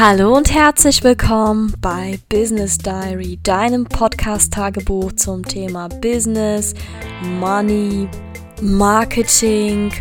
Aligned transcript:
Hallo 0.00 0.36
und 0.36 0.54
herzlich 0.54 1.02
willkommen 1.02 1.74
bei 1.80 2.20
Business 2.28 2.78
Diary, 2.78 3.36
deinem 3.42 3.84
Podcast-Tagebuch 3.84 5.10
zum 5.14 5.44
Thema 5.44 5.88
Business, 5.88 6.72
Money, 7.20 8.08
Marketing 8.62 9.92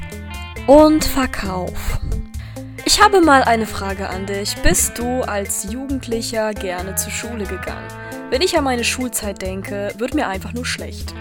und 0.67 1.03
Verkauf. 1.03 1.99
Ich 2.85 3.01
habe 3.01 3.21
mal 3.21 3.41
eine 3.41 3.65
Frage 3.65 4.07
an 4.07 4.27
dich. 4.27 4.55
Bist 4.61 4.99
du 4.99 5.23
als 5.23 5.73
Jugendlicher 5.73 6.53
gerne 6.53 6.93
zur 6.93 7.11
Schule 7.11 7.45
gegangen? 7.45 8.06
Wenn 8.29 8.41
ich 8.41 8.57
an 8.57 8.65
meine 8.65 8.83
Schulzeit 8.83 9.41
denke, 9.41 9.93
wird 9.97 10.13
mir 10.13 10.27
einfach 10.27 10.51
nur 10.51 10.65
schlecht. 10.65 11.13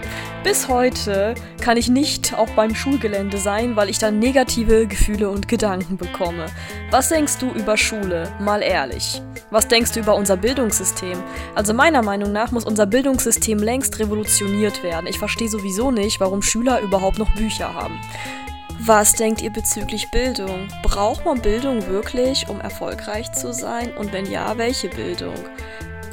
Bis 0.43 0.67
heute 0.67 1.35
kann 1.61 1.77
ich 1.77 1.87
nicht 1.87 2.37
auch 2.37 2.49
beim 2.49 2.75
Schulgelände 2.75 3.37
sein, 3.37 3.77
weil 3.77 3.89
ich 3.89 3.97
dann 3.97 4.19
negative 4.19 4.87
Gefühle 4.87 5.29
und 5.29 5.47
Gedanken 5.47 5.95
bekomme. 5.95 6.47
Was 6.91 7.07
denkst 7.07 7.37
du 7.37 7.49
über 7.51 7.77
Schule? 7.77 8.29
Mal 8.41 8.61
ehrlich. 8.61 9.21
Was 9.51 9.69
denkst 9.69 9.93
du 9.93 10.01
über 10.01 10.15
unser 10.15 10.35
Bildungssystem? 10.35 11.17
Also 11.55 11.73
meiner 11.73 12.01
Meinung 12.03 12.33
nach 12.33 12.51
muss 12.51 12.65
unser 12.65 12.85
Bildungssystem 12.85 13.59
längst 13.59 13.97
revolutioniert 13.99 14.83
werden. 14.83 15.07
Ich 15.07 15.17
verstehe 15.17 15.47
sowieso 15.47 15.91
nicht, 15.91 16.19
warum 16.19 16.41
Schüler 16.41 16.81
überhaupt 16.81 17.19
noch 17.19 17.33
Bücher 17.35 17.73
haben. 17.73 18.01
Was 18.79 19.13
denkt 19.13 19.41
ihr 19.41 19.51
bezüglich 19.51 20.11
Bildung? 20.11 20.67
Braucht 20.83 21.23
man 21.23 21.41
Bildung 21.41 21.87
wirklich, 21.87 22.49
um 22.49 22.59
erfolgreich 22.59 23.31
zu 23.31 23.53
sein? 23.53 23.95
Und 23.95 24.11
wenn 24.11 24.29
ja, 24.29 24.57
welche 24.57 24.89
Bildung? 24.89 25.35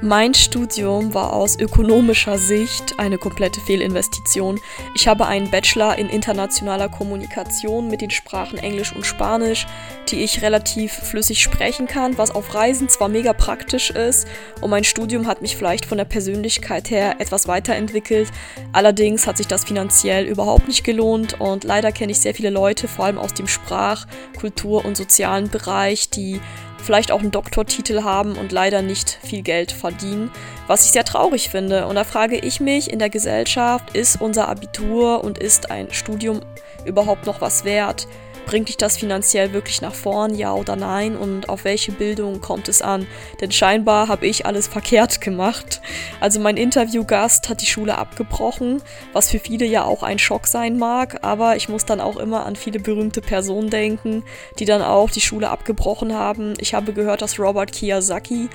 Mein 0.06 0.34
Studium 0.34 1.14
war 1.14 1.32
aus 1.32 1.58
ökonomischer 1.58 2.36
Sicht 2.36 2.98
eine 2.98 3.16
komplette 3.16 3.62
Fehlinvestition. 3.62 4.60
Ich 4.94 5.08
habe 5.08 5.24
einen 5.24 5.50
Bachelor 5.50 5.96
in 5.96 6.10
internationaler 6.10 6.90
Kommunikation 6.90 7.88
mit 7.88 8.02
den 8.02 8.10
Sprachen 8.10 8.58
Englisch 8.58 8.94
und 8.94 9.06
Spanisch, 9.06 9.66
die 10.10 10.22
ich 10.22 10.42
relativ 10.42 10.92
flüssig 10.92 11.42
sprechen 11.42 11.86
kann, 11.86 12.18
was 12.18 12.32
auf 12.32 12.54
Reisen 12.54 12.90
zwar 12.90 13.08
mega 13.08 13.32
praktisch 13.32 13.92
ist 13.92 14.28
und 14.60 14.68
mein 14.68 14.84
Studium 14.84 15.26
hat 15.26 15.40
mich 15.40 15.56
vielleicht 15.56 15.86
von 15.86 15.96
der 15.96 16.04
Persönlichkeit 16.04 16.90
her 16.90 17.16
etwas 17.18 17.48
weiterentwickelt. 17.48 18.30
Allerdings 18.74 19.26
hat 19.26 19.38
sich 19.38 19.46
das 19.46 19.64
finanziell 19.64 20.26
überhaupt 20.26 20.68
nicht 20.68 20.84
gelohnt 20.84 21.40
und 21.40 21.64
leider 21.64 21.92
kenne 21.92 22.12
ich 22.12 22.20
sehr 22.20 22.34
viele 22.34 22.50
Leute, 22.50 22.88
vor 22.88 23.06
allem 23.06 23.16
aus 23.16 23.32
dem 23.32 23.48
Sprach-, 23.48 24.06
Kultur- 24.38 24.84
und 24.84 24.98
sozialen 24.98 25.48
Bereich, 25.48 26.10
die 26.10 26.42
vielleicht 26.84 27.10
auch 27.10 27.20
einen 27.20 27.30
Doktortitel 27.30 28.02
haben 28.02 28.36
und 28.36 28.52
leider 28.52 28.82
nicht 28.82 29.18
viel 29.22 29.42
Geld 29.42 29.72
verdienen, 29.72 30.30
was 30.66 30.84
ich 30.84 30.92
sehr 30.92 31.04
traurig 31.04 31.48
finde. 31.48 31.86
Und 31.86 31.96
da 31.96 32.04
frage 32.04 32.36
ich 32.36 32.60
mich 32.60 32.90
in 32.90 32.98
der 32.98 33.10
Gesellschaft, 33.10 33.96
ist 33.96 34.20
unser 34.20 34.48
Abitur 34.48 35.24
und 35.24 35.38
ist 35.38 35.70
ein 35.70 35.88
Studium 35.90 36.40
überhaupt 36.84 37.26
noch 37.26 37.40
was 37.40 37.64
wert? 37.64 38.06
Bringt 38.46 38.68
dich 38.68 38.76
das 38.76 38.96
finanziell 38.96 39.52
wirklich 39.52 39.80
nach 39.80 39.94
vorn, 39.94 40.34
ja 40.34 40.52
oder 40.52 40.76
nein? 40.76 41.16
Und 41.16 41.48
auf 41.48 41.64
welche 41.64 41.92
Bildung 41.92 42.40
kommt 42.40 42.68
es 42.68 42.82
an? 42.82 43.06
Denn 43.40 43.50
scheinbar 43.50 44.08
habe 44.08 44.26
ich 44.26 44.46
alles 44.46 44.66
verkehrt 44.66 45.20
gemacht. 45.20 45.80
Also 46.20 46.40
mein 46.40 46.56
Interviewgast 46.56 47.48
hat 47.48 47.62
die 47.62 47.66
Schule 47.66 47.98
abgebrochen, 47.98 48.82
was 49.12 49.30
für 49.30 49.38
viele 49.38 49.66
ja 49.66 49.84
auch 49.84 50.02
ein 50.02 50.18
Schock 50.18 50.46
sein 50.46 50.78
mag. 50.78 51.18
Aber 51.22 51.56
ich 51.56 51.68
muss 51.68 51.84
dann 51.84 52.00
auch 52.00 52.16
immer 52.16 52.46
an 52.46 52.56
viele 52.56 52.80
berühmte 52.80 53.20
Personen 53.20 53.70
denken, 53.70 54.24
die 54.58 54.64
dann 54.64 54.82
auch 54.82 55.10
die 55.10 55.20
Schule 55.20 55.50
abgebrochen 55.50 56.14
haben. 56.14 56.54
Ich 56.58 56.74
habe 56.74 56.92
gehört, 56.92 57.22
dass 57.22 57.38
Robert 57.38 57.72
Kiyosaki, 57.72 58.48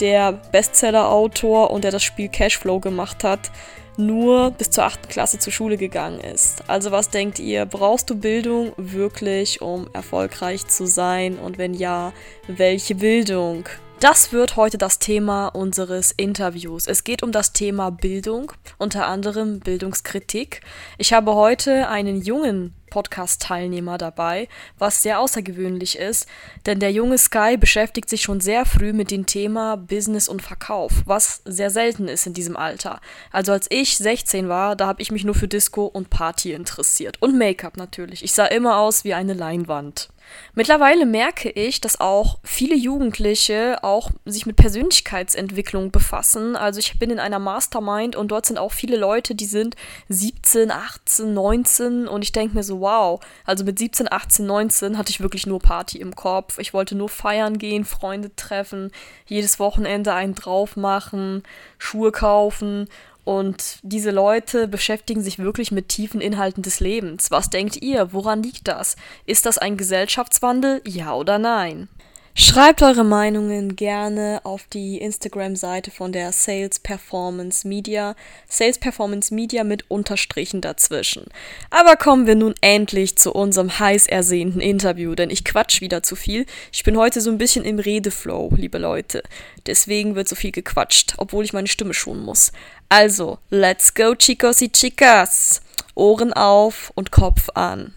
der 0.00 0.32
Bestseller-Autor 0.32 1.70
und 1.70 1.84
der 1.84 1.90
das 1.90 2.02
Spiel 2.02 2.28
Cashflow 2.28 2.80
gemacht 2.80 3.24
hat, 3.24 3.50
nur 3.96 4.50
bis 4.52 4.70
zur 4.70 4.84
8. 4.84 5.08
Klasse 5.08 5.38
zur 5.38 5.52
Schule 5.52 5.76
gegangen 5.76 6.20
ist. 6.20 6.68
Also 6.68 6.90
was 6.90 7.10
denkt 7.10 7.38
ihr? 7.38 7.66
Brauchst 7.66 8.10
du 8.10 8.16
Bildung 8.16 8.72
wirklich, 8.76 9.60
um 9.60 9.88
erfolgreich 9.92 10.66
zu 10.66 10.86
sein? 10.86 11.38
Und 11.38 11.58
wenn 11.58 11.74
ja, 11.74 12.12
welche 12.46 12.94
Bildung? 12.94 13.68
Das 14.00 14.32
wird 14.32 14.56
heute 14.56 14.78
das 14.78 14.98
Thema 14.98 15.46
unseres 15.46 16.10
Interviews. 16.10 16.88
Es 16.88 17.04
geht 17.04 17.22
um 17.22 17.30
das 17.30 17.52
Thema 17.52 17.90
Bildung, 17.90 18.52
unter 18.78 19.06
anderem 19.06 19.60
Bildungskritik. 19.60 20.60
Ich 20.98 21.12
habe 21.12 21.34
heute 21.34 21.88
einen 21.88 22.20
jungen 22.20 22.74
Podcast-Teilnehmer 22.92 23.96
dabei, 23.96 24.48
was 24.78 25.02
sehr 25.02 25.18
außergewöhnlich 25.18 25.98
ist, 25.98 26.26
denn 26.66 26.78
der 26.78 26.92
junge 26.92 27.16
Sky 27.16 27.56
beschäftigt 27.56 28.10
sich 28.10 28.20
schon 28.20 28.40
sehr 28.40 28.66
früh 28.66 28.92
mit 28.92 29.10
dem 29.10 29.24
Thema 29.24 29.78
Business 29.78 30.28
und 30.28 30.42
Verkauf, 30.42 30.92
was 31.06 31.40
sehr 31.46 31.70
selten 31.70 32.06
ist 32.06 32.26
in 32.26 32.34
diesem 32.34 32.54
Alter. 32.54 33.00
Also 33.30 33.52
als 33.52 33.66
ich 33.70 33.96
16 33.96 34.50
war, 34.50 34.76
da 34.76 34.88
habe 34.88 35.00
ich 35.00 35.10
mich 35.10 35.24
nur 35.24 35.34
für 35.34 35.48
Disco 35.48 35.86
und 35.86 36.10
Party 36.10 36.52
interessiert 36.52 37.16
und 37.20 37.38
Make-up 37.38 37.78
natürlich. 37.78 38.22
Ich 38.22 38.34
sah 38.34 38.44
immer 38.44 38.76
aus 38.76 39.04
wie 39.04 39.14
eine 39.14 39.32
Leinwand. 39.32 40.10
Mittlerweile 40.54 41.06
merke 41.06 41.50
ich, 41.50 41.80
dass 41.80 42.00
auch 42.00 42.38
viele 42.44 42.74
Jugendliche 42.74 43.82
auch 43.82 44.10
sich 44.24 44.46
mit 44.46 44.56
Persönlichkeitsentwicklung 44.56 45.90
befassen. 45.90 46.56
Also 46.56 46.78
ich 46.78 46.98
bin 46.98 47.10
in 47.10 47.18
einer 47.18 47.38
Mastermind 47.38 48.16
und 48.16 48.28
dort 48.28 48.46
sind 48.46 48.58
auch 48.58 48.72
viele 48.72 48.96
Leute, 48.96 49.34
die 49.34 49.46
sind 49.46 49.76
17, 50.08 50.70
18, 50.70 51.32
19 51.32 52.08
und 52.08 52.22
ich 52.22 52.32
denke 52.32 52.54
mir 52.54 52.62
so, 52.62 52.80
wow, 52.82 53.20
also 53.46 53.64
mit 53.64 53.78
17, 53.78 54.12
18, 54.12 54.44
19 54.44 54.98
hatte 54.98 55.10
ich 55.10 55.20
wirklich 55.20 55.46
nur 55.46 55.60
Party 55.60 55.98
im 55.98 56.14
Kopf. 56.14 56.58
Ich 56.58 56.74
wollte 56.74 56.94
nur 56.94 57.08
feiern 57.08 57.56
gehen, 57.56 57.86
Freunde 57.86 58.36
treffen, 58.36 58.90
jedes 59.26 59.58
Wochenende 59.58 60.12
einen 60.12 60.34
drauf 60.34 60.76
machen, 60.76 61.42
Schuhe 61.78 62.12
kaufen 62.12 62.88
und 63.24 63.78
diese 63.82 64.10
Leute 64.10 64.66
beschäftigen 64.66 65.22
sich 65.22 65.38
wirklich 65.38 65.70
mit 65.70 65.88
tiefen 65.88 66.20
Inhalten 66.20 66.62
des 66.62 66.80
Lebens. 66.80 67.30
Was 67.30 67.50
denkt 67.50 67.76
ihr? 67.80 68.12
Woran 68.12 68.42
liegt 68.42 68.66
das? 68.66 68.96
Ist 69.26 69.46
das 69.46 69.58
ein 69.58 69.76
Gesellschaftswandel? 69.76 70.82
Ja 70.84 71.14
oder 71.14 71.38
nein? 71.38 71.88
Schreibt 72.34 72.82
eure 72.82 73.04
Meinungen 73.04 73.76
gerne 73.76 74.40
auf 74.44 74.64
die 74.72 74.96
Instagram-Seite 74.96 75.90
von 75.90 76.12
der 76.12 76.32
Sales 76.32 76.78
Performance 76.78 77.68
Media. 77.68 78.16
Sales 78.48 78.78
Performance 78.78 79.34
Media 79.34 79.64
mit 79.64 79.90
Unterstrichen 79.90 80.62
dazwischen. 80.62 81.26
Aber 81.68 81.96
kommen 81.96 82.26
wir 82.26 82.34
nun 82.34 82.54
endlich 82.62 83.16
zu 83.18 83.34
unserem 83.34 83.78
heiß 83.78 84.06
ersehnten 84.06 84.60
Interview, 84.60 85.14
denn 85.14 85.28
ich 85.28 85.44
quatsch 85.44 85.82
wieder 85.82 86.02
zu 86.02 86.16
viel. 86.16 86.46
Ich 86.72 86.84
bin 86.84 86.96
heute 86.96 87.20
so 87.20 87.30
ein 87.30 87.36
bisschen 87.36 87.66
im 87.66 87.78
Redeflow, 87.78 88.50
liebe 88.56 88.78
Leute. 88.78 89.22
Deswegen 89.66 90.14
wird 90.14 90.26
so 90.26 90.34
viel 90.34 90.52
gequatscht, 90.52 91.14
obwohl 91.18 91.44
ich 91.44 91.52
meine 91.52 91.68
Stimme 91.68 91.92
schonen 91.92 92.24
muss. 92.24 92.50
Also, 92.88 93.40
let's 93.50 93.92
go, 93.92 94.14
chicos 94.14 94.62
y 94.62 94.72
chicas. 94.72 95.60
Ohren 95.94 96.32
auf 96.32 96.92
und 96.94 97.12
Kopf 97.12 97.50
an. 97.54 97.92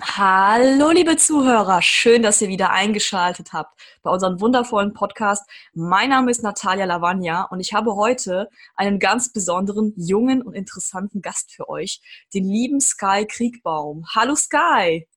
Hallo, 0.00 0.92
liebe 0.92 1.16
Zuhörer. 1.16 1.82
Schön, 1.82 2.22
dass 2.22 2.40
ihr 2.40 2.48
wieder 2.48 2.70
eingeschaltet 2.70 3.52
habt 3.52 3.76
bei 4.04 4.10
unserem 4.12 4.40
wundervollen 4.40 4.92
Podcast. 4.92 5.42
Mein 5.74 6.10
Name 6.10 6.30
ist 6.30 6.44
Natalia 6.44 6.84
Lavagna 6.84 7.46
und 7.50 7.58
ich 7.58 7.72
habe 7.72 7.96
heute 7.96 8.48
einen 8.76 9.00
ganz 9.00 9.32
besonderen, 9.32 9.94
jungen 9.96 10.42
und 10.42 10.54
interessanten 10.54 11.20
Gast 11.20 11.52
für 11.52 11.68
euch, 11.68 12.00
den 12.32 12.44
lieben 12.44 12.80
Sky 12.80 13.26
Kriegbaum. 13.26 14.04
Hallo, 14.14 14.36
Sky. 14.36 15.08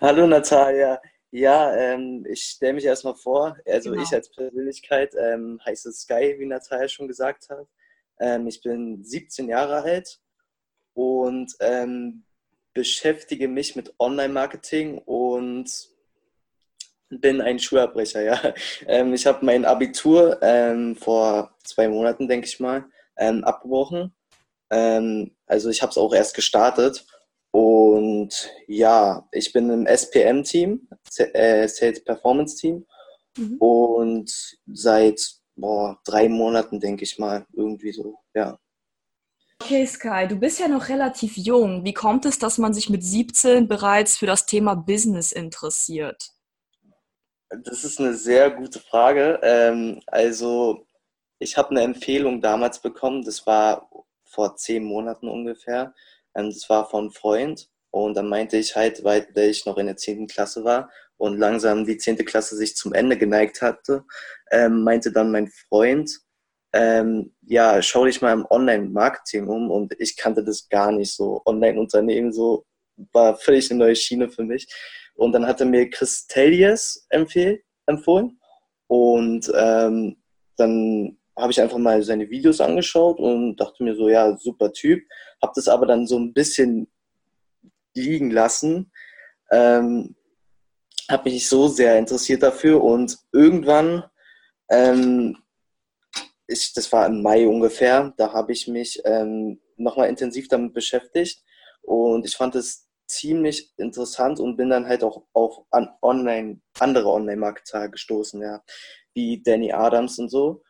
Hallo, 0.00 0.26
Natalia. 0.26 1.02
Ja, 1.30 1.76
ähm, 1.76 2.24
ich 2.26 2.44
stelle 2.44 2.72
mich 2.72 2.86
erstmal 2.86 3.14
vor. 3.14 3.58
Also, 3.66 3.90
genau. 3.90 4.02
ich 4.02 4.14
als 4.14 4.30
Persönlichkeit 4.30 5.14
ähm, 5.20 5.60
heiße 5.66 5.92
Sky, 5.92 6.36
wie 6.38 6.46
Natalia 6.46 6.88
schon 6.88 7.08
gesagt 7.08 7.50
hat. 7.50 7.66
Ähm, 8.18 8.46
ich 8.46 8.62
bin 8.62 9.04
17 9.04 9.50
Jahre 9.50 9.82
alt 9.82 10.18
und 10.94 11.52
ähm, 11.60 12.24
beschäftige 12.78 13.48
mich 13.48 13.74
mit 13.74 13.92
Online-Marketing 13.98 14.98
und 14.98 15.68
bin 17.08 17.40
ein 17.40 17.58
Schulabbrecher, 17.58 18.22
ja. 18.22 18.54
Ähm, 18.86 19.12
ich 19.14 19.26
habe 19.26 19.44
mein 19.44 19.64
Abitur 19.64 20.38
ähm, 20.42 20.94
vor 20.94 21.56
zwei 21.64 21.88
Monaten, 21.88 22.28
denke 22.28 22.46
ich 22.46 22.60
mal, 22.60 22.84
ähm, 23.16 23.42
abgebrochen. 23.42 24.14
Ähm, 24.70 25.34
also 25.46 25.70
ich 25.70 25.82
habe 25.82 25.90
es 25.90 25.98
auch 25.98 26.14
erst 26.14 26.36
gestartet. 26.36 27.04
Und 27.50 28.48
ja, 28.68 29.26
ich 29.32 29.52
bin 29.52 29.68
im 29.70 29.86
SPM-Team, 29.86 30.88
äh, 31.16 31.66
Sales 31.66 32.04
Performance 32.04 32.58
Team. 32.58 32.86
Mhm. 33.36 33.56
Und 33.58 34.58
seit 34.72 35.20
boah, 35.56 35.98
drei 36.04 36.28
Monaten, 36.28 36.78
denke 36.78 37.02
ich 37.02 37.18
mal, 37.18 37.44
irgendwie 37.54 37.90
so, 37.90 38.20
ja. 38.34 38.56
Okay, 39.60 39.86
Sky, 39.86 40.26
du 40.28 40.36
bist 40.36 40.60
ja 40.60 40.68
noch 40.68 40.88
relativ 40.88 41.36
jung. 41.36 41.84
Wie 41.84 41.92
kommt 41.92 42.24
es, 42.24 42.38
dass 42.38 42.58
man 42.58 42.72
sich 42.72 42.88
mit 42.88 43.02
17 43.02 43.66
bereits 43.66 44.16
für 44.16 44.26
das 44.26 44.46
Thema 44.46 44.74
Business 44.74 45.32
interessiert? 45.32 46.32
Das 47.50 47.84
ist 47.84 47.98
eine 47.98 48.14
sehr 48.14 48.50
gute 48.50 48.78
Frage. 48.78 49.40
Ähm, 49.42 50.00
also, 50.06 50.86
ich 51.38 51.56
habe 51.56 51.70
eine 51.70 51.82
Empfehlung 51.82 52.40
damals 52.40 52.80
bekommen, 52.80 53.24
das 53.24 53.46
war 53.46 53.90
vor 54.24 54.56
zehn 54.56 54.84
Monaten 54.84 55.28
ungefähr. 55.28 55.94
Ähm, 56.34 56.50
das 56.50 56.68
war 56.70 56.88
von 56.88 57.04
einem 57.04 57.12
Freund. 57.12 57.68
Und 57.90 58.14
dann 58.14 58.28
meinte 58.28 58.58
ich 58.58 58.76
halt, 58.76 59.02
weil 59.02 59.26
ich 59.34 59.66
noch 59.66 59.78
in 59.78 59.86
der 59.86 59.96
10. 59.96 60.26
Klasse 60.26 60.62
war 60.62 60.90
und 61.16 61.38
langsam 61.38 61.84
die 61.84 61.96
10. 61.96 62.18
Klasse 62.18 62.54
sich 62.56 62.76
zum 62.76 62.92
Ende 62.92 63.16
geneigt 63.16 63.62
hatte, 63.62 64.04
ähm, 64.50 64.82
meinte 64.84 65.10
dann 65.10 65.32
mein 65.32 65.48
Freund, 65.48 66.20
ähm, 66.72 67.34
ja, 67.42 67.80
schau 67.82 68.04
dich 68.04 68.20
mal 68.20 68.32
im 68.32 68.46
Online-Marketing 68.48 69.48
um 69.48 69.70
und 69.70 69.94
ich 69.98 70.16
kannte 70.16 70.44
das 70.44 70.68
gar 70.68 70.92
nicht 70.92 71.12
so. 71.12 71.42
Online-Unternehmen 71.46 72.32
so 72.32 72.66
war 73.12 73.36
völlig 73.36 73.70
eine 73.70 73.78
neue 73.78 73.96
Schiene 73.96 74.28
für 74.28 74.44
mich. 74.44 74.68
Und 75.14 75.32
dann 75.32 75.46
hatte 75.46 75.64
mir 75.64 75.88
Chris 75.90 76.26
Telliers 76.26 77.06
empfohlen 77.08 78.38
Und 78.86 79.50
ähm, 79.54 80.16
dann 80.56 81.18
habe 81.36 81.52
ich 81.52 81.60
einfach 81.60 81.78
mal 81.78 82.02
seine 82.02 82.28
Videos 82.30 82.60
angeschaut 82.60 83.18
und 83.18 83.56
dachte 83.56 83.82
mir 83.82 83.94
so, 83.94 84.08
ja, 84.08 84.36
super 84.36 84.72
Typ. 84.72 85.04
Habe 85.40 85.52
das 85.54 85.68
aber 85.68 85.86
dann 85.86 86.06
so 86.06 86.18
ein 86.18 86.32
bisschen 86.32 86.88
liegen 87.94 88.30
lassen. 88.30 88.92
Ähm, 89.50 90.16
habe 91.10 91.24
mich 91.24 91.34
nicht 91.34 91.48
so 91.48 91.68
sehr 91.68 91.98
interessiert 91.98 92.42
dafür 92.42 92.82
und 92.82 93.18
irgendwann, 93.32 94.04
ähm, 94.70 95.38
ich, 96.48 96.72
das 96.72 96.90
war 96.92 97.06
im 97.06 97.22
Mai 97.22 97.46
ungefähr, 97.46 98.12
da 98.16 98.32
habe 98.32 98.52
ich 98.52 98.66
mich 98.66 99.00
ähm, 99.04 99.60
nochmal 99.76 100.08
intensiv 100.08 100.48
damit 100.48 100.74
beschäftigt. 100.74 101.42
Und 101.82 102.26
ich 102.26 102.36
fand 102.36 102.54
es 102.56 102.88
ziemlich 103.06 103.72
interessant 103.76 104.40
und 104.40 104.56
bin 104.56 104.70
dann 104.70 104.86
halt 104.86 105.04
auch 105.04 105.24
auf 105.32 105.64
an 105.70 105.88
online, 106.02 106.60
andere 106.78 107.10
Online-Marketer 107.10 107.88
gestoßen, 107.88 108.42
ja, 108.42 108.62
wie 109.14 109.42
Danny 109.42 109.72
Adams 109.72 110.18
und 110.18 110.30
so. 110.30 110.62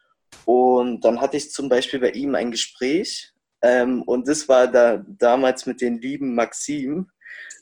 Und 0.44 1.04
dann 1.04 1.20
hatte 1.20 1.36
ich 1.36 1.50
zum 1.52 1.68
Beispiel 1.68 2.00
bei 2.00 2.10
ihm 2.10 2.34
ein 2.34 2.50
Gespräch 2.50 3.32
ähm, 3.62 4.02
und 4.02 4.28
das 4.28 4.48
war 4.48 4.68
da 4.68 5.04
damals 5.06 5.66
mit 5.66 5.80
den 5.80 6.00
lieben 6.00 6.34
Maxim, 6.34 7.10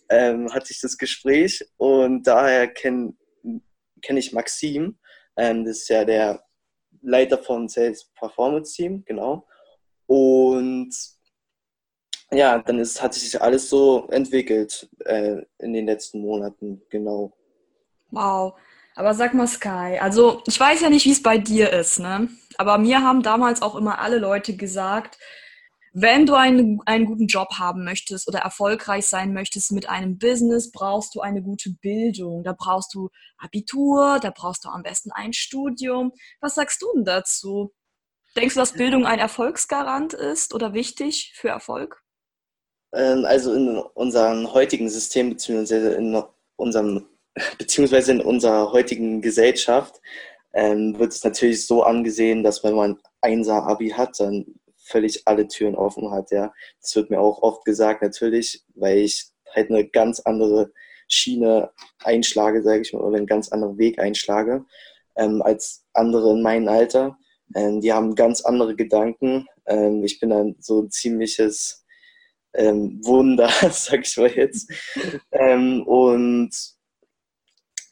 ähm, 0.09 0.53
hatte 0.53 0.73
ich 0.73 0.81
das 0.81 0.99
Gespräch. 0.99 1.65
Und 1.77 2.25
daher 2.27 2.69
kenne 2.69 3.15
kenn 4.03 4.17
ich 4.17 4.33
Maxim, 4.33 4.99
ähm, 5.37 5.65
das 5.65 5.79
ist 5.79 5.89
ja 5.89 6.05
der 6.05 6.46
Leiter 7.07 7.39
von 7.39 7.69
Sales 7.69 8.11
Performance 8.19 8.75
Team, 8.75 9.05
genau. 9.07 9.47
Und 10.07 10.91
ja, 12.33 12.59
dann 12.59 12.79
ist, 12.81 13.01
hat 13.01 13.15
sich 13.15 13.41
alles 13.41 13.71
so 13.71 14.09
entwickelt 14.11 14.89
äh, 15.05 15.43
in 15.59 15.73
den 15.73 15.87
letzten 15.87 16.21
Monaten, 16.21 16.83
genau. 16.91 17.33
Wow. 18.11 18.55
Aber 18.97 19.15
sag 19.15 19.35
mal, 19.35 19.47
Sky, 19.47 19.99
also 20.01 20.43
ich 20.47 20.59
weiß 20.59 20.81
ja 20.81 20.91
nicht, 20.91 21.05
wie 21.05 21.13
es 21.13 21.23
bei 21.23 21.39
dir 21.39 21.71
ist, 21.73 22.01
ne? 22.01 22.29
Aber 22.57 22.79
mir 22.79 23.03
haben 23.03 23.23
damals 23.23 23.61
auch 23.63 23.77
immer 23.77 23.99
alle 23.99 24.19
Leute 24.19 24.57
gesagt, 24.57 25.19
wenn 25.99 26.27
du 26.27 26.35
einen, 26.35 26.79
einen 26.85 27.07
guten 27.07 27.27
Job 27.27 27.49
haben 27.55 27.83
möchtest 27.83 28.29
oder 28.29 28.41
erfolgreich 28.41 29.07
sein 29.07 29.33
möchtest 29.33 29.73
mit 29.73 29.89
einem 29.89 30.19
Business, 30.19 30.71
brauchst 30.71 31.15
du 31.15 31.23
eine 31.23 31.41
gute 31.41 31.71
Bildung. 31.71 32.45
Da 32.45 32.53
brauchst 32.53 32.93
du 32.93 33.09
Abitur, 33.39 34.19
da 34.21 34.31
brauchst 34.31 34.67
du 34.67 34.69
am 34.69 34.83
besten 34.83 35.11
ein 35.13 35.33
Studium. 35.33 36.13
Was 36.43 36.57
sagst 36.57 36.83
du 36.83 36.87
denn 36.95 37.07
dazu? 37.07 37.73
Denkst 38.37 38.53
du, 38.53 38.61
dass 38.61 38.75
Bildung 38.75 39.07
ein 39.07 39.19
Erfolgsgarant 39.19 40.13
ist 40.13 40.53
oder 40.53 40.75
wichtig 40.75 41.33
für 41.35 41.49
Erfolg? 41.49 42.03
Ähm, 42.93 43.25
also 43.25 43.55
in 43.55 43.79
unserem 43.79 44.53
heutigen 44.53 44.91
System, 44.91 45.31
beziehungsweise 45.31 45.95
in 45.95 46.23
unserem 46.57 47.07
beziehungsweise 47.59 48.13
in 48.13 48.21
unserer 48.21 48.71
heutigen 48.71 49.23
Gesellschaft 49.23 50.03
ähm, 50.53 50.99
wird 50.99 51.15
es 51.15 51.25
natürlich 51.25 51.67
so 51.67 51.85
angesehen, 51.85 52.43
dass 52.43 52.63
wenn 52.63 52.75
man 52.75 53.01
Einser 53.23 53.67
Abi 53.67 53.89
hat, 53.89 54.21
dann 54.21 54.45
völlig 54.87 55.27
alle 55.27 55.49
Türen 55.49 55.75
offen 55.75 56.11
hat. 56.11 56.31
Ja, 56.31 56.53
das 56.81 56.95
wird 56.97 57.11
mir 57.11 57.21
auch 57.21 57.43
oft 57.43 57.65
gesagt, 57.65 58.03
natürlich, 58.03 58.65
weil 58.75 58.99
ich 58.99 59.29
halt 59.55 59.71
eine 59.71 59.87
ganz 59.89 60.21
andere 60.21 60.73
Schiene 61.09 61.71
einschlage, 62.03 62.63
sage 62.63 62.83
ich 62.83 62.93
mal, 62.93 63.03
oder 63.03 63.17
einen 63.17 63.27
ganz 63.27 63.51
anderen 63.51 63.79
Weg 63.79 63.99
einschlage 63.99 64.65
ähm, 65.17 65.43
als 65.43 65.85
andere 65.93 66.33
in 66.33 66.43
meinem 66.43 66.69
Alter. 66.69 67.19
Ähm, 67.55 67.81
die 67.81 67.93
haben 67.93 68.15
ganz 68.15 68.41
andere 68.43 68.75
Gedanken. 68.75 69.47
Ähm, 69.67 70.03
ich 70.05 70.21
bin 70.21 70.31
dann 70.31 70.57
so 70.59 70.83
ein 70.83 70.91
ziemliches 70.91 71.85
ähm, 72.55 73.01
Wunder, 73.05 73.49
sag 73.71 74.07
ich 74.07 74.17
mal 74.17 74.31
jetzt. 74.31 74.71
Ähm, 75.31 75.83
und 75.87 76.51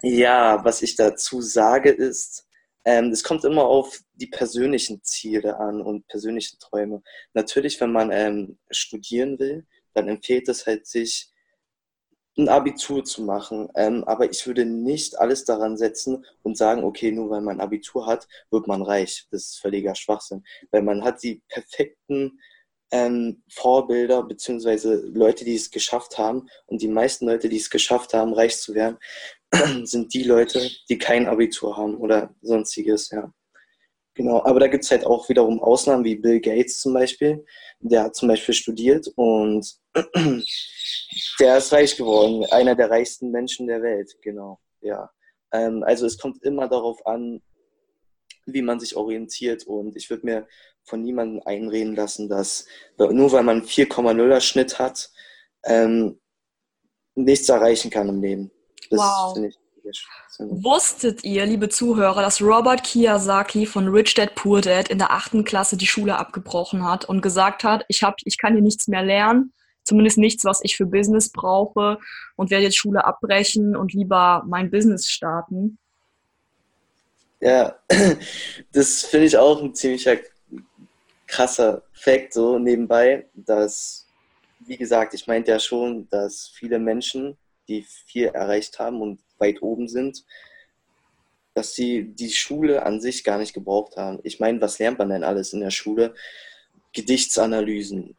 ja, 0.03 0.65
was 0.65 0.83
ich 0.83 0.97
dazu 0.97 1.41
sage 1.41 1.91
ist, 1.91 2.47
es 2.85 3.25
kommt 3.25 3.45
immer 3.45 3.65
auf 3.65 4.01
die 4.15 4.27
persönlichen 4.27 5.03
Ziele 5.03 5.59
an 5.59 5.81
und 5.81 6.07
persönlichen 6.07 6.59
Träume. 6.59 7.03
Natürlich, 7.33 7.81
wenn 7.81 7.93
man 7.93 8.11
ähm, 8.13 8.59
studieren 8.71 9.39
will, 9.39 9.67
dann 9.95 10.09
empfiehlt 10.09 10.49
es 10.49 10.67
halt 10.67 10.87
sich, 10.87 11.35
ein 12.37 12.49
Abitur 12.49 13.05
zu 13.05 13.23
machen. 13.23 13.69
Ähm, 13.77 14.05
aber 14.05 14.31
ich 14.31 14.47
würde 14.47 14.65
nicht 14.65 15.19
alles 15.19 15.45
daran 15.45 15.77
setzen 15.77 16.25
und 16.43 16.57
sagen, 16.57 16.85
okay, 16.85 17.13
nur 17.13 17.31
weil 17.31 17.43
man 17.43 17.61
Abitur 17.61 18.07
hat, 18.07 18.27
wird 18.51 18.67
man 18.67 18.83
reich. 18.83 19.27
Das 19.31 19.43
ist 19.43 19.61
völliger 19.61 19.95
Schwachsinn. 19.95 20.45
Weil 20.71 20.83
man 20.83 21.05
hat 21.05 21.23
die 21.23 21.43
perfekten 21.49 22.41
ähm, 22.91 23.43
Vorbilder 23.49 24.23
beziehungsweise 24.23 24.97
Leute, 25.07 25.45
die 25.45 25.55
es 25.55 25.71
geschafft 25.71 26.19
haben. 26.19 26.49
Und 26.67 26.83
die 26.83 26.89
meisten 26.89 27.27
Leute, 27.27 27.49
die 27.49 27.57
es 27.57 27.71
geschafft 27.71 28.15
haben, 28.15 28.35
reich 28.35 28.59
zu 28.59 28.75
werden, 28.75 28.99
sind 29.85 30.13
die 30.15 30.25
Leute, 30.25 30.71
die 30.89 30.99
kein 30.99 31.27
Abitur 31.27 31.77
haben 31.77 31.97
oder 31.97 32.35
sonstiges, 32.43 33.11
ja. 33.11 33.33
Genau, 34.17 34.45
aber 34.45 34.61
da 34.61 34.69
gibt 34.69 34.85
es 34.85 34.91
halt 34.93 35.05
auch 35.05 35.29
wiederum 35.29 35.61
Ausnahmen, 35.61 36.05
wie 36.05 36.15
Bill 36.15 36.41
Gates 36.41 36.81
zum 36.81 36.95
Beispiel. 36.95 37.45
Der 37.81 38.05
hat 38.05 38.15
zum 38.15 38.29
Beispiel 38.29 38.55
studiert 38.55 39.09
und 39.17 39.67
der 41.41 41.59
ist 41.59 41.73
reich 41.73 41.97
geworden, 41.97 42.45
einer 42.51 42.77
der 42.77 42.91
reichsten 42.91 43.31
Menschen 43.33 43.67
der 43.67 43.83
Welt, 43.83 44.17
genau, 44.23 44.61
ja. 44.81 45.11
Ähm, 45.53 45.83
also 45.83 46.07
es 46.07 46.17
kommt 46.17 46.43
immer 46.45 46.69
darauf 46.69 47.05
an, 47.07 47.43
wie 48.47 48.63
man 48.63 48.79
sich 48.79 48.95
orientiert 48.97 49.67
und 49.67 49.97
ich 49.97 50.11
würde 50.11 50.27
mir 50.27 50.47
von 50.85 51.03
niemandem 51.03 51.43
einreden 51.45 51.97
lassen, 51.97 52.29
dass 52.29 52.67
nur 52.99 53.33
weil 53.33 53.43
man 53.43 53.63
4,0er 53.63 54.41
Schnitt 54.41 54.79
hat, 54.79 55.11
ähm, 55.65 56.21
nichts 57.15 57.49
erreichen 57.49 57.91
kann 57.91 58.09
im 58.09 58.21
Leben. 58.21 58.51
Das 58.91 59.01
wow. 59.01 59.37
ich 59.37 59.59
Wusstet 60.39 61.25
ihr, 61.25 61.45
liebe 61.45 61.69
Zuhörer, 61.69 62.23
dass 62.23 62.41
Robert 62.41 62.83
Kiyosaki 62.85 63.67
von 63.67 63.89
Rich 63.89 64.15
Dad 64.15 64.35
Poor 64.35 64.61
Dad 64.61 64.89
in 64.89 64.99
der 64.99 65.11
achten 65.11 65.45
Klasse 65.45 65.77
die 65.77 65.87
Schule 65.87 66.17
abgebrochen 66.17 66.89
hat 66.89 67.05
und 67.05 67.21
gesagt 67.21 67.65
hat, 67.65 67.85
ich, 67.89 68.03
hab, 68.03 68.17
ich 68.25 68.39
kann 68.39 68.55
hier 68.55 68.63
nichts 68.63 68.89
mehr 68.89 69.03
lernen, 69.03 69.53
zumindest 69.83 70.19
nichts, 70.19 70.45
was 70.45 70.61
ich 70.63 70.77
für 70.77 70.87
Business 70.87 71.31
brauche 71.31 71.99
und 72.37 72.51
werde 72.51 72.65
jetzt 72.65 72.79
Schule 72.79 73.05
abbrechen 73.05 73.77
und 73.77 73.93
lieber 73.93 74.43
mein 74.47 74.71
Business 74.71 75.09
starten? 75.09 75.79
Ja, 77.41 77.77
das 78.73 79.03
finde 79.03 79.27
ich 79.27 79.37
auch 79.37 79.63
ein 79.63 79.75
ziemlicher 79.75 80.17
krasser 81.27 81.83
Fakt 81.93 82.33
so 82.33 82.59
nebenbei, 82.59 83.27
dass, 83.35 84.07
wie 84.61 84.79
gesagt, 84.79 85.15
ich 85.15 85.27
meinte 85.27 85.51
ja 85.51 85.59
schon, 85.59 86.09
dass 86.09 86.49
viele 86.55 86.79
Menschen, 86.79 87.37
die 87.69 87.83
viel 87.83 88.27
erreicht 88.27 88.79
haben 88.79 89.01
und 89.01 89.21
weit 89.39 89.63
oben 89.63 89.89
sind, 89.89 90.25
dass 91.55 91.75
sie 91.75 92.05
die 92.15 92.31
Schule 92.31 92.85
an 92.85 93.01
sich 93.01 93.25
gar 93.25 93.39
nicht 93.39 93.55
gebraucht 93.55 93.97
haben. 93.97 94.19
Ich 94.23 94.41
meine, 94.41 94.61
was 94.61 94.79
lernt 94.79 94.99
man 94.99 95.11
denn 95.11 95.25
alles 95.25 95.53
in 95.53 95.61
der 95.61 95.71
Schule? 95.71 96.15
Gedichtsanalysen. 96.93 98.17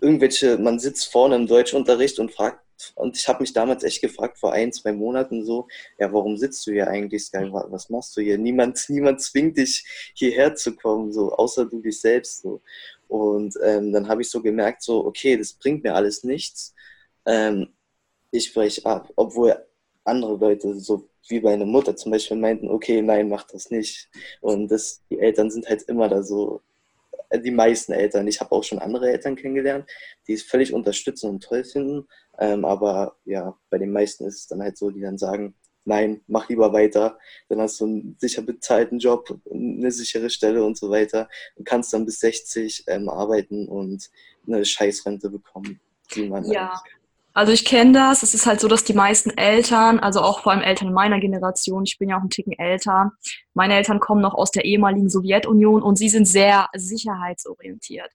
Irgendwelche, 0.00 0.56
man 0.58 0.78
sitzt 0.78 1.12
vorne 1.12 1.36
im 1.36 1.46
Deutschunterricht 1.46 2.18
und 2.18 2.32
fragt 2.32 2.62
und 2.94 3.16
ich 3.16 3.28
habe 3.28 3.42
mich 3.42 3.52
damals 3.52 3.84
echt 3.84 4.00
gefragt, 4.00 4.38
vor 4.38 4.52
ein, 4.52 4.72
zwei 4.72 4.92
Monaten 4.92 5.44
so, 5.44 5.68
ja, 5.98 6.12
warum 6.12 6.36
sitzt 6.36 6.66
du 6.66 6.72
hier 6.72 6.88
eigentlich? 6.88 7.30
Was 7.32 7.90
machst 7.90 8.16
du 8.16 8.20
hier? 8.20 8.38
Niemand, 8.38 8.84
niemand 8.88 9.20
zwingt 9.20 9.56
dich, 9.56 9.84
hierher 10.14 10.54
zu 10.54 10.74
kommen, 10.74 11.12
so, 11.12 11.32
außer 11.32 11.66
du 11.66 11.80
dich 11.80 12.00
selbst. 12.00 12.42
So. 12.42 12.60
Und 13.08 13.54
ähm, 13.62 13.92
dann 13.92 14.08
habe 14.08 14.22
ich 14.22 14.30
so 14.30 14.42
gemerkt, 14.42 14.82
so, 14.82 15.04
okay, 15.04 15.36
das 15.36 15.52
bringt 15.52 15.84
mir 15.84 15.94
alles 15.94 16.24
nichts. 16.24 16.74
Ähm, 17.26 17.68
ich 18.32 18.52
breche 18.52 18.84
ab, 18.84 19.12
obwohl 19.14 19.54
andere 20.04 20.36
Leute, 20.36 20.74
so 20.80 21.08
wie 21.28 21.40
meine 21.40 21.64
Mutter 21.64 21.94
zum 21.94 22.10
Beispiel, 22.10 22.36
meinten, 22.36 22.68
okay, 22.68 23.00
nein, 23.00 23.28
mach 23.28 23.44
das 23.44 23.70
nicht. 23.70 24.08
Und 24.40 24.68
das, 24.68 25.00
die 25.08 25.20
Eltern 25.20 25.50
sind 25.50 25.68
halt 25.68 25.82
immer 25.82 26.08
da 26.08 26.22
so, 26.22 26.60
äh, 27.28 27.38
die 27.40 27.52
meisten 27.52 27.92
Eltern. 27.92 28.26
Ich 28.26 28.40
habe 28.40 28.52
auch 28.52 28.64
schon 28.64 28.80
andere 28.80 29.10
Eltern 29.10 29.36
kennengelernt, 29.36 29.88
die 30.26 30.32
es 30.32 30.42
völlig 30.42 30.72
unterstützen 30.72 31.30
und 31.30 31.44
toll 31.44 31.62
finden. 31.62 32.08
Ähm, 32.38 32.64
aber 32.64 33.16
ja, 33.24 33.56
bei 33.70 33.78
den 33.78 33.92
meisten 33.92 34.24
ist 34.26 34.40
es 34.40 34.46
dann 34.48 34.62
halt 34.62 34.76
so, 34.76 34.90
die 34.90 35.02
dann 35.02 35.18
sagen, 35.18 35.54
nein, 35.84 36.22
mach 36.26 36.48
lieber 36.48 36.72
weiter. 36.72 37.18
Dann 37.48 37.60
hast 37.60 37.80
du 37.80 37.84
einen 37.84 38.16
sicher 38.18 38.42
bezahlten 38.42 38.98
Job, 38.98 39.38
eine 39.50 39.92
sichere 39.92 40.30
Stelle 40.30 40.64
und 40.64 40.76
so 40.76 40.90
weiter. 40.90 41.28
Du 41.56 41.64
kannst 41.64 41.92
dann 41.92 42.06
bis 42.06 42.20
60 42.20 42.84
ähm, 42.88 43.08
arbeiten 43.08 43.68
und 43.68 44.10
eine 44.46 44.64
Scheißrente 44.64 45.30
bekommen, 45.30 45.80
die 46.14 46.28
man 46.28 46.44
ja. 46.44 46.82
Also 47.34 47.52
ich 47.52 47.64
kenne 47.64 47.92
das. 47.92 48.22
Es 48.22 48.34
ist 48.34 48.46
halt 48.46 48.60
so, 48.60 48.68
dass 48.68 48.84
die 48.84 48.92
meisten 48.92 49.30
Eltern, 49.30 49.98
also 49.98 50.20
auch 50.20 50.40
vor 50.40 50.52
allem 50.52 50.60
Eltern 50.60 50.92
meiner 50.92 51.18
Generation, 51.18 51.84
ich 51.84 51.98
bin 51.98 52.10
ja 52.10 52.18
auch 52.18 52.22
ein 52.22 52.30
Ticken 52.30 52.52
älter, 52.58 53.12
meine 53.54 53.74
Eltern 53.74 54.00
kommen 54.00 54.20
noch 54.20 54.34
aus 54.34 54.50
der 54.50 54.64
ehemaligen 54.64 55.08
Sowjetunion 55.08 55.82
und 55.82 55.96
sie 55.96 56.10
sind 56.10 56.26
sehr 56.26 56.68
sicherheitsorientiert. 56.74 58.10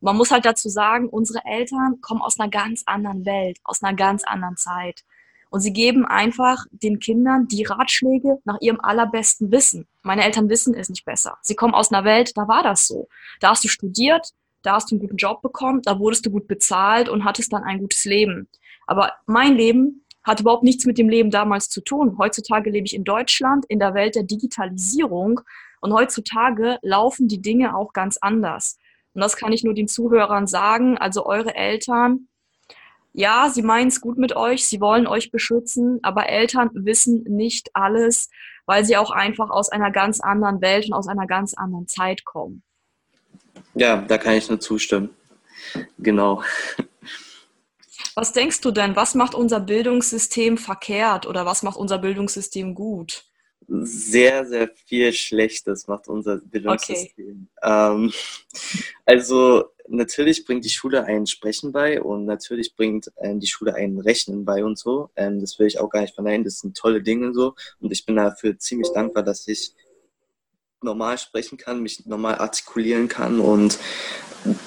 Man 0.00 0.16
muss 0.16 0.30
halt 0.30 0.44
dazu 0.44 0.68
sagen, 0.68 1.08
unsere 1.08 1.44
Eltern 1.44 2.00
kommen 2.02 2.20
aus 2.20 2.38
einer 2.38 2.50
ganz 2.50 2.82
anderen 2.86 3.24
Welt, 3.24 3.58
aus 3.64 3.82
einer 3.82 3.96
ganz 3.96 4.22
anderen 4.24 4.56
Zeit. 4.56 5.02
Und 5.50 5.60
sie 5.60 5.72
geben 5.72 6.04
einfach 6.04 6.66
den 6.70 7.00
Kindern 7.00 7.48
die 7.48 7.64
Ratschläge 7.64 8.38
nach 8.44 8.58
ihrem 8.60 8.80
allerbesten 8.80 9.50
Wissen. 9.50 9.88
Meine 10.02 10.24
Eltern 10.24 10.50
wissen 10.50 10.74
es 10.74 10.90
nicht 10.90 11.06
besser. 11.06 11.38
Sie 11.40 11.54
kommen 11.54 11.74
aus 11.74 11.90
einer 11.90 12.04
Welt, 12.04 12.36
da 12.36 12.46
war 12.48 12.62
das 12.62 12.86
so. 12.86 13.08
Da 13.40 13.50
hast 13.50 13.64
du 13.64 13.68
studiert, 13.68 14.28
da 14.62 14.74
hast 14.74 14.90
du 14.90 14.94
einen 14.94 15.00
guten 15.00 15.16
Job 15.16 15.42
bekommen, 15.42 15.82
da 15.82 15.98
wurdest 15.98 16.26
du 16.26 16.30
gut 16.30 16.48
bezahlt 16.48 17.08
und 17.08 17.24
hattest 17.24 17.52
dann 17.52 17.64
ein 17.64 17.78
gutes 17.78 18.04
Leben. 18.04 18.48
Aber 18.86 19.12
mein 19.26 19.56
Leben 19.56 20.04
hat 20.24 20.40
überhaupt 20.40 20.64
nichts 20.64 20.84
mit 20.84 20.98
dem 20.98 21.08
Leben 21.08 21.30
damals 21.30 21.68
zu 21.68 21.80
tun. 21.80 22.16
Heutzutage 22.18 22.70
lebe 22.70 22.86
ich 22.86 22.94
in 22.94 23.04
Deutschland, 23.04 23.64
in 23.68 23.78
der 23.78 23.94
Welt 23.94 24.14
der 24.14 24.24
Digitalisierung 24.24 25.40
und 25.80 25.92
heutzutage 25.92 26.78
laufen 26.82 27.28
die 27.28 27.40
Dinge 27.40 27.76
auch 27.76 27.92
ganz 27.92 28.18
anders. 28.18 28.78
Und 29.14 29.22
das 29.22 29.36
kann 29.36 29.52
ich 29.52 29.64
nur 29.64 29.74
den 29.74 29.88
Zuhörern 29.88 30.46
sagen. 30.46 30.98
Also 30.98 31.24
eure 31.24 31.54
Eltern, 31.54 32.28
ja, 33.12 33.48
sie 33.48 33.62
meinen 33.62 33.88
es 33.88 34.00
gut 34.00 34.18
mit 34.18 34.36
euch, 34.36 34.66
sie 34.66 34.80
wollen 34.80 35.06
euch 35.06 35.30
beschützen, 35.30 35.98
aber 36.02 36.28
Eltern 36.28 36.70
wissen 36.72 37.24
nicht 37.24 37.70
alles, 37.74 38.30
weil 38.66 38.84
sie 38.84 38.96
auch 38.96 39.10
einfach 39.10 39.50
aus 39.50 39.70
einer 39.70 39.90
ganz 39.90 40.20
anderen 40.20 40.60
Welt 40.60 40.86
und 40.86 40.92
aus 40.92 41.08
einer 41.08 41.26
ganz 41.26 41.54
anderen 41.54 41.88
Zeit 41.88 42.24
kommen. 42.24 42.62
Ja, 43.74 43.96
da 43.96 44.18
kann 44.18 44.34
ich 44.34 44.48
nur 44.48 44.60
zustimmen. 44.60 45.10
Genau. 45.98 46.42
Was 48.14 48.32
denkst 48.32 48.60
du 48.62 48.70
denn, 48.70 48.96
was 48.96 49.14
macht 49.14 49.34
unser 49.34 49.60
Bildungssystem 49.60 50.58
verkehrt 50.58 51.26
oder 51.26 51.46
was 51.46 51.62
macht 51.62 51.76
unser 51.76 51.98
Bildungssystem 51.98 52.74
gut? 52.74 53.24
Sehr, 53.68 54.46
sehr 54.46 54.70
viel 54.86 55.12
Schlechtes 55.12 55.86
macht 55.88 56.08
unser 56.08 56.38
Bildungssystem. 56.38 57.48
Okay. 57.56 57.94
Ähm, 57.94 58.12
also 59.04 59.66
natürlich 59.88 60.44
bringt 60.44 60.64
die 60.64 60.70
Schule 60.70 61.04
einen 61.04 61.26
Sprechen 61.26 61.70
bei 61.70 62.00
und 62.02 62.24
natürlich 62.24 62.74
bringt 62.74 63.12
ähm, 63.18 63.40
die 63.40 63.46
Schule 63.46 63.74
einen 63.74 64.00
Rechnen 64.00 64.44
bei 64.44 64.64
und 64.64 64.78
so. 64.78 65.10
Ähm, 65.16 65.40
das 65.40 65.58
will 65.58 65.66
ich 65.66 65.78
auch 65.78 65.90
gar 65.90 66.00
nicht 66.00 66.14
verneinen. 66.14 66.44
Das 66.44 66.60
sind 66.60 66.76
tolle 66.76 67.02
Dinge 67.02 67.32
so 67.34 67.54
und 67.80 67.92
ich 67.92 68.06
bin 68.06 68.16
dafür 68.16 68.58
ziemlich 68.58 68.90
dankbar, 68.92 69.22
dass 69.22 69.46
ich 69.48 69.74
normal 70.82 71.18
sprechen 71.18 71.58
kann, 71.58 71.82
mich 71.82 72.06
normal 72.06 72.36
artikulieren 72.36 73.08
kann 73.08 73.40
und 73.40 73.78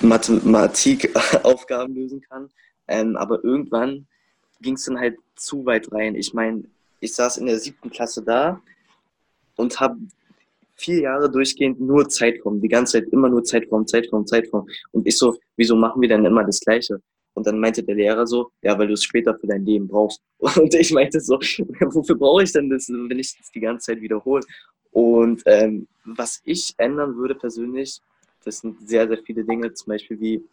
Mathematikaufgaben 0.01 1.96
lösen 1.96 2.22
kann. 2.22 2.50
Ähm, 2.88 3.15
aber 3.15 3.44
irgendwann 3.44 4.08
ging 4.62 4.75
es 4.75 4.86
dann 4.86 5.00
halt 5.00 5.18
zu 5.36 5.65
weit 5.65 5.91
rein. 5.91 6.15
Ich 6.15 6.34
meine, 6.34 6.63
ich 7.00 7.13
saß 7.13 7.38
in 7.38 7.46
der 7.46 7.60
siebten 7.60 7.89
Klasse 7.89 8.22
da 8.24 8.62
und 9.56 9.80
habe 9.80 9.98
vier 10.75 11.01
Jahre 11.01 11.32
durchgehend 11.32 11.80
nur 11.80 12.10
Zeitraum, 12.10 12.60
die 12.60 12.68
ganze 12.68 12.94
Zeit 12.94 13.10
immer 13.12 13.30
nur 13.30 13.44
Zeitraum, 13.44 13.88
Zeitraum, 13.88 14.25
Zeitraum. 14.25 14.68
Und 14.91 15.08
ich 15.08 15.18
so, 15.18 15.38
wieso 15.56 15.75
machen 15.75 16.01
wir 16.01 16.10
dann 16.10 16.25
immer 16.25 16.44
das 16.44 16.60
Gleiche? 16.60 17.01
Und 17.34 17.48
dann 17.48 17.60
meinte 17.60 17.84
der 17.84 17.96
Lehrer 17.96 18.27
so, 18.27 18.51
ja, 18.62 18.77
weil 18.77 18.88
du 18.88 18.94
es 18.94 19.03
später 19.03 19.38
für 19.38 19.48
dein 19.48 19.65
Leben 19.65 19.88
brauchst. 19.88 20.22
Und 20.39 20.74
ich 20.74 20.91
meinte 20.91 21.20
so, 21.22 21.36
wofür 21.39 22.15
brauche 22.15 22.44
ich 22.44 22.51
denn 22.51 22.70
das, 22.70 22.89
wenn 22.89 23.20
ich 23.20 23.38
das 23.38 23.51
die 23.51 23.62
ganze 23.62 23.86
Zeit 23.86 24.01
wiederhole? 24.01 24.44
Und 24.91 25.43
ähm, 25.45 25.88
was 26.03 26.41
ich 26.43 26.74
ändern 26.77 27.15
würde 27.15 27.36
persönlich, 27.36 28.01
das 28.43 28.60
sind 28.60 28.88
sehr, 28.88 29.07
sehr 29.07 29.19
viele 29.24 29.43
Dinge, 29.43 29.74
zum 29.74 29.91
Beispiel 29.91 30.19
wie 30.19 30.43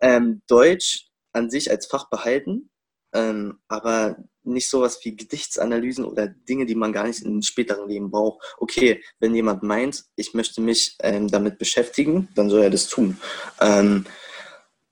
ähm, 0.00 0.42
Deutsch 0.48 1.06
an 1.32 1.50
sich 1.50 1.70
als 1.70 1.86
Fach 1.86 2.08
behalten, 2.10 2.70
ähm, 3.12 3.58
aber 3.68 4.16
nicht 4.44 4.68
sowas 4.68 4.98
wie 5.04 5.14
Gedichtsanalysen 5.14 6.04
oder 6.04 6.26
Dinge, 6.26 6.66
die 6.66 6.74
man 6.74 6.92
gar 6.92 7.06
nicht 7.06 7.22
im 7.22 7.42
späteren 7.42 7.88
Leben 7.88 8.10
braucht. 8.10 8.56
Okay, 8.58 9.02
wenn 9.20 9.34
jemand 9.34 9.62
meint, 9.62 10.04
ich 10.16 10.34
möchte 10.34 10.60
mich 10.60 10.96
ähm, 11.00 11.28
damit 11.28 11.58
beschäftigen, 11.58 12.28
dann 12.34 12.50
soll 12.50 12.62
er 12.62 12.70
das 12.70 12.88
tun. 12.88 13.18
Ähm, 13.60 14.04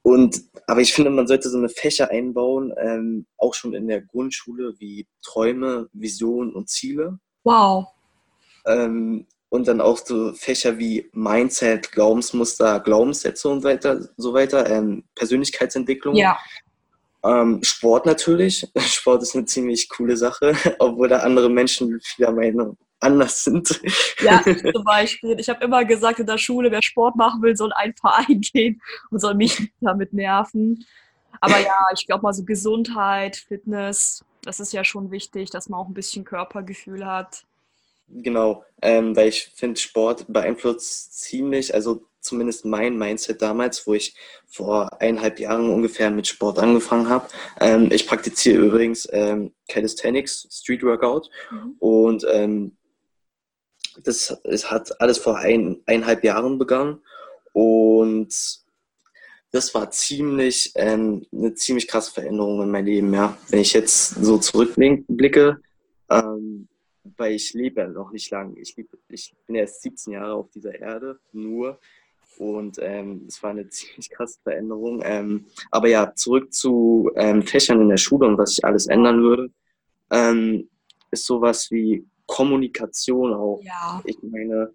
und, 0.03 0.45
aber 0.67 0.81
ich 0.81 0.95
finde, 0.95 1.11
man 1.11 1.27
sollte 1.27 1.51
so 1.51 1.59
eine 1.59 1.69
Fächer 1.69 2.11
einbauen, 2.11 2.73
ähm, 2.79 3.27
auch 3.37 3.55
schon 3.55 3.75
in 3.75 3.89
der 3.89 4.01
Grundschule, 4.01 4.75
wie 4.79 5.07
Träume, 5.23 5.89
Visionen 5.93 6.55
und 6.55 6.69
Ziele. 6.69 7.19
Wow. 7.45 7.87
Ähm, 8.67 9.27
und 9.49 9.67
dann 9.67 9.81
auch 9.81 9.99
so 9.99 10.33
Fächer 10.33 10.79
wie 10.79 11.09
Mindset, 11.13 11.93
Glaubensmuster, 11.93 12.81
Glaubenssätze 12.81 13.49
und 13.49 13.65
weiter, 13.65 14.09
so 14.17 14.33
weiter, 14.33 14.69
ähm, 14.71 15.05
Persönlichkeitsentwicklung. 15.15 16.15
Ja. 16.15 16.39
Ähm, 17.25 17.61
Sport 17.63 18.07
natürlich. 18.07 18.67
Sport 18.79 19.23
ist 19.23 19.35
eine 19.35 19.45
ziemlich 19.45 19.89
coole 19.89 20.17
Sache, 20.17 20.55
obwohl 20.79 21.09
da 21.09 21.19
andere 21.19 21.51
Menschen 21.51 22.01
vieler 22.01 22.33
Meinung 22.33 22.77
anders 23.01 23.45
sind. 23.45 23.81
Ja, 24.21 24.43
zum 24.73 24.85
Beispiel. 24.85 25.37
Ich 25.39 25.49
habe 25.49 25.65
immer 25.65 25.85
gesagt 25.85 26.21
in 26.21 26.27
der 26.27 26.39
Schule, 26.39 26.71
wer 26.71 26.83
Sport 26.83 27.17
machen 27.17 27.43
will, 27.43 27.57
soll 27.57 27.73
ein 27.73 27.95
Verein 27.95 28.41
gehen 28.41 28.81
und 29.11 29.21
soll 29.21 29.35
mich 29.35 29.73
damit 29.81 30.13
nerven. 30.13 30.85
Aber 31.41 31.59
ja, 31.59 31.87
ich 31.95 32.07
glaube 32.07 32.23
mal 32.23 32.33
so 32.33 32.45
Gesundheit, 32.45 33.37
Fitness, 33.37 34.25
das 34.43 34.61
ist 34.61 34.73
ja 34.73 34.85
schon 34.85 35.11
wichtig, 35.11 35.51
dass 35.51 35.69
man 35.69 35.81
auch 35.81 35.89
ein 35.89 35.95
bisschen 35.95 36.25
Körpergefühl 36.25 37.07
hat. 37.07 37.45
Genau, 38.09 38.65
ähm, 38.83 39.15
weil 39.15 39.29
ich 39.29 39.53
finde, 39.55 39.79
Sport 39.79 40.27
beeinflusst 40.29 41.21
ziemlich, 41.21 41.75
also 41.75 42.05
zumindest 42.21 42.65
mein 42.65 42.99
Mindset 42.99 43.41
damals, 43.41 43.87
wo 43.87 43.95
ich 43.95 44.15
vor 44.47 45.01
eineinhalb 45.01 45.39
Jahren 45.39 45.71
ungefähr 45.71 46.11
mit 46.11 46.27
Sport 46.27 46.59
angefangen 46.59 47.09
habe. 47.09 47.29
Ähm, 47.61 47.91
ich 47.93 48.07
praktiziere 48.07 48.63
übrigens 48.63 49.09
ähm, 49.13 49.55
Calisthenics, 49.69 50.49
Street 50.51 50.83
Workout 50.83 51.31
mhm. 51.51 51.77
und 51.79 52.27
ähm, 52.31 52.77
das 54.03 54.37
es 54.45 54.71
hat 54.71 55.01
alles 55.01 55.19
vor 55.19 55.39
ein, 55.39 55.81
eineinhalb 55.87 56.25
Jahren 56.25 56.59
begangen 56.59 57.03
und 57.53 58.61
das 59.53 59.75
war 59.75 59.91
ziemlich 59.91 60.73
ähm, 60.77 61.27
eine 61.33 61.55
ziemlich 61.55 61.89
krasse 61.89 62.13
Veränderung 62.13 62.63
in 62.63 62.71
meinem 62.71 62.87
Leben, 62.87 63.15
ja. 63.15 63.37
Wenn 63.49 63.61
ich 63.61 63.73
jetzt 63.73 64.11
so 64.11 64.39
zurückblicke, 64.39 65.61
ähm, 66.11 66.69
weil 67.17 67.33
ich 67.33 67.53
lebe 67.55 67.81
ja 67.81 67.89
noch 67.89 68.13
nicht 68.13 68.31
lang. 68.31 68.57
Ich, 68.57 68.77
ich 69.09 69.35
bin 69.47 69.57
erst 69.57 69.83
17 69.83 70.13
Jahre 70.13 70.35
auf 70.35 70.51
dieser 70.51 70.79
Erde, 70.79 71.19
nur. 71.33 71.79
Und 72.39 72.79
ähm, 72.81 73.25
es 73.29 73.43
war 73.43 73.51
eine 73.51 73.69
ziemlich 73.71 74.11
krasse 74.11 74.39
Veränderung. 74.43 75.03
Ähm, 75.05 75.47
aber 75.71 75.89
ja, 75.89 76.15
zurück 76.15 76.53
zu 76.53 77.11
ähm, 77.17 77.43
Fächern 77.43 77.81
in 77.81 77.89
der 77.89 77.97
Schule 77.97 78.27
und 78.27 78.39
was 78.39 78.53
ich 78.53 78.65
alles 78.65 78.87
ändern 78.87 79.21
würde, 79.23 79.51
ähm, 80.11 80.69
ist 81.11 81.27
sowas 81.27 81.71
wie 81.71 82.07
Kommunikation 82.27 83.35
auch. 83.35 83.61
Ja. 83.63 84.01
Ich 84.05 84.19
meine, 84.23 84.73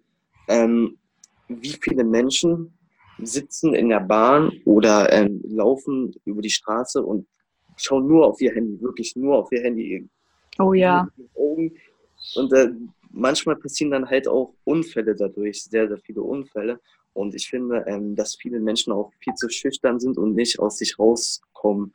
ähm, 0.48 0.98
wie 1.48 1.76
viele 1.80 2.04
Menschen 2.04 2.75
sitzen 3.18 3.74
in 3.74 3.88
der 3.88 4.00
Bahn 4.00 4.52
oder 4.64 5.12
ähm, 5.12 5.42
laufen 5.44 6.14
über 6.24 6.42
die 6.42 6.50
Straße 6.50 7.02
und 7.02 7.26
schauen 7.76 8.06
nur 8.06 8.26
auf 8.26 8.40
ihr 8.40 8.52
Handy, 8.52 8.80
wirklich 8.80 9.16
nur 9.16 9.38
auf 9.38 9.52
ihr 9.52 9.62
Handy. 9.62 10.08
Oh 10.58 10.72
ja. 10.72 11.08
Und 11.34 12.52
äh, 12.52 12.70
manchmal 13.10 13.56
passieren 13.56 13.90
dann 13.90 14.08
halt 14.08 14.28
auch 14.28 14.54
Unfälle 14.64 15.14
dadurch, 15.14 15.64
sehr, 15.64 15.88
sehr 15.88 15.98
viele 15.98 16.22
Unfälle. 16.22 16.80
Und 17.12 17.34
ich 17.34 17.48
finde, 17.48 17.84
ähm, 17.86 18.14
dass 18.14 18.36
viele 18.36 18.60
Menschen 18.60 18.92
auch 18.92 19.10
viel 19.20 19.34
zu 19.34 19.48
schüchtern 19.48 19.98
sind 19.98 20.18
und 20.18 20.34
nicht 20.34 20.58
aus 20.58 20.78
sich 20.78 20.98
rauskommen. 20.98 21.94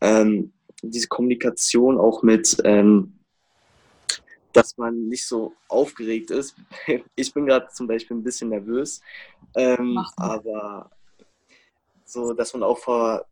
Ähm, 0.00 0.52
diese 0.82 1.08
Kommunikation 1.08 1.98
auch 1.98 2.22
mit, 2.22 2.58
ähm, 2.64 3.17
dass 4.58 4.76
man 4.76 5.08
nicht 5.08 5.26
so 5.26 5.54
aufgeregt 5.68 6.30
ist. 6.30 6.56
Ich 7.14 7.32
bin 7.32 7.46
gerade 7.46 7.68
zum 7.72 7.86
Beispiel 7.86 8.16
ein 8.16 8.22
bisschen 8.22 8.50
nervös, 8.50 9.00
ähm, 9.54 9.98
aber 10.16 10.90
so, 12.04 12.32
dass 12.32 12.52
man 12.54 12.62
auch 12.62 12.78
vor, 12.78 13.24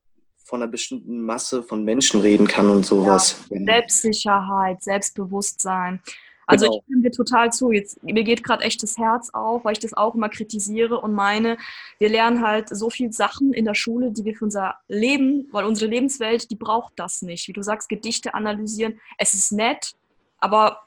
vor 0.45 0.59
einer 0.59 0.69
bestimmten 0.69 1.21
Masse 1.23 1.63
von 1.63 1.85
Menschen 1.85 2.21
reden 2.21 2.47
kann 2.47 2.69
und 2.71 2.85
sowas. 2.85 3.45
Ja, 3.51 3.59
Selbstsicherheit, 3.65 4.83
Selbstbewusstsein. 4.83 6.01
Also 6.47 6.67
genau. 6.67 6.77
ich 6.79 6.85
stimme 6.85 7.03
dir 7.03 7.11
total 7.11 7.53
zu. 7.53 7.73
Jetzt, 7.73 8.01
mir 8.05 8.23
geht 8.23 8.45
gerade 8.45 8.63
echt 8.63 8.83
das 8.83 8.97
Herz 8.97 9.31
auf, 9.33 9.65
weil 9.65 9.73
ich 9.73 9.81
das 9.81 9.95
auch 9.95 10.15
immer 10.15 10.29
kritisiere 10.29 11.01
und 11.01 11.13
meine, 11.13 11.57
wir 11.99 12.09
lernen 12.09 12.47
halt 12.47 12.69
so 12.69 12.89
viel 12.89 13.13
Sachen 13.13 13.53
in 13.53 13.65
der 13.65 13.75
Schule, 13.75 14.13
die 14.13 14.25
wir 14.25 14.37
für 14.37 14.45
unser 14.45 14.77
Leben, 14.87 15.49
weil 15.51 15.65
unsere 15.65 15.91
Lebenswelt, 15.91 16.51
die 16.51 16.57
braucht 16.57 16.93
das 16.97 17.23
nicht. 17.23 17.49
Wie 17.49 17.53
du 17.53 17.63
sagst, 17.63 17.89
Gedichte 17.89 18.35
analysieren, 18.35 19.01
es 19.19 19.35
ist 19.35 19.51
nett, 19.51 19.95
aber 20.39 20.86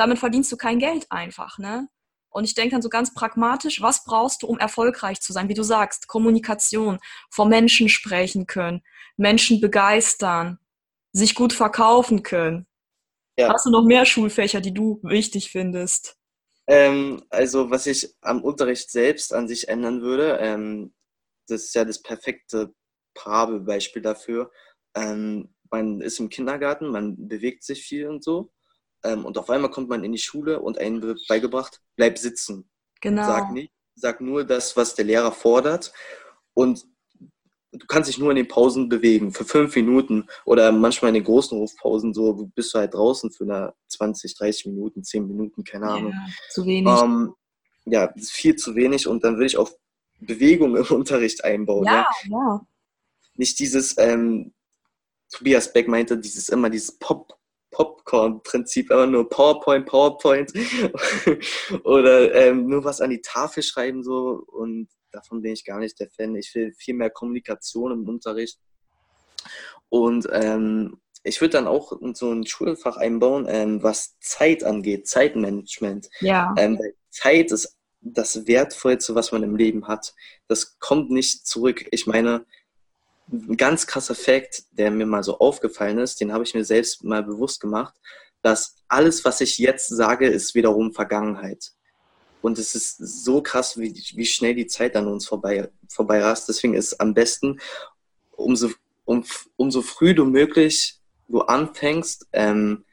damit 0.00 0.18
verdienst 0.18 0.50
du 0.50 0.56
kein 0.56 0.78
Geld 0.78 1.06
einfach, 1.10 1.58
ne? 1.58 1.88
Und 2.30 2.44
ich 2.44 2.54
denke 2.54 2.72
dann 2.72 2.82
so 2.82 2.88
ganz 2.88 3.12
pragmatisch, 3.12 3.82
was 3.82 4.04
brauchst 4.04 4.42
du, 4.42 4.46
um 4.46 4.58
erfolgreich 4.58 5.20
zu 5.20 5.32
sein? 5.32 5.48
Wie 5.48 5.54
du 5.54 5.64
sagst, 5.64 6.06
Kommunikation, 6.06 6.98
vor 7.28 7.46
Menschen 7.46 7.88
sprechen 7.88 8.46
können, 8.46 8.82
Menschen 9.16 9.60
begeistern, 9.60 10.58
sich 11.12 11.34
gut 11.34 11.52
verkaufen 11.52 12.22
können. 12.22 12.66
Ja. 13.36 13.52
Hast 13.52 13.66
du 13.66 13.70
noch 13.70 13.84
mehr 13.84 14.04
Schulfächer, 14.04 14.60
die 14.60 14.72
du 14.72 15.00
wichtig 15.02 15.50
findest? 15.50 16.16
Ähm, 16.68 17.24
also 17.30 17.70
was 17.70 17.86
ich 17.86 18.14
am 18.20 18.42
Unterricht 18.42 18.90
selbst 18.90 19.34
an 19.34 19.48
sich 19.48 19.68
ändern 19.68 20.02
würde, 20.02 20.38
ähm, 20.40 20.94
das 21.48 21.64
ist 21.64 21.74
ja 21.74 21.84
das 21.84 22.00
perfekte 22.00 22.72
Parabelbeispiel 23.14 24.02
dafür. 24.02 24.52
Ähm, 24.94 25.52
man 25.70 26.00
ist 26.00 26.20
im 26.20 26.28
Kindergarten, 26.28 26.88
man 26.88 27.28
bewegt 27.28 27.64
sich 27.64 27.82
viel 27.82 28.08
und 28.08 28.22
so. 28.22 28.52
Ähm, 29.04 29.24
und 29.24 29.38
auf 29.38 29.50
einmal 29.50 29.70
kommt 29.70 29.88
man 29.88 30.04
in 30.04 30.12
die 30.12 30.18
Schule 30.18 30.60
und 30.60 30.78
einem 30.78 31.02
wird 31.02 31.20
beigebracht, 31.28 31.80
bleib 31.96 32.18
sitzen. 32.18 32.68
Genau. 33.00 33.24
Sag, 33.24 33.52
nicht, 33.52 33.72
sag 33.94 34.20
nur 34.20 34.44
das, 34.44 34.76
was 34.76 34.94
der 34.94 35.06
Lehrer 35.06 35.32
fordert. 35.32 35.92
Und 36.54 36.84
du 37.72 37.86
kannst 37.86 38.08
dich 38.08 38.18
nur 38.18 38.30
in 38.30 38.36
den 38.36 38.48
Pausen 38.48 38.88
bewegen, 38.88 39.32
für 39.32 39.44
fünf 39.44 39.74
Minuten 39.76 40.26
oder 40.44 40.72
manchmal 40.72 41.10
in 41.10 41.14
den 41.14 41.24
großen 41.24 41.56
Rufpausen, 41.56 42.12
so 42.12 42.50
bist 42.54 42.74
du 42.74 42.78
halt 42.78 42.94
draußen 42.94 43.30
für 43.30 43.44
eine 43.44 43.74
20, 43.88 44.34
30 44.36 44.66
Minuten, 44.66 45.04
10 45.04 45.26
Minuten, 45.26 45.64
keine 45.64 45.88
Ahnung. 45.88 46.12
Ja, 46.12 46.26
zu 46.50 46.66
wenig. 46.66 47.00
Ähm, 47.02 47.34
ja, 47.86 48.12
viel 48.18 48.56
zu 48.56 48.74
wenig 48.74 49.06
und 49.06 49.24
dann 49.24 49.38
will 49.38 49.46
ich 49.46 49.56
auch 49.56 49.70
Bewegung 50.18 50.76
im 50.76 50.84
Unterricht 50.90 51.44
einbauen. 51.44 51.86
Ja, 51.86 51.92
ja. 51.92 52.06
ja. 52.30 52.66
Nicht 53.36 53.58
dieses, 53.58 53.96
ähm, 53.96 54.52
Tobias 55.30 55.72
Beck 55.72 55.88
meinte, 55.88 56.18
dieses 56.18 56.48
immer 56.48 56.68
dieses 56.68 56.92
Pop, 56.98 57.38
Popcorn-Prinzip, 57.80 58.90
immer 58.90 59.06
nur 59.06 59.28
PowerPoint, 59.28 59.86
PowerPoint 59.86 60.52
oder 61.84 62.34
ähm, 62.34 62.66
nur 62.66 62.84
was 62.84 63.00
an 63.00 63.08
die 63.08 63.22
Tafel 63.22 63.62
schreiben 63.62 64.02
so 64.02 64.44
und 64.46 64.88
davon 65.12 65.40
bin 65.40 65.52
ich 65.52 65.64
gar 65.64 65.78
nicht 65.78 65.98
der 65.98 66.10
Fan. 66.10 66.36
Ich 66.36 66.54
will 66.54 66.72
viel 66.76 66.94
mehr 66.94 67.10
Kommunikation 67.10 67.92
im 67.92 68.06
Unterricht 68.06 68.58
und 69.88 70.28
ähm, 70.30 71.00
ich 71.22 71.40
würde 71.40 71.52
dann 71.52 71.66
auch 71.66 71.92
so 72.12 72.30
ein 72.30 72.46
Schulfach 72.46 72.98
einbauen, 72.98 73.46
ähm, 73.48 73.82
was 73.82 74.18
Zeit 74.20 74.62
angeht, 74.62 75.08
Zeitmanagement. 75.08 76.08
Ja. 76.20 76.54
Ähm, 76.58 76.78
Zeit 77.08 77.50
ist 77.50 77.76
das 78.02 78.46
Wertvollste, 78.46 79.14
was 79.14 79.32
man 79.32 79.42
im 79.42 79.56
Leben 79.56 79.88
hat. 79.88 80.14
Das 80.48 80.78
kommt 80.78 81.10
nicht 81.10 81.46
zurück. 81.46 81.86
Ich 81.90 82.06
meine, 82.06 82.46
ein 83.32 83.56
ganz 83.56 83.86
krasser 83.86 84.14
Fakt, 84.14 84.64
der 84.72 84.90
mir 84.90 85.06
mal 85.06 85.22
so 85.22 85.38
aufgefallen 85.38 85.98
ist, 85.98 86.20
den 86.20 86.32
habe 86.32 86.44
ich 86.44 86.54
mir 86.54 86.64
selbst 86.64 87.04
mal 87.04 87.22
bewusst 87.22 87.60
gemacht, 87.60 87.94
dass 88.42 88.76
alles, 88.88 89.24
was 89.24 89.40
ich 89.40 89.58
jetzt 89.58 89.88
sage, 89.88 90.26
ist 90.26 90.54
wiederum 90.54 90.92
Vergangenheit. 90.92 91.72
Und 92.42 92.58
es 92.58 92.74
ist 92.74 92.96
so 92.98 93.42
krass, 93.42 93.78
wie, 93.78 93.92
wie 94.14 94.26
schnell 94.26 94.54
die 94.54 94.66
Zeit 94.66 94.96
an 94.96 95.06
uns 95.06 95.26
vorbei, 95.26 95.68
vorbei 95.88 96.22
rast. 96.22 96.48
Deswegen 96.48 96.74
ist 96.74 96.92
es 96.92 97.00
am 97.00 97.12
besten, 97.12 97.60
umso, 98.32 98.70
um, 99.04 99.24
umso 99.56 99.82
früh 99.82 100.14
du 100.14 100.24
möglich 100.24 101.00
du 101.28 101.42
anfängst, 101.42 102.26
ähm, 102.32 102.84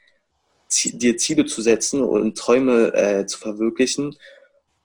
dir 0.69 1.17
Ziele 1.17 1.45
zu 1.45 1.61
setzen 1.61 2.01
und 2.01 2.37
Träume 2.37 2.93
äh, 2.93 3.25
zu 3.25 3.39
verwirklichen, 3.39 4.15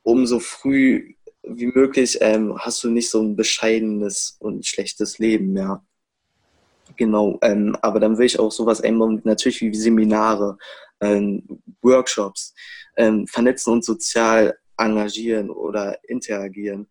umso 0.03 0.39
früh 0.39 1.15
wie 1.43 1.67
möglich 1.67 2.19
ähm, 2.21 2.57
hast 2.59 2.83
du 2.85 2.91
nicht 2.91 3.11
so 3.11 3.23
ein 3.23 3.37
bescheidenes 3.37 4.37
und 4.39 4.67
schlechtes 4.67 5.19
Leben 5.19 5.53
mehr. 5.53 5.83
Genau, 6.97 7.39
ähm, 7.43 7.77
aber 7.81 8.01
dann 8.01 8.19
will 8.19 8.27
ich 8.27 8.39
auch 8.39 8.53
sowas 8.53 8.81
einbauen, 8.81 9.21
natürlich 9.25 9.61
wie 9.63 9.75
Seminare, 9.75 10.59
ähm, 11.01 11.63
Workshops, 11.81 12.55
ähm, 12.97 13.27
vernetzen 13.27 13.73
und 13.73 13.85
sozial 13.85 14.57
engagieren 14.77 15.51
oder 15.51 15.99
interagieren. 16.09 16.89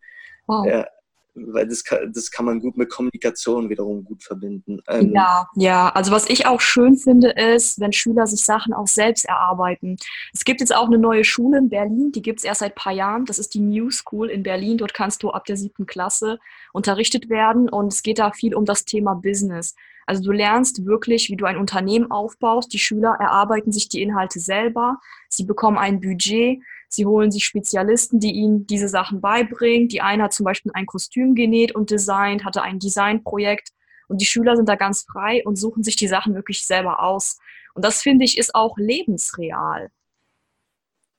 Wow. 0.47 0.65
Äh, 0.65 0.85
weil 1.33 1.67
das 1.67 1.83
kann, 1.83 2.11
das 2.13 2.29
kann 2.31 2.45
man 2.45 2.59
gut 2.59 2.77
mit 2.77 2.89
Kommunikation 2.89 3.69
wiederum 3.69 4.03
gut 4.03 4.23
verbinden. 4.23 4.81
Ähm 4.87 5.13
ja, 5.13 5.47
ja. 5.55 5.89
Also 5.89 6.11
was 6.11 6.29
ich 6.29 6.45
auch 6.45 6.61
schön 6.61 6.97
finde, 6.97 7.29
ist, 7.31 7.79
wenn 7.79 7.93
Schüler 7.93 8.27
sich 8.27 8.43
Sachen 8.43 8.73
auch 8.73 8.87
selbst 8.87 9.25
erarbeiten. 9.25 9.95
Es 10.33 10.43
gibt 10.43 10.59
jetzt 10.59 10.75
auch 10.75 10.87
eine 10.87 10.97
neue 10.97 11.23
Schule 11.23 11.57
in 11.57 11.69
Berlin, 11.69 12.11
die 12.11 12.21
gibt 12.21 12.39
es 12.39 12.45
erst 12.45 12.59
seit 12.59 12.73
ein 12.73 12.75
paar 12.75 12.93
Jahren. 12.93 13.25
Das 13.25 13.39
ist 13.39 13.53
die 13.53 13.59
New 13.59 13.89
School 13.91 14.29
in 14.29 14.43
Berlin. 14.43 14.77
Dort 14.77 14.93
kannst 14.93 15.23
du 15.23 15.31
ab 15.31 15.45
der 15.45 15.57
siebten 15.57 15.85
Klasse 15.85 16.39
unterrichtet 16.73 17.29
werden 17.29 17.69
und 17.69 17.93
es 17.93 18.03
geht 18.03 18.19
da 18.19 18.31
viel 18.31 18.53
um 18.55 18.65
das 18.65 18.85
Thema 18.85 19.13
Business. 19.13 19.75
Also 20.05 20.23
du 20.23 20.31
lernst 20.31 20.85
wirklich, 20.85 21.29
wie 21.29 21.37
du 21.37 21.45
ein 21.45 21.57
Unternehmen 21.57 22.11
aufbaust. 22.11 22.73
Die 22.73 22.79
Schüler 22.79 23.15
erarbeiten 23.19 23.71
sich 23.71 23.87
die 23.87 24.01
Inhalte 24.01 24.39
selber. 24.39 24.99
Sie 25.29 25.45
bekommen 25.45 25.77
ein 25.77 26.01
Budget. 26.01 26.61
Sie 26.93 27.05
holen 27.05 27.31
sich 27.31 27.45
Spezialisten, 27.45 28.19
die 28.19 28.31
ihnen 28.31 28.67
diese 28.67 28.89
Sachen 28.89 29.21
beibringen. 29.21 29.87
Die 29.87 30.01
eine 30.01 30.23
hat 30.23 30.33
zum 30.33 30.43
Beispiel 30.43 30.71
ein 30.73 30.85
Kostüm 30.85 31.35
genäht 31.35 31.73
und 31.73 31.89
designt, 31.89 32.43
hatte 32.43 32.61
ein 32.61 32.79
Designprojekt. 32.79 33.69
Und 34.09 34.19
die 34.19 34.25
Schüler 34.25 34.57
sind 34.57 34.67
da 34.67 34.75
ganz 34.75 35.03
frei 35.03 35.41
und 35.45 35.55
suchen 35.55 35.83
sich 35.83 35.95
die 35.95 36.09
Sachen 36.09 36.35
wirklich 36.35 36.67
selber 36.67 37.01
aus. 37.01 37.39
Und 37.73 37.85
das 37.85 38.01
finde 38.01 38.25
ich 38.25 38.37
ist 38.37 38.53
auch 38.53 38.77
lebensreal. 38.77 39.89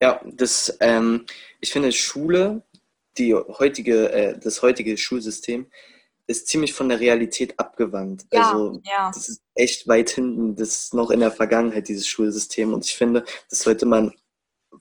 Ja, 0.02 0.20
das, 0.24 0.76
ähm, 0.80 1.24
ich 1.60 1.72
finde 1.72 1.92
Schule, 1.92 2.62
die 3.16 3.34
heutige, 3.34 4.12
äh, 4.12 4.38
das 4.38 4.60
heutige 4.60 4.98
Schulsystem, 4.98 5.66
ist 6.26 6.48
ziemlich 6.48 6.72
von 6.72 6.88
der 6.88 7.00
Realität 7.00 7.58
abgewandt. 7.58 8.26
Ja, 8.32 8.42
also 8.42 8.80
ja. 8.84 9.10
das 9.14 9.28
ist 9.28 9.42
echt 9.54 9.88
weit 9.88 10.10
hinten, 10.10 10.56
das 10.56 10.84
ist 10.84 10.94
noch 10.94 11.10
in 11.10 11.20
der 11.20 11.30
Vergangenheit, 11.30 11.88
dieses 11.88 12.06
Schulsystem. 12.06 12.72
Und 12.74 12.84
ich 12.84 12.94
finde, 12.94 13.24
das 13.48 13.60
sollte 13.60 13.86
man 13.86 14.12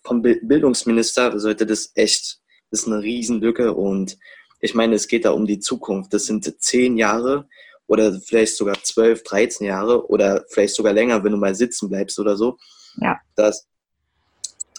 vom 0.04 0.22
Bildungsminister 0.22 1.40
sollte 1.40 1.66
das 1.66 1.92
echt, 1.96 2.40
das 2.70 2.82
ist 2.82 2.88
eine 2.88 3.02
Riesenlücke 3.02 3.74
und 3.74 4.18
ich 4.62 4.76
meine, 4.76 4.96
es 4.96 5.08
geht 5.08 5.26
da 5.26 5.32
um 5.32 5.46
die 5.46 5.60
Zukunft. 5.60 6.14
Das 6.14 6.26
sind 6.26 6.62
zehn 6.62 6.98
Jahre 6.98 7.48
oder 7.88 8.14
vielleicht 8.20 8.56
sogar 8.56 8.82
zwölf, 8.84 9.24
dreizehn 9.24 9.68
Jahre 9.68 10.08
oder 10.10 10.46
vielleicht 10.50 10.76
sogar 10.76 10.94
länger, 10.94 11.24
wenn 11.24 11.32
du 11.32 11.38
mal 11.38 11.56
sitzen 11.56 11.90
bleibst 11.90 12.20
oder 12.20 12.38
so. 12.38 12.58
Ja. 12.98 13.20
Dass, 13.36 13.68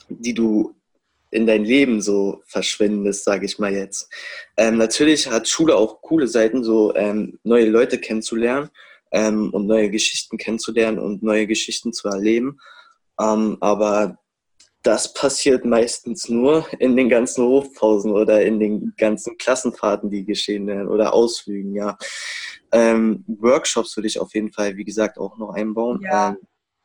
die 0.09 0.35
du 0.35 0.75
in 1.31 1.47
dein 1.47 1.65
Leben 1.65 2.01
so 2.01 2.43
verschwendest, 2.47 3.25
sage 3.25 3.47
ich 3.47 3.59
mal 3.59 3.73
jetzt. 3.73 4.09
Ähm, 4.57 4.77
natürlich 4.77 5.31
hat 5.31 5.49
Schule 5.49 5.75
auch 5.75 6.03
coole 6.03 6.29
Seiten, 6.29 6.63
so 6.63 6.95
ähm, 6.95 7.39
neue 7.43 7.69
Leute 7.69 7.99
kennenzulernen 7.99 8.71
ähm, 9.11 9.51
und 9.51 9.67
neue 9.67 9.91
Geschichten 9.91 10.37
kennenzulernen 10.37 10.99
und 10.99 11.23
neue 11.23 11.47
Geschichten 11.47 11.93
zu 11.93 12.09
erleben. 12.09 12.61
Ähm, 13.19 13.57
aber 13.61 14.19
das 14.83 15.15
passiert 15.15 15.65
meistens 15.65 16.29
nur 16.29 16.67
in 16.79 16.97
den 16.97 17.09
ganzen 17.09 17.45
Hofpausen 17.45 18.13
oder 18.13 18.45
in 18.45 18.59
den 18.59 18.95
ganzen 18.97 19.39
Klassenfahrten, 19.39 20.11
die 20.11 20.25
geschehen 20.25 20.67
werden 20.67 20.89
oder 20.89 21.15
Ausflügen, 21.15 21.75
ja. 21.75 21.97
Ähm, 22.73 23.25
Workshops 23.27 23.97
würde 23.97 24.09
ich 24.09 24.19
auf 24.19 24.35
jeden 24.35 24.51
Fall, 24.51 24.77
wie 24.77 24.85
gesagt, 24.85 25.19
auch 25.19 25.37
noch 25.39 25.51
einbauen. 25.51 26.01
Ja. 26.03 26.31
Ähm, 26.31 26.37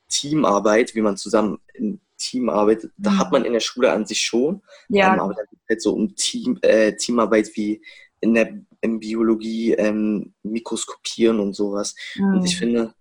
Teamarbeit, 0.08 0.94
wie 0.94 1.02
man 1.02 1.16
zusammen 1.16 1.58
in 1.74 2.00
Team 2.18 2.48
arbeitet, 2.48 2.92
da 2.96 3.10
mhm. 3.10 3.18
hat 3.18 3.32
man 3.32 3.44
in 3.44 3.52
der 3.52 3.60
Schule 3.60 3.92
an 3.92 4.06
sich 4.06 4.20
schon. 4.20 4.62
Ja. 4.88 5.14
Ähm, 5.14 5.20
aber 5.20 5.34
da 5.34 5.42
geht 5.42 5.58
es 5.62 5.68
halt 5.68 5.82
so 5.82 5.94
um 5.94 6.14
Team, 6.14 6.58
äh, 6.62 6.94
Teamarbeit 6.94 7.50
wie 7.54 7.82
in 8.20 8.34
der 8.34 8.58
in 8.80 9.00
Biologie, 9.00 9.72
ähm, 9.72 10.34
Mikroskopieren 10.42 11.40
und 11.40 11.54
sowas. 11.54 11.94
Mhm. 12.16 12.34
Und 12.34 12.44
ich 12.44 12.56
finde, 12.56 12.94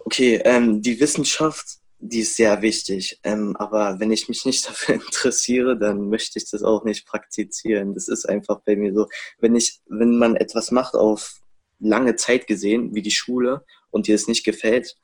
okay, 0.00 0.40
ähm, 0.44 0.80
die 0.82 0.98
Wissenschaft 0.98 1.78
die 2.02 2.20
ist 2.20 2.36
sehr 2.36 2.62
wichtig. 2.62 3.18
Ähm, 3.22 3.56
aber 3.56 4.00
wenn 4.00 4.10
ich 4.10 4.28
mich 4.28 4.44
nicht 4.44 4.66
dafür 4.68 4.96
interessiere, 4.96 5.78
dann 5.78 6.08
möchte 6.08 6.38
ich 6.38 6.50
das 6.50 6.62
auch 6.62 6.84
nicht 6.84 7.06
praktizieren. 7.06 7.94
Das 7.94 8.08
ist 8.08 8.28
einfach 8.28 8.60
bei 8.60 8.76
mir 8.76 8.92
so. 8.92 9.06
Wenn 9.38 9.54
ich, 9.54 9.80
wenn 9.86 10.18
man 10.18 10.36
etwas 10.36 10.70
macht 10.70 10.94
auf 10.94 11.40
lange 11.78 12.16
Zeit 12.16 12.46
gesehen, 12.46 12.94
wie 12.94 13.02
die 13.02 13.10
Schule, 13.10 13.64
und 13.92 14.08
dir 14.08 14.16
es 14.16 14.26
nicht 14.26 14.44
gefällt, 14.44 14.96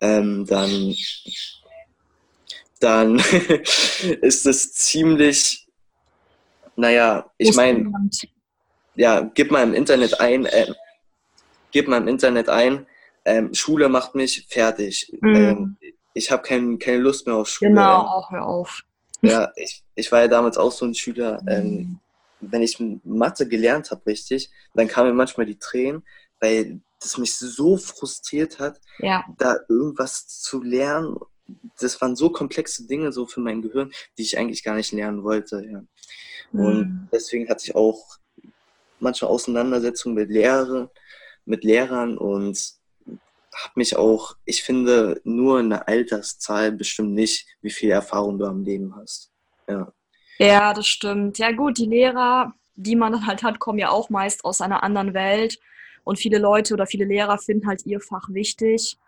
ähm, 0.00 0.46
dann, 0.46 0.94
dann 2.80 3.18
ist 4.22 4.46
es 4.46 4.72
ziemlich, 4.72 5.66
naja, 6.76 7.30
ich 7.36 7.54
meine, 7.54 7.92
ja, 8.94 9.20
gib 9.34 9.50
mal 9.50 9.64
im 9.64 9.74
Internet 9.74 10.20
ein, 10.20 10.46
äh, 10.46 10.72
gib 11.72 11.88
mal 11.88 11.98
im 11.98 12.08
Internet 12.08 12.48
ein, 12.48 12.86
ähm, 13.24 13.52
Schule 13.52 13.88
macht 13.88 14.14
mich 14.14 14.46
fertig. 14.48 15.12
Mhm. 15.20 15.34
Ähm, 15.34 15.76
ich 16.18 16.30
habe 16.30 16.42
kein, 16.42 16.78
keine 16.78 16.98
Lust 16.98 17.26
mehr 17.26 17.36
auf 17.36 17.48
Schule. 17.48 17.70
Genau, 17.70 18.00
auch 18.00 18.30
hör 18.30 18.46
auf. 18.46 18.82
Ja, 19.22 19.52
ich, 19.56 19.82
ich 19.94 20.12
war 20.12 20.20
ja 20.20 20.28
damals 20.28 20.58
auch 20.58 20.72
so 20.72 20.84
ein 20.84 20.94
Schüler. 20.94 21.42
Ähm, 21.48 21.98
wenn 22.40 22.62
ich 22.62 22.78
Mathe 23.04 23.48
gelernt 23.48 23.90
habe, 23.90 24.06
richtig, 24.06 24.50
dann 24.74 24.88
kamen 24.88 25.08
mir 25.08 25.14
manchmal 25.14 25.46
die 25.46 25.58
Tränen, 25.58 26.04
weil 26.40 26.80
das 27.00 27.18
mich 27.18 27.36
so 27.36 27.76
frustriert 27.76 28.58
hat, 28.58 28.80
ja. 28.98 29.24
da 29.38 29.56
irgendwas 29.68 30.28
zu 30.28 30.62
lernen. 30.62 31.16
Das 31.80 32.00
waren 32.00 32.16
so 32.16 32.30
komplexe 32.30 32.86
Dinge 32.86 33.12
so 33.12 33.26
für 33.26 33.40
mein 33.40 33.62
Gehirn, 33.62 33.92
die 34.16 34.22
ich 34.22 34.38
eigentlich 34.38 34.62
gar 34.62 34.74
nicht 34.74 34.92
lernen 34.92 35.24
wollte. 35.24 35.64
Ja. 35.64 35.82
Und 36.52 36.78
mhm. 36.78 37.08
deswegen 37.12 37.48
hatte 37.48 37.64
ich 37.64 37.74
auch 37.74 38.18
manchmal 39.00 39.30
Auseinandersetzungen 39.30 40.16
mit 40.16 40.30
Lehrern, 40.30 40.90
mit 41.44 41.64
Lehrern 41.64 42.18
und 42.18 42.77
habe 43.62 43.72
mich 43.76 43.96
auch, 43.96 44.36
ich 44.44 44.62
finde, 44.62 45.20
nur 45.24 45.58
eine 45.58 45.88
Alterszahl 45.88 46.72
bestimmt 46.72 47.12
nicht, 47.12 47.46
wie 47.60 47.70
viel 47.70 47.90
Erfahrung 47.90 48.38
du 48.38 48.46
am 48.46 48.62
Leben 48.62 48.94
hast. 48.96 49.32
Ja. 49.68 49.92
Ja, 50.38 50.72
das 50.72 50.86
stimmt. 50.86 51.38
Ja, 51.38 51.50
gut, 51.52 51.78
die 51.78 51.86
Lehrer, 51.86 52.54
die 52.76 52.96
man 52.96 53.12
dann 53.12 53.26
halt 53.26 53.42
hat, 53.42 53.58
kommen 53.58 53.78
ja 53.78 53.90
auch 53.90 54.08
meist 54.08 54.44
aus 54.44 54.60
einer 54.60 54.82
anderen 54.82 55.14
Welt. 55.14 55.58
Und 56.04 56.18
viele 56.18 56.38
Leute 56.38 56.74
oder 56.74 56.86
viele 56.86 57.04
Lehrer 57.04 57.38
finden 57.38 57.66
halt 57.66 57.84
ihr 57.86 58.00
Fach 58.00 58.28
wichtig. 58.30 58.98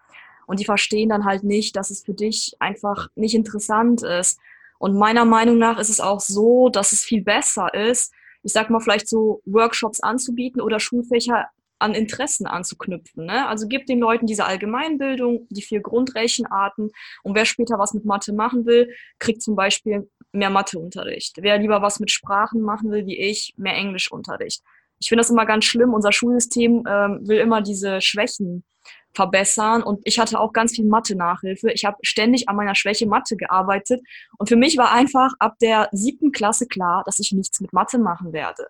Und 0.46 0.58
die 0.58 0.64
verstehen 0.64 1.08
dann 1.10 1.24
halt 1.24 1.44
nicht, 1.44 1.76
dass 1.76 1.90
es 1.90 2.02
für 2.02 2.14
dich 2.14 2.56
einfach 2.58 3.08
nicht 3.14 3.34
interessant 3.34 4.02
ist. 4.02 4.40
Und 4.78 4.96
meiner 4.96 5.24
Meinung 5.24 5.58
nach 5.58 5.78
ist 5.78 5.90
es 5.90 6.00
auch 6.00 6.20
so, 6.20 6.68
dass 6.68 6.92
es 6.92 7.04
viel 7.04 7.22
besser 7.22 7.72
ist, 7.74 8.12
ich 8.42 8.52
sag 8.52 8.70
mal, 8.70 8.80
vielleicht 8.80 9.08
so 9.08 9.42
Workshops 9.44 10.00
anzubieten 10.00 10.60
oder 10.60 10.80
Schulfächer 10.80 11.48
an 11.80 11.94
Interessen 11.94 12.46
anzuknüpfen. 12.46 13.26
Ne? 13.26 13.48
Also 13.48 13.66
gib 13.66 13.86
den 13.86 13.98
Leuten 13.98 14.26
diese 14.26 14.44
Allgemeinbildung, 14.44 15.46
die 15.50 15.62
vier 15.62 15.80
Grundrechenarten 15.80 16.90
und 17.22 17.34
wer 17.34 17.44
später 17.44 17.78
was 17.78 17.94
mit 17.94 18.04
Mathe 18.04 18.32
machen 18.32 18.66
will, 18.66 18.94
kriegt 19.18 19.42
zum 19.42 19.56
Beispiel 19.56 20.08
mehr 20.32 20.50
Matheunterricht. 20.50 21.38
Wer 21.40 21.58
lieber 21.58 21.82
was 21.82 22.00
mit 22.00 22.10
Sprachen 22.10 22.60
machen 22.60 22.90
will, 22.90 23.06
wie 23.06 23.18
ich, 23.18 23.54
mehr 23.56 23.74
Englischunterricht. 23.74 24.62
Ich 25.00 25.08
finde 25.08 25.20
das 25.20 25.30
immer 25.30 25.46
ganz 25.46 25.64
schlimm. 25.64 25.94
Unser 25.94 26.12
Schulsystem 26.12 26.84
ähm, 26.86 27.20
will 27.26 27.38
immer 27.38 27.62
diese 27.62 28.00
Schwächen 28.00 28.64
verbessern 29.12 29.82
und 29.82 30.00
ich 30.04 30.18
hatte 30.18 30.38
auch 30.38 30.52
ganz 30.52 30.76
viel 30.76 30.84
Mathe-Nachhilfe. 30.84 31.72
Ich 31.72 31.84
habe 31.84 31.96
ständig 32.02 32.48
an 32.48 32.56
meiner 32.56 32.74
Schwäche 32.74 33.06
Mathe 33.06 33.36
gearbeitet 33.36 34.02
und 34.38 34.48
für 34.48 34.56
mich 34.56 34.76
war 34.76 34.92
einfach 34.92 35.32
ab 35.38 35.56
der 35.60 35.88
siebten 35.90 36.30
Klasse 36.30 36.66
klar, 36.66 37.02
dass 37.06 37.18
ich 37.18 37.32
nichts 37.32 37.60
mit 37.60 37.72
Mathe 37.72 37.98
machen 37.98 38.32
werde. 38.32 38.68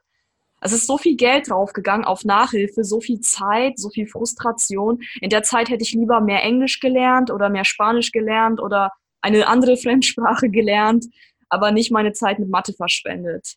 Es 0.61 0.73
ist 0.73 0.87
so 0.87 0.99
viel 0.99 1.16
Geld 1.16 1.49
draufgegangen 1.49 2.05
auf 2.05 2.25
Nachhilfe, 2.25 2.85
so 2.85 3.01
viel 3.01 3.20
Zeit, 3.20 3.79
so 3.79 3.88
viel 3.88 4.07
Frustration. 4.07 5.01
In 5.20 5.31
der 5.31 5.42
Zeit 5.42 5.68
hätte 5.68 5.83
ich 5.83 5.92
lieber 5.92 6.20
mehr 6.20 6.42
Englisch 6.42 6.81
gelernt 6.81 7.31
oder 7.31 7.49
mehr 7.49 7.64
Spanisch 7.64 8.12
gelernt 8.12 8.61
oder 8.61 8.92
eine 9.20 9.49
andere 9.49 9.77
Fremdsprache 9.83 10.51
gelernt, 10.51 11.07
aber 11.49 11.73
nicht 11.73 11.90
meine 11.90 12.12
Zeit 12.12 12.38
mit 12.38 12.51
Mathe 12.51 12.73
verschwendet. 12.73 13.55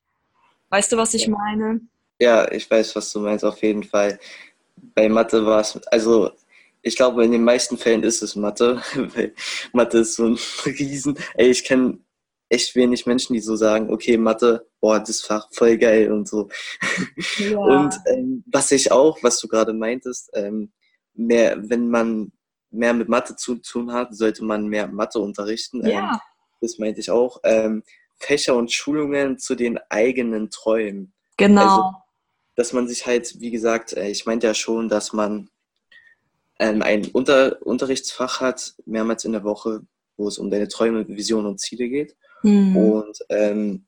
Weißt 0.70 0.92
du, 0.92 0.98
was 0.98 1.14
ich 1.14 1.28
meine? 1.28 1.82
Ja, 2.20 2.50
ich 2.52 2.70
weiß, 2.70 2.96
was 2.96 3.12
du 3.12 3.20
meinst, 3.20 3.44
auf 3.44 3.62
jeden 3.62 3.84
Fall. 3.84 4.20
Bei 4.96 5.08
Mathe 5.10 5.46
war 5.46 5.60
es, 5.60 5.76
also 5.88 6.32
ich 6.82 6.96
glaube, 6.96 7.24
in 7.24 7.32
den 7.32 7.44
meisten 7.44 7.78
Fällen 7.78 8.04
ist 8.04 8.22
es 8.22 8.36
Mathe, 8.36 8.82
weil 8.96 9.34
Mathe 9.72 10.00
ist 10.00 10.16
so 10.16 10.28
ein 10.28 10.38
Riesen. 10.66 11.18
Ey, 11.36 11.50
ich 11.50 11.64
kenne 11.64 12.00
echt 12.54 12.76
wenig 12.76 13.06
Menschen, 13.06 13.34
die 13.34 13.40
so 13.40 13.56
sagen, 13.56 13.92
okay, 13.92 14.18
Mathe, 14.18 14.68
boah, 14.80 15.00
das 15.00 15.22
Fach 15.22 15.50
voll 15.52 15.78
geil 15.78 16.12
und 16.12 16.28
so. 16.28 16.50
Ja. 17.38 17.58
Und 17.58 18.00
ähm, 18.06 18.44
was 18.48 18.72
ich 18.72 18.92
auch, 18.92 19.18
was 19.24 19.40
du 19.40 19.48
gerade 19.48 19.74
meintest, 19.74 20.30
ähm, 20.34 20.72
mehr, 21.14 21.58
wenn 21.58 21.90
man 21.90 22.32
mehr 22.70 22.94
mit 22.94 23.10
Mathe 23.10 23.36
zu 23.36 23.56
tun 23.56 23.92
hat, 23.92 24.16
sollte 24.16 24.44
man 24.44 24.68
mehr 24.68 24.88
Mathe 24.88 25.20
unterrichten. 25.20 25.86
Ja. 25.86 26.14
Ähm, 26.14 26.20
das 26.62 26.78
meinte 26.78 27.02
ich 27.02 27.12
auch. 27.12 27.40
Ähm, 27.44 27.84
Fächer 28.18 28.56
und 28.56 28.72
Schulungen 28.72 29.38
zu 29.38 29.56
den 29.56 29.80
eigenen 29.90 30.50
Träumen. 30.50 31.14
Genau. 31.38 31.62
Also, 31.62 31.94
dass 32.56 32.74
man 32.74 32.88
sich 32.88 33.06
halt, 33.06 33.40
wie 33.40 33.52
gesagt, 33.52 33.94
äh, 33.94 34.10
ich 34.10 34.26
meinte 34.26 34.48
ja 34.48 34.54
schon, 34.54 34.90
dass 34.90 35.14
man 35.14 35.50
ähm, 36.60 36.82
ein 36.82 37.08
Unter 37.08 37.58
Unterrichtsfach 37.66 38.40
hat, 38.40 38.76
mehrmals 38.86 39.26
in 39.26 39.34
der 39.34 39.44
Woche, 39.44 39.82
wo 40.18 40.28
es 40.28 40.38
um 40.38 40.52
deine 40.52 40.68
Träume, 40.68 41.08
Visionen 41.08 41.48
und 41.48 41.60
Ziele 41.60 41.90
geht. 41.90 42.16
Mhm. 42.44 42.78
Und 42.78 43.20
ähm, 43.30 43.86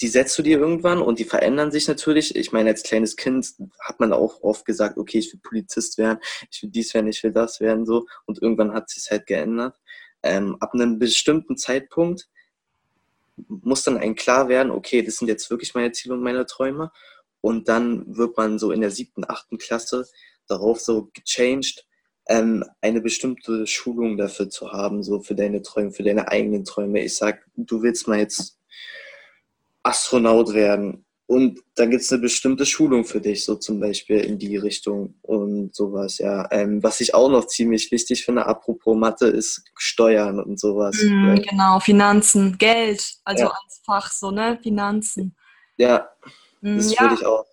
die 0.00 0.08
setzt 0.08 0.38
du 0.38 0.42
dir 0.42 0.58
irgendwann 0.58 1.00
und 1.00 1.18
die 1.18 1.24
verändern 1.24 1.70
sich 1.70 1.86
natürlich. 1.88 2.34
Ich 2.36 2.52
meine, 2.52 2.70
als 2.70 2.82
kleines 2.82 3.16
Kind 3.16 3.54
hat 3.80 4.00
man 4.00 4.12
auch 4.12 4.42
oft 4.42 4.64
gesagt, 4.64 4.98
okay, 4.98 5.18
ich 5.18 5.32
will 5.32 5.40
Polizist 5.42 5.98
werden, 5.98 6.18
ich 6.50 6.62
will 6.62 6.70
dies 6.70 6.92
werden, 6.94 7.08
ich 7.08 7.22
will 7.22 7.32
das 7.32 7.60
werden, 7.60 7.86
so. 7.86 8.06
Und 8.26 8.42
irgendwann 8.42 8.72
hat 8.72 8.90
sich 8.90 9.10
halt 9.10 9.26
geändert. 9.26 9.78
Ähm, 10.22 10.56
ab 10.60 10.74
einem 10.74 10.98
bestimmten 10.98 11.56
Zeitpunkt 11.56 12.28
muss 13.48 13.84
dann 13.84 13.96
ein 13.96 14.16
klar 14.16 14.48
werden, 14.48 14.70
okay, 14.70 15.02
das 15.02 15.16
sind 15.16 15.28
jetzt 15.28 15.50
wirklich 15.50 15.74
meine 15.74 15.92
Ziele 15.92 16.14
und 16.14 16.22
meine 16.22 16.46
Träume. 16.46 16.92
Und 17.40 17.68
dann 17.68 18.16
wird 18.16 18.36
man 18.36 18.58
so 18.58 18.70
in 18.70 18.82
der 18.82 18.90
siebten, 18.90 19.24
achten 19.26 19.56
Klasse 19.56 20.06
darauf 20.46 20.80
so 20.80 21.10
gechanged, 21.14 21.86
ähm, 22.30 22.64
eine 22.80 23.00
bestimmte 23.00 23.66
Schulung 23.66 24.16
dafür 24.16 24.48
zu 24.48 24.72
haben, 24.72 25.02
so 25.02 25.20
für 25.20 25.34
deine 25.34 25.62
Träume, 25.62 25.90
für 25.90 26.04
deine 26.04 26.28
eigenen 26.28 26.64
Träume. 26.64 27.00
Ich 27.00 27.16
sag, 27.16 27.44
du 27.56 27.82
willst 27.82 28.06
mal 28.06 28.20
jetzt 28.20 28.56
Astronaut 29.82 30.54
werden. 30.54 31.04
Und 31.26 31.60
dann 31.74 31.90
gibt 31.90 32.02
es 32.02 32.12
eine 32.12 32.22
bestimmte 32.22 32.66
Schulung 32.66 33.04
für 33.04 33.20
dich, 33.20 33.44
so 33.44 33.56
zum 33.56 33.80
Beispiel 33.80 34.18
in 34.18 34.38
die 34.38 34.56
Richtung 34.56 35.14
und 35.22 35.74
sowas, 35.74 36.18
ja. 36.18 36.48
Ähm, 36.50 36.82
was 36.82 37.00
ich 37.00 37.14
auch 37.14 37.28
noch 37.28 37.46
ziemlich 37.46 37.90
wichtig 37.92 38.24
finde, 38.24 38.46
apropos 38.46 38.96
Mathe, 38.96 39.26
ist 39.26 39.64
Steuern 39.76 40.40
und 40.40 40.58
sowas. 40.58 40.96
Mm, 41.02 41.36
genau, 41.36 41.78
Finanzen, 41.80 42.58
Geld, 42.58 43.14
also 43.24 43.44
ja. 43.44 43.50
als 43.50 43.80
Fach, 43.84 44.10
so, 44.10 44.32
ne? 44.32 44.58
Finanzen. 44.60 45.36
Ja, 45.76 46.08
mm, 46.62 46.76
das 46.76 46.94
ja. 46.94 47.00
würde 47.02 47.14
ich 47.14 47.26
auch 47.26 47.44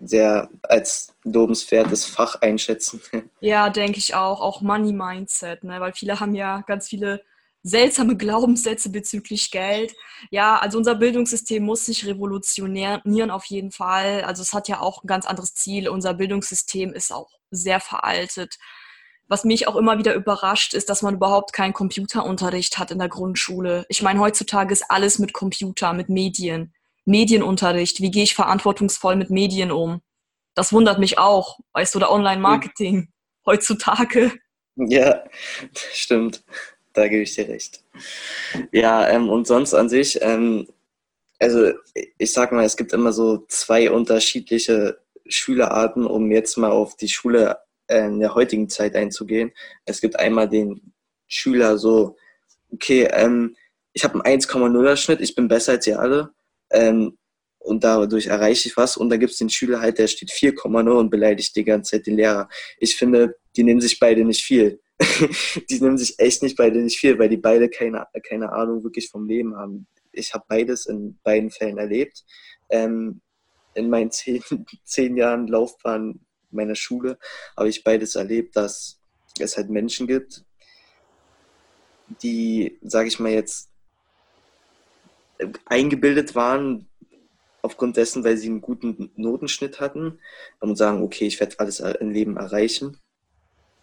sehr 0.00 0.48
als 0.62 1.14
lobenswertes 1.24 2.04
Fach 2.04 2.36
einschätzen. 2.36 3.00
Ja, 3.40 3.70
denke 3.70 3.98
ich 3.98 4.14
auch. 4.14 4.40
Auch 4.40 4.60
Money 4.60 4.92
Mindset, 4.92 5.62
ne? 5.62 5.80
weil 5.80 5.92
viele 5.92 6.18
haben 6.18 6.34
ja 6.34 6.62
ganz 6.66 6.88
viele 6.88 7.22
seltsame 7.62 8.16
Glaubenssätze 8.16 8.90
bezüglich 8.90 9.50
Geld. 9.50 9.94
Ja, 10.30 10.58
also 10.58 10.78
unser 10.78 10.94
Bildungssystem 10.94 11.62
muss 11.62 11.86
sich 11.86 12.06
revolutionieren 12.06 13.30
auf 13.30 13.44
jeden 13.44 13.70
Fall. 13.70 14.22
Also 14.24 14.42
es 14.42 14.52
hat 14.52 14.68
ja 14.68 14.80
auch 14.80 15.02
ein 15.02 15.06
ganz 15.06 15.26
anderes 15.26 15.54
Ziel. 15.54 15.88
Unser 15.88 16.14
Bildungssystem 16.14 16.92
ist 16.92 17.12
auch 17.12 17.30
sehr 17.50 17.80
veraltet. 17.80 18.58
Was 19.28 19.44
mich 19.44 19.68
auch 19.68 19.76
immer 19.76 19.98
wieder 19.98 20.14
überrascht, 20.14 20.72
ist, 20.72 20.88
dass 20.88 21.02
man 21.02 21.14
überhaupt 21.14 21.52
keinen 21.52 21.74
Computerunterricht 21.74 22.78
hat 22.78 22.90
in 22.90 22.98
der 22.98 23.10
Grundschule. 23.10 23.84
Ich 23.88 24.00
meine, 24.00 24.20
heutzutage 24.20 24.72
ist 24.72 24.90
alles 24.90 25.18
mit 25.18 25.34
Computer, 25.34 25.92
mit 25.92 26.08
Medien. 26.08 26.72
Medienunterricht, 27.08 28.00
wie 28.00 28.10
gehe 28.10 28.22
ich 28.22 28.34
verantwortungsvoll 28.34 29.16
mit 29.16 29.30
Medien 29.30 29.72
um? 29.72 30.02
Das 30.54 30.72
wundert 30.72 30.98
mich 30.98 31.18
auch, 31.18 31.58
weißt 31.72 31.94
du, 31.94 31.98
oder 31.98 32.12
Online-Marketing 32.12 32.96
mhm. 32.96 33.08
heutzutage. 33.46 34.32
Ja, 34.76 35.24
stimmt. 35.92 36.44
Da 36.92 37.08
gebe 37.08 37.22
ich 37.22 37.34
dir 37.34 37.48
recht. 37.48 37.82
Ja, 38.72 39.08
ähm, 39.08 39.28
und 39.28 39.46
sonst 39.46 39.74
an 39.74 39.88
sich, 39.88 40.20
ähm, 40.22 40.68
also 41.38 41.72
ich 42.18 42.32
sag 42.32 42.52
mal, 42.52 42.64
es 42.64 42.76
gibt 42.76 42.92
immer 42.92 43.12
so 43.12 43.44
zwei 43.48 43.90
unterschiedliche 43.90 44.98
Schülerarten, 45.26 46.06
um 46.06 46.30
jetzt 46.30 46.56
mal 46.56 46.70
auf 46.70 46.96
die 46.96 47.08
Schule 47.08 47.58
äh, 47.86 48.06
in 48.06 48.20
der 48.20 48.34
heutigen 48.34 48.68
Zeit 48.68 48.96
einzugehen. 48.96 49.52
Es 49.84 50.00
gibt 50.00 50.18
einmal 50.18 50.48
den 50.48 50.92
Schüler 51.28 51.78
so, 51.78 52.16
okay, 52.72 53.08
ähm, 53.12 53.56
ich 53.92 54.04
habe 54.04 54.24
einen 54.24 54.40
1,0er 54.40 54.96
Schnitt, 54.96 55.20
ich 55.20 55.34
bin 55.34 55.48
besser 55.48 55.72
als 55.72 55.86
ihr 55.86 56.00
alle. 56.00 56.32
Ähm, 56.70 57.16
und 57.58 57.84
dadurch 57.84 58.26
erreiche 58.26 58.68
ich 58.68 58.76
was. 58.76 58.96
Und 58.96 59.10
dann 59.10 59.20
gibt 59.20 59.32
es 59.32 59.38
den 59.38 59.50
Schüler 59.50 59.80
halt, 59.80 59.98
der 59.98 60.06
steht 60.06 60.30
4,0 60.30 60.90
und 60.90 61.10
beleidigt 61.10 61.54
die 61.56 61.64
ganze 61.64 61.92
Zeit 61.92 62.06
den 62.06 62.16
Lehrer. 62.16 62.48
Ich 62.78 62.96
finde, 62.96 63.36
die 63.56 63.62
nehmen 63.62 63.80
sich 63.80 63.98
beide 63.98 64.24
nicht 64.24 64.42
viel. 64.42 64.80
die 65.70 65.80
nehmen 65.80 65.98
sich 65.98 66.18
echt 66.18 66.42
nicht 66.42 66.56
beide 66.56 66.78
nicht 66.78 66.98
viel, 66.98 67.18
weil 67.18 67.28
die 67.28 67.36
beide 67.36 67.68
keine, 67.68 68.06
keine 68.26 68.52
Ahnung 68.52 68.82
wirklich 68.84 69.08
vom 69.08 69.26
Leben 69.26 69.56
haben. 69.56 69.86
Ich 70.12 70.32
habe 70.34 70.44
beides 70.48 70.86
in 70.86 71.18
beiden 71.22 71.50
Fällen 71.50 71.78
erlebt. 71.78 72.24
Ähm, 72.70 73.20
in 73.74 73.90
meinen 73.90 74.10
zehn, 74.12 74.42
zehn 74.84 75.16
Jahren 75.16 75.46
Laufbahn 75.46 76.20
meiner 76.50 76.74
Schule 76.74 77.18
habe 77.56 77.68
ich 77.68 77.84
beides 77.84 78.14
erlebt, 78.14 78.56
dass 78.56 79.00
es 79.38 79.56
halt 79.56 79.70
Menschen 79.70 80.06
gibt, 80.06 80.44
die, 82.22 82.78
sage 82.82 83.08
ich 83.08 83.18
mal 83.18 83.32
jetzt, 83.32 83.67
eingebildet 85.66 86.34
waren, 86.34 86.86
aufgrund 87.62 87.96
dessen, 87.96 88.24
weil 88.24 88.36
sie 88.36 88.48
einen 88.48 88.60
guten 88.60 89.10
Notenschnitt 89.16 89.80
hatten 89.80 90.18
und 90.60 90.76
sagen, 90.76 91.02
okay, 91.02 91.26
ich 91.26 91.40
werde 91.40 91.58
alles 91.58 91.80
im 91.80 92.10
Leben 92.10 92.36
erreichen, 92.36 92.98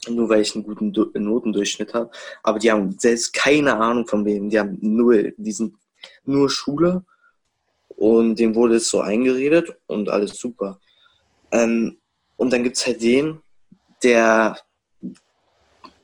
nur 0.08 0.30
weil 0.30 0.42
ich 0.42 0.56
einen 0.56 0.64
guten 0.64 0.92
Notendurchschnitt 0.92 1.94
habe. 1.94 2.10
Aber 2.44 2.60
die 2.60 2.72
haben 2.72 2.98
selbst 2.98 3.34
keine 3.34 3.76
Ahnung 3.76 4.08
vom 4.08 4.26
Leben, 4.26 4.50
die 4.50 4.60
haben 4.60 4.78
null, 4.82 5.34
die 5.38 5.52
sind 5.52 5.76
nur 6.24 6.50
Schule 6.50 7.04
und 7.90 8.40
dem 8.40 8.56
wurde 8.56 8.76
es 8.76 8.90
so 8.90 9.02
eingeredet 9.02 9.76
und 9.88 10.10
alles 10.10 10.38
super. 10.38 10.80
Ähm, 11.52 11.98
und 12.38 12.52
dann 12.52 12.64
gibt 12.64 12.78
es 12.78 12.86
halt 12.86 13.02
den, 13.02 13.42
der 14.04 14.58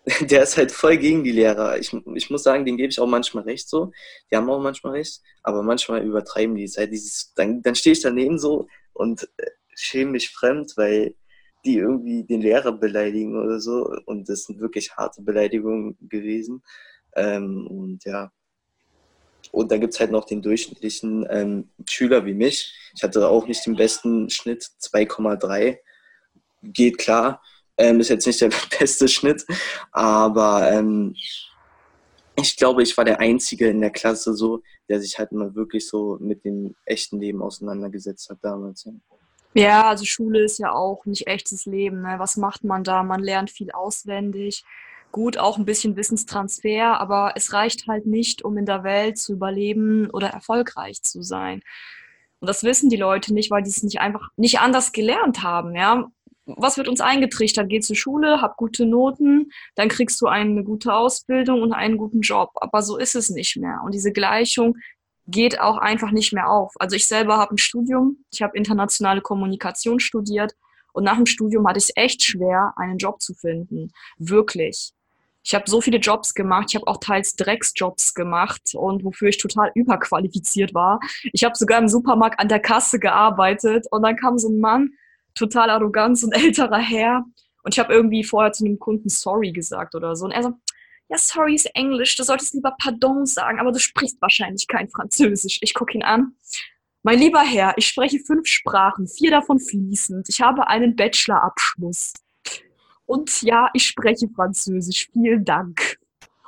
der 0.22 0.44
ist 0.44 0.58
halt 0.58 0.72
voll 0.72 0.98
gegen 0.98 1.24
die 1.24 1.32
Lehrer. 1.32 1.78
Ich, 1.78 1.94
ich 2.16 2.30
muss 2.30 2.44
sagen, 2.44 2.66
denen 2.66 2.78
gebe 2.78 2.90
ich 2.90 3.00
auch 3.00 3.08
manchmal 3.08 3.44
recht 3.44 3.70
so. 3.70 3.92
Die 4.32 4.36
haben 4.36 4.50
auch 4.50 4.62
manchmal 4.62 4.94
recht, 4.94 5.22
aber 5.44 5.62
manchmal 5.62 6.04
übertreiben 6.04 6.56
die 6.56 6.64
es 6.64 6.78
halt. 6.78 6.92
Dieses, 6.92 7.34
dann, 7.36 7.62
dann 7.62 7.76
stehe 7.76 7.94
ich 7.94 8.02
daneben 8.02 8.40
so 8.40 8.68
und 8.94 9.30
äh, 9.38 9.52
schäme 9.76 10.12
mich 10.12 10.30
fremd, 10.30 10.74
weil 10.76 11.16
die 11.66 11.78
irgendwie 11.78 12.24
den 12.24 12.42
Lehrer 12.42 12.72
beleidigen 12.72 13.40
oder 13.40 13.60
so. 13.60 13.96
Und 14.06 14.28
das 14.28 14.46
sind 14.46 14.60
wirklich 14.60 14.96
harte 14.96 15.22
Beleidigungen 15.22 15.96
gewesen. 16.02 16.64
Ähm, 17.16 17.68
und 17.68 18.04
ja. 18.06 18.32
Und 19.52 19.72
dann 19.72 19.82
gibt 19.82 19.94
es 19.94 20.00
halt 20.00 20.12
noch 20.12 20.26
den 20.26 20.42
durchschnittlichen 20.42 21.28
ähm, 21.30 21.70
Schüler 21.88 22.26
wie 22.26 22.34
mich. 22.34 22.74
Ich 22.96 23.04
hatte 23.04 23.28
auch 23.28 23.48
nicht 23.48 23.66
den 23.66 23.76
besten 23.76 24.30
Schnitt, 24.30 24.64
2,3. 24.64 25.78
Geht 26.64 26.98
klar. 26.98 27.44
Ähm, 27.82 28.00
ist 28.00 28.10
jetzt 28.10 28.28
nicht 28.28 28.40
der 28.42 28.52
beste 28.80 29.08
Schnitt, 29.08 29.46
aber 29.92 30.72
ähm, 30.72 31.16
ich 32.36 32.58
glaube, 32.58 32.84
ich 32.84 32.96
war 32.98 33.06
der 33.06 33.20
Einzige 33.20 33.68
in 33.68 33.82
der 33.82 33.90
Klasse 33.90 34.34
so, 34.34 34.62
der 34.90 35.00
sich 35.00 35.18
halt 35.18 35.32
mal 35.32 35.56
wirklich 35.56 35.88
so 35.88 36.18
mit 36.20 36.46
dem 36.46 36.76
echten 36.86 37.20
Leben 37.20 37.42
auseinandergesetzt 37.42 38.30
hat 38.30 38.40
damals. 38.42 38.88
Ja, 39.54 39.90
also 39.90 40.06
Schule 40.06 40.44
ist 40.44 40.60
ja 40.60 40.72
auch 40.72 41.06
nicht 41.06 41.28
echtes 41.28 41.66
Leben. 41.66 42.02
Ne? 42.02 42.16
Was 42.18 42.38
macht 42.38 42.64
man 42.64 42.84
da? 42.84 43.04
Man 43.04 43.22
lernt 43.22 43.52
viel 43.52 43.72
auswendig. 43.72 44.64
Gut, 45.12 45.38
auch 45.38 45.58
ein 45.58 45.66
bisschen 45.66 45.98
Wissenstransfer, 45.98 47.00
aber 47.02 47.34
es 47.36 47.52
reicht 47.52 47.88
halt 47.88 48.06
nicht, 48.06 48.44
um 48.44 48.58
in 48.58 48.66
der 48.66 48.84
Welt 48.84 49.18
zu 49.18 49.34
überleben 49.34 50.10
oder 50.10 50.30
erfolgreich 50.30 51.04
zu 51.04 51.22
sein. 51.22 51.62
Und 52.40 52.48
das 52.48 52.64
wissen 52.64 52.90
die 52.90 52.98
Leute 52.98 53.34
nicht, 53.34 53.52
weil 53.52 53.62
die 53.62 53.70
es 53.70 53.84
nicht 53.84 54.00
einfach 54.00 54.30
nicht 54.38 54.60
anders 54.60 54.94
gelernt 54.94 55.44
haben. 55.44 55.76
Ja, 55.76 56.10
was 56.46 56.78
wird 56.78 56.88
uns 56.88 57.02
eingetrichtert? 57.02 57.70
Geh 57.70 57.80
zur 57.80 57.96
Schule, 57.96 58.42
hab 58.42 58.58
gute 58.58 58.86
Noten, 58.86 59.52
dann 59.76 59.90
kriegst 59.90 60.20
du 60.22 60.28
eine 60.28 60.64
gute 60.64 60.94
Ausbildung 60.94 61.62
und 61.62 61.74
einen 61.74 61.98
guten 61.98 62.22
Job. 62.22 62.52
Aber 62.56 62.82
so 62.82 62.98
ist 62.98 63.16
es 63.16 63.30
nicht 63.30 63.58
mehr. 63.58 63.82
Und 63.86 63.94
diese 63.94 64.12
Gleichung 64.12 64.76
geht 65.28 65.60
auch 65.60 65.78
einfach 65.78 66.12
nicht 66.12 66.34
mehr 66.34 66.50
auf. 66.50 66.74
Also 66.80 66.96
ich 66.96 67.08
selber 67.08 67.38
habe 67.38 67.56
ein 67.56 67.58
Studium, 67.58 68.24
ich 68.32 68.42
habe 68.42 68.58
internationale 68.58 69.22
Kommunikation 69.22 70.00
studiert 70.00 70.54
und 70.94 71.04
nach 71.04 71.16
dem 71.16 71.26
Studium 71.26 71.68
hatte 71.68 71.78
ich 71.78 71.86
es 71.86 71.92
echt 71.96 72.24
schwer, 72.24 72.74
einen 72.76 72.98
Job 72.98 73.22
zu 73.22 73.34
finden. 73.34 73.92
Wirklich. 74.18 74.94
Ich 75.44 75.56
habe 75.56 75.68
so 75.68 75.82
viele 75.82 75.98
Jobs 75.98 76.34
gemacht. 76.36 76.68
Ich 76.70 76.76
habe 76.76 76.88
auch 76.88 76.98
teils 76.98 77.36
Drecksjobs 77.36 78.14
gemacht 78.14 78.74
und 78.76 79.04
wofür 79.04 79.30
ich 79.30 79.38
total 79.38 79.72
überqualifiziert 79.74 80.74
war. 80.74 81.00
Ich 81.34 81.44
habe 81.44 81.56
sogar 81.56 81.80
im 81.80 81.88
Supermarkt 81.88 82.40
an 82.40 82.48
der 82.48 82.60
Kasse 82.60 83.00
gearbeitet 83.00 83.88
und 83.90 84.04
dann 84.04 84.18
kam 84.18 84.38
so 84.38 84.50
ein 84.50 84.60
Mann, 84.60 84.92
total 85.36 85.70
arrogant, 85.70 86.18
so 86.18 86.28
ein 86.28 86.34
älterer 86.34 86.80
Herr. 86.80 87.26
Und 87.64 87.74
ich 87.74 87.80
habe 87.80 87.94
irgendwie 87.94 88.24
vorher 88.24 88.52
zu 88.52 88.66
einem 88.66 88.80
Kunden 88.80 89.10
sorry 89.10 89.52
gesagt 89.52 89.96
oder 89.96 90.16
so. 90.16 90.26
Und 90.26 90.32
er 90.32 90.44
so, 90.44 90.54
ja, 91.10 91.18
sorry 91.18 91.56
ist 91.56 91.70
Englisch, 91.76 92.16
du 92.16 92.24
solltest 92.24 92.54
lieber 92.54 92.76
Pardon 92.82 93.26
sagen, 93.26 93.60
aber 93.60 93.72
du 93.72 93.80
sprichst 93.80 94.22
wahrscheinlich 94.22 94.68
kein 94.68 94.90
Französisch. 94.90 95.60
Ich 95.62 95.74
gucke 95.74 95.94
ihn 95.94 96.04
an. 96.04 96.36
Mein 97.04 97.20
lieber 97.20 97.42
Herr, 97.42 97.74
ich 97.78 97.88
spreche 97.88 98.20
fünf 98.20 98.48
Sprachen, 98.48 99.08
vier 99.08 99.32
davon 99.32 99.60
fließend. 99.60 100.28
Ich 100.30 100.42
habe 100.42 100.68
einen 100.68 100.96
Bachelorabschluss. 100.96 102.14
Und 103.06 103.42
ja, 103.42 103.70
ich 103.74 103.88
spreche 103.88 104.30
Französisch. 104.34 105.10
Vielen 105.12 105.44
Dank. 105.44 105.98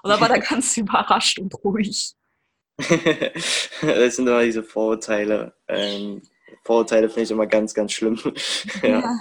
Und 0.03 0.09
dann 0.09 0.21
war 0.21 0.29
er 0.29 0.39
ganz 0.39 0.77
überrascht 0.77 1.39
und 1.39 1.53
ruhig. 1.63 2.13
das 2.77 4.15
sind 4.15 4.27
immer 4.27 4.43
diese 4.43 4.63
Vorurteile. 4.63 5.55
Ähm, 5.67 6.21
Vorurteile 6.65 7.09
finde 7.09 7.23
ich 7.23 7.31
immer 7.31 7.47
ganz, 7.47 7.73
ganz 7.73 7.91
schlimm. 7.91 8.19
ja. 8.81 8.99
ja. 8.99 9.19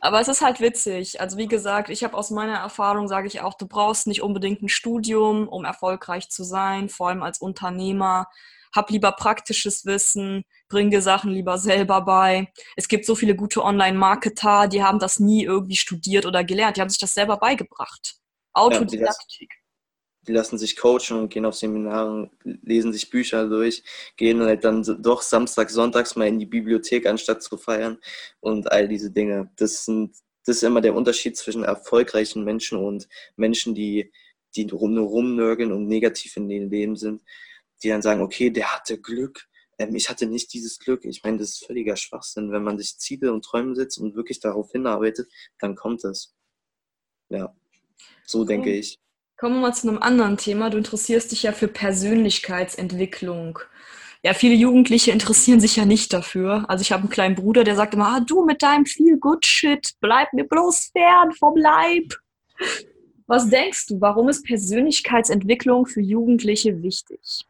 Aber 0.00 0.20
es 0.20 0.28
ist 0.28 0.42
halt 0.42 0.60
witzig. 0.60 1.20
Also 1.20 1.36
wie 1.38 1.46
gesagt, 1.46 1.88
ich 1.88 2.02
habe 2.02 2.16
aus 2.16 2.30
meiner 2.30 2.56
Erfahrung, 2.56 3.06
sage 3.06 3.28
ich 3.28 3.40
auch, 3.40 3.54
du 3.54 3.68
brauchst 3.68 4.06
nicht 4.06 4.22
unbedingt 4.22 4.62
ein 4.62 4.68
Studium, 4.68 5.46
um 5.46 5.64
erfolgreich 5.64 6.28
zu 6.28 6.42
sein, 6.42 6.88
vor 6.88 7.08
allem 7.08 7.22
als 7.22 7.38
Unternehmer 7.40 8.26
hab 8.74 8.90
lieber 8.90 9.12
praktisches 9.12 9.84
Wissen, 9.84 10.44
bring 10.68 10.90
dir 10.90 11.02
Sachen 11.02 11.30
lieber 11.30 11.58
selber 11.58 12.00
bei. 12.00 12.50
Es 12.76 12.88
gibt 12.88 13.04
so 13.04 13.14
viele 13.14 13.36
gute 13.36 13.62
Online-Marketer, 13.62 14.68
die 14.68 14.82
haben 14.82 14.98
das 14.98 15.20
nie 15.20 15.44
irgendwie 15.44 15.76
studiert 15.76 16.26
oder 16.26 16.42
gelernt, 16.42 16.76
die 16.76 16.80
haben 16.80 16.88
sich 16.88 16.98
das 16.98 17.14
selber 17.14 17.36
beigebracht. 17.36 18.16
Autodidaktik. 18.54 19.50
Die 20.26 20.32
lassen 20.32 20.58
sich 20.58 20.76
coachen 20.76 21.18
und 21.18 21.30
gehen 21.30 21.44
auf 21.44 21.56
Seminare, 21.56 22.30
lesen 22.44 22.92
sich 22.92 23.10
Bücher 23.10 23.48
durch, 23.48 23.82
gehen 24.16 24.40
halt 24.40 24.64
dann 24.64 24.82
doch 25.02 25.22
Samstag, 25.22 25.70
Sonntags 25.70 26.14
mal 26.14 26.28
in 26.28 26.38
die 26.38 26.46
Bibliothek, 26.46 27.06
anstatt 27.06 27.42
zu 27.42 27.56
feiern 27.56 27.98
und 28.40 28.70
all 28.70 28.86
diese 28.86 29.10
Dinge. 29.10 29.50
Das, 29.56 29.84
sind, 29.84 30.14
das 30.46 30.56
ist 30.56 30.62
immer 30.62 30.80
der 30.80 30.94
Unterschied 30.94 31.36
zwischen 31.36 31.64
erfolgreichen 31.64 32.44
Menschen 32.44 32.78
und 32.78 33.08
Menschen, 33.36 33.74
die, 33.74 34.12
die 34.54 34.64
nur 34.66 35.08
rumnörgeln 35.08 35.72
und 35.72 35.88
negativ 35.88 36.36
in 36.36 36.50
ihrem 36.50 36.70
Leben 36.70 36.96
sind 36.96 37.22
die 37.82 37.88
dann 37.88 38.02
sagen, 38.02 38.20
okay, 38.20 38.50
der 38.50 38.74
hatte 38.74 39.00
Glück, 39.00 39.48
ähm, 39.78 39.94
ich 39.94 40.08
hatte 40.08 40.26
nicht 40.26 40.52
dieses 40.52 40.78
Glück. 40.78 41.04
Ich 41.04 41.22
meine, 41.22 41.38
das 41.38 41.50
ist 41.50 41.66
völliger 41.66 41.96
Schwachsinn. 41.96 42.52
Wenn 42.52 42.62
man 42.62 42.78
sich 42.78 42.98
Ziele 42.98 43.32
und 43.32 43.44
Träume 43.44 43.74
setzt 43.74 43.98
und 43.98 44.14
wirklich 44.14 44.40
darauf 44.40 44.70
hinarbeitet, 44.72 45.30
dann 45.58 45.74
kommt 45.74 46.04
es. 46.04 46.34
Ja, 47.28 47.54
so 48.24 48.40
okay. 48.40 48.48
denke 48.48 48.72
ich. 48.74 49.01
Kommen 49.42 49.56
wir 49.56 49.62
mal 49.62 49.74
zu 49.74 49.88
einem 49.88 49.98
anderen 49.98 50.36
Thema. 50.36 50.70
Du 50.70 50.78
interessierst 50.78 51.32
dich 51.32 51.42
ja 51.42 51.50
für 51.50 51.66
Persönlichkeitsentwicklung. 51.66 53.58
Ja, 54.22 54.34
viele 54.34 54.54
Jugendliche 54.54 55.10
interessieren 55.10 55.58
sich 55.58 55.74
ja 55.74 55.84
nicht 55.84 56.12
dafür. 56.12 56.64
Also 56.68 56.82
ich 56.82 56.92
habe 56.92 57.00
einen 57.00 57.10
kleinen 57.10 57.34
Bruder, 57.34 57.64
der 57.64 57.74
sagt 57.74 57.94
immer, 57.94 58.06
ah, 58.06 58.20
du 58.20 58.44
mit 58.44 58.62
deinem 58.62 58.86
viel 58.86 59.18
Good 59.18 59.44
Shit, 59.44 59.94
bleib 60.00 60.32
mir 60.32 60.44
bloß 60.44 60.92
fern 60.92 61.32
vom 61.32 61.56
Leib. 61.56 62.14
Was 63.26 63.50
denkst 63.50 63.88
du, 63.88 64.00
warum 64.00 64.28
ist 64.28 64.44
Persönlichkeitsentwicklung 64.44 65.86
für 65.86 66.02
Jugendliche 66.02 66.80
wichtig? 66.80 67.44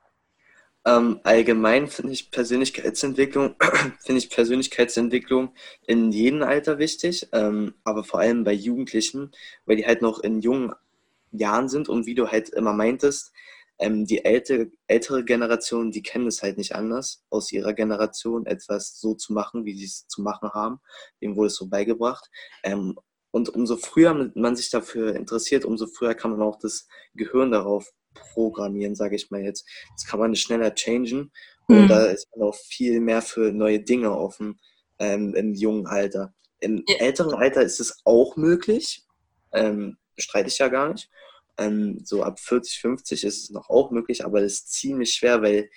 Ähm, 0.87 1.21
allgemein 1.25 1.89
finde 1.89 2.15
ich 2.15 2.31
Persönlichkeitsentwicklung, 2.31 3.55
finde 4.01 4.19
ich 4.19 4.31
Persönlichkeitsentwicklung 4.31 5.53
in 5.87 6.11
jedem 6.11 6.43
Alter 6.43 6.79
wichtig, 6.79 7.29
ähm, 7.33 7.75
aber 7.85 8.03
vor 8.03 8.21
allem 8.21 8.45
bei 8.45 8.55
Jugendlichen, 8.55 9.31
weil 9.67 9.77
die 9.77 9.85
halt 9.85 10.01
noch 10.01 10.21
in 10.21 10.41
jungen 10.41 10.73
Jahren 11.33 11.69
sind 11.69 11.89
und 11.89 12.07
wie 12.07 12.15
du 12.15 12.29
halt 12.29 12.51
immer 12.51 12.73
meintest, 12.73 13.33
ähm, 13.79 14.07
die 14.07 14.25
ältere, 14.25 14.71
ältere 14.87 15.25
Generation, 15.25 15.91
die 15.91 16.03
kennen 16.03 16.29
es 16.29 16.43
halt 16.43 16.57
nicht 16.57 16.75
anders, 16.75 17.25
aus 17.31 17.51
ihrer 17.53 17.73
Generation 17.73 18.47
etwas 18.47 19.01
so 19.01 19.15
zu 19.15 19.33
machen, 19.33 19.65
wie 19.65 19.77
sie 19.77 19.87
es 19.87 20.07
zu 20.07 20.23
machen 20.23 20.51
haben. 20.53 20.79
Dem 21.21 21.37
wurde 21.37 21.49
es 21.49 21.57
so 21.57 21.69
beigebracht. 21.69 22.31
Ähm, 22.63 22.97
und 23.33 23.49
umso 23.49 23.77
früher 23.77 24.31
man 24.35 24.57
sich 24.57 24.71
dafür 24.71 25.17
interessiert, 25.17 25.65
umso 25.65 25.87
früher 25.87 26.15
kann 26.15 26.33
man 26.33 26.43
auch 26.43 26.59
das 26.59 26.87
Gehirn 27.15 27.51
darauf 27.51 27.91
programmieren, 28.35 28.95
sage 28.95 29.17
ich 29.17 29.31
mal 29.31 29.43
jetzt. 29.43 29.67
Das 29.97 30.07
kann 30.07 30.21
man 30.21 30.37
schneller 30.37 30.75
changen 30.75 31.33
und 31.67 31.85
mhm. 31.85 31.89
da 31.89 32.05
ist 32.07 32.29
man 32.37 32.49
auch 32.49 32.55
viel 32.55 33.01
mehr 33.01 33.23
für 33.23 33.53
neue 33.53 33.81
Dinge 33.81 34.17
offen 34.17 34.61
ähm, 34.99 35.35
im 35.35 35.55
jungen 35.55 35.87
Alter. 35.87 36.35
Im 36.61 36.85
ja. 36.87 36.97
älteren 36.97 37.35
Alter 37.35 37.63
ist 37.63 37.81
es 37.81 38.03
auch 38.05 38.37
möglich, 38.37 39.07
ähm, 39.53 39.97
streite 40.23 40.49
ich 40.49 40.59
ja 40.59 40.69
gar 40.69 40.93
nicht. 40.93 41.11
Ähm, 41.59 42.01
so 42.05 42.23
ab 42.23 42.41
40, 42.41 42.81
50 42.81 43.25
ist 43.25 43.45
es 43.45 43.51
noch 43.51 43.69
auch 43.69 43.91
möglich, 43.91 44.25
aber 44.25 44.43
es 44.43 44.55
ist 44.55 44.73
ziemlich 44.73 45.13
schwer, 45.13 45.43
weil 45.43 45.71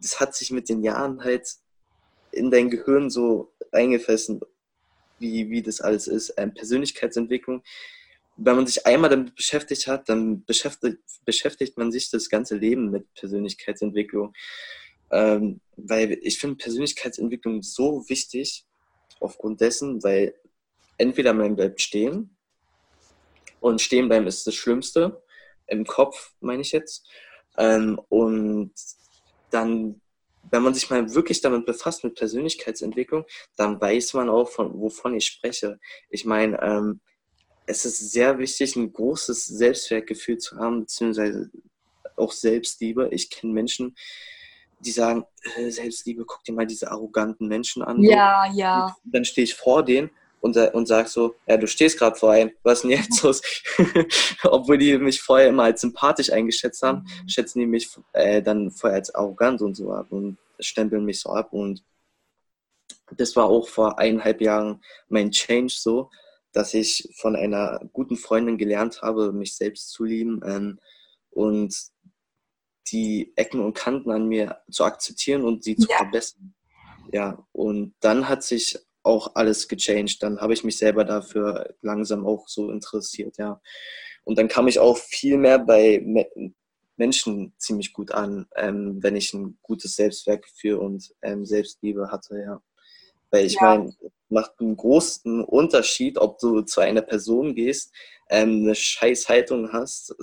das 0.00 0.20
hat 0.20 0.34
sich 0.34 0.50
mit 0.50 0.68
den 0.68 0.82
Jahren 0.82 1.24
halt 1.24 1.48
in 2.32 2.50
dein 2.50 2.68
Gehirn 2.68 3.10
so 3.10 3.52
eingefressen, 3.72 4.40
wie, 5.18 5.48
wie 5.48 5.62
das 5.62 5.80
alles 5.80 6.08
ist. 6.08 6.34
Ähm, 6.36 6.52
Persönlichkeitsentwicklung 6.52 7.62
wenn 8.36 8.56
man 8.56 8.66
sich 8.66 8.84
einmal 8.86 9.10
damit 9.10 9.34
beschäftigt 9.36 9.86
hat, 9.86 10.08
dann 10.08 10.44
beschäftigt, 10.44 10.98
beschäftigt 11.24 11.78
man 11.78 11.92
sich 11.92 12.10
das 12.10 12.28
ganze 12.28 12.56
Leben 12.56 12.90
mit 12.90 13.12
Persönlichkeitsentwicklung. 13.14 14.34
Ähm, 15.10 15.60
weil 15.76 16.18
ich 16.22 16.38
finde 16.38 16.56
Persönlichkeitsentwicklung 16.56 17.62
so 17.62 18.08
wichtig, 18.08 18.64
aufgrund 19.20 19.60
dessen, 19.60 20.02
weil 20.02 20.34
entweder 20.98 21.32
man 21.32 21.56
bleibt 21.56 21.80
stehen 21.80 22.33
und 23.64 23.80
stehen 23.80 24.08
bleiben 24.08 24.26
ist 24.26 24.46
das 24.46 24.54
Schlimmste, 24.54 25.22
im 25.66 25.86
Kopf 25.86 26.34
meine 26.40 26.60
ich 26.60 26.72
jetzt. 26.72 27.08
Ähm, 27.56 27.98
und 28.10 28.74
dann, 29.50 30.02
wenn 30.50 30.62
man 30.62 30.74
sich 30.74 30.90
mal 30.90 31.14
wirklich 31.14 31.40
damit 31.40 31.64
befasst, 31.64 32.04
mit 32.04 32.14
Persönlichkeitsentwicklung, 32.14 33.24
dann 33.56 33.80
weiß 33.80 34.12
man 34.14 34.28
auch, 34.28 34.50
von, 34.50 34.78
wovon 34.78 35.14
ich 35.14 35.24
spreche. 35.24 35.80
Ich 36.10 36.26
meine, 36.26 36.60
ähm, 36.60 37.00
es 37.64 37.86
ist 37.86 38.12
sehr 38.12 38.38
wichtig, 38.38 38.76
ein 38.76 38.92
großes 38.92 39.46
Selbstwertgefühl 39.46 40.36
zu 40.36 40.58
haben, 40.58 40.80
beziehungsweise 40.80 41.50
auch 42.16 42.32
Selbstliebe. 42.32 43.08
Ich 43.12 43.30
kenne 43.30 43.54
Menschen, 43.54 43.96
die 44.80 44.90
sagen, 44.90 45.24
äh, 45.56 45.70
Selbstliebe, 45.70 46.26
guck 46.26 46.44
dir 46.44 46.52
mal 46.52 46.66
diese 46.66 46.90
arroganten 46.90 47.48
Menschen 47.48 47.82
an. 47.82 48.02
Ja, 48.02 48.44
so. 48.52 48.58
ja. 48.58 48.96
Dann 49.04 49.24
stehe 49.24 49.44
ich 49.44 49.54
vor 49.54 49.82
denen 49.82 50.10
und, 50.44 50.58
und 50.74 50.86
sag 50.86 51.08
so, 51.08 51.36
ja, 51.46 51.56
du 51.56 51.66
stehst 51.66 51.98
gerade 51.98 52.16
vor 52.16 52.32
einem, 52.32 52.50
was 52.62 52.78
ist 52.78 52.82
denn 52.82 52.90
jetzt 52.90 53.22
los? 53.22 53.40
Obwohl 54.44 54.76
die 54.76 54.98
mich 54.98 55.22
vorher 55.22 55.48
immer 55.48 55.62
als 55.62 55.80
sympathisch 55.80 56.30
eingeschätzt 56.30 56.82
haben, 56.82 56.98
mhm. 56.98 57.28
schätzen 57.30 57.60
die 57.60 57.66
mich 57.66 57.88
äh, 58.12 58.42
dann 58.42 58.70
vorher 58.70 58.98
als 58.98 59.14
arrogant 59.14 59.62
und 59.62 59.74
so 59.74 59.90
ab 59.90 60.08
und 60.10 60.36
stempeln 60.60 61.06
mich 61.06 61.20
so 61.20 61.30
ab. 61.30 61.54
Und 61.54 61.82
das 63.16 63.34
war 63.36 63.46
auch 63.46 63.68
vor 63.68 63.98
eineinhalb 63.98 64.42
Jahren 64.42 64.84
mein 65.08 65.30
Change 65.30 65.72
so, 65.74 66.10
dass 66.52 66.74
ich 66.74 67.08
von 67.16 67.36
einer 67.36 67.80
guten 67.94 68.18
Freundin 68.18 68.58
gelernt 68.58 69.00
habe, 69.00 69.32
mich 69.32 69.56
selbst 69.56 69.92
zu 69.92 70.04
lieben 70.04 70.42
ähm, 70.44 70.78
und 71.30 71.74
die 72.92 73.32
Ecken 73.36 73.60
und 73.60 73.72
Kanten 73.72 74.10
an 74.10 74.28
mir 74.28 74.58
zu 74.70 74.84
akzeptieren 74.84 75.42
und 75.42 75.64
sie 75.64 75.76
zu 75.76 75.88
ja. 75.88 75.96
verbessern. 75.96 76.54
Ja, 77.12 77.46
und 77.52 77.94
dann 78.00 78.28
hat 78.28 78.42
sich 78.42 78.78
auch 79.04 79.34
alles 79.34 79.68
gechanged. 79.68 80.22
Dann 80.22 80.40
habe 80.40 80.54
ich 80.54 80.64
mich 80.64 80.78
selber 80.78 81.04
dafür 81.04 81.74
langsam 81.82 82.26
auch 82.26 82.48
so 82.48 82.70
interessiert, 82.70 83.36
ja. 83.38 83.60
Und 84.24 84.38
dann 84.38 84.48
kam 84.48 84.68
ich 84.68 84.78
auch 84.78 84.96
viel 84.96 85.36
mehr 85.36 85.58
bei 85.58 86.02
Menschen 86.96 87.52
ziemlich 87.58 87.92
gut 87.92 88.12
an, 88.12 88.46
ähm, 88.56 89.02
wenn 89.02 89.16
ich 89.16 89.34
ein 89.34 89.58
gutes 89.62 89.96
Selbstwertgefühl 89.96 90.76
und 90.76 91.14
ähm, 91.22 91.44
Selbstliebe 91.44 92.10
hatte, 92.10 92.40
ja. 92.40 92.62
Weil 93.30 93.46
ich 93.46 93.54
ja. 93.54 93.76
meine, 93.76 93.94
macht 94.28 94.52
einen 94.60 94.76
großen 94.76 95.44
Unterschied, 95.44 96.18
ob 96.18 96.38
du 96.38 96.62
zu 96.62 96.80
einer 96.80 97.02
Person 97.02 97.54
gehst, 97.54 97.92
ähm, 98.30 98.62
eine 98.62 98.74
scheiß 98.74 99.28
Haltung 99.28 99.72
hast, 99.72 100.14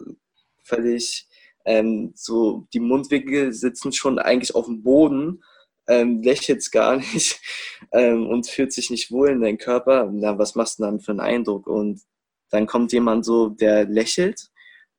völlig 0.64 1.28
ähm, 1.66 2.12
so, 2.16 2.68
die 2.74 2.80
Mundwinkel 2.80 3.54
sitzen 3.54 3.92
schon 3.92 4.18
eigentlich 4.20 4.56
auf 4.56 4.66
dem 4.66 4.82
Boden, 4.82 5.44
ähm, 5.88 6.22
lächelt 6.22 6.72
gar 6.72 6.98
nicht 6.98 7.40
ähm, 7.92 8.28
und 8.28 8.48
fühlt 8.48 8.74
sich 8.74 8.90
nicht 8.90 9.12
wohl 9.12 9.30
in 9.30 9.42
deinem 9.42 9.58
Körper. 9.58 10.10
Na, 10.12 10.38
was 10.38 10.56
machst 10.56 10.80
du 10.80 10.84
dann 10.84 11.00
für 11.00 11.12
einen 11.12 11.20
Eindruck? 11.20 11.68
Und 11.68 12.02
dann 12.50 12.68
kommt 12.68 12.92
jemand 12.94 13.26
so, 13.26 13.50
der 13.50 13.86
lächelt 13.86 14.50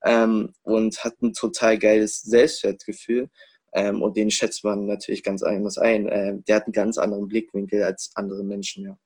ähm, 0.05 0.53
und 0.63 1.05
hat 1.05 1.21
ein 1.23 1.33
total 1.33 1.79
geiles 1.79 2.23
Selbstwertgefühl 2.23 3.31
ähm, 3.73 4.03
und 4.03 4.17
den 4.17 4.31
schätzt 4.31 4.65
man 4.65 4.87
natürlich 4.87 5.23
ganz 5.23 5.43
anders 5.43 5.79
ein. 5.79 6.09
Ähm, 6.11 6.45
der 6.45 6.57
hat 6.57 6.65
einen 6.65 6.73
ganz 6.73 6.99
anderen 6.99 7.29
Blickwinkel 7.29 7.83
als 7.83 8.11
andere 8.15 8.45
Menschen, 8.45 8.85
ja. 8.85 8.99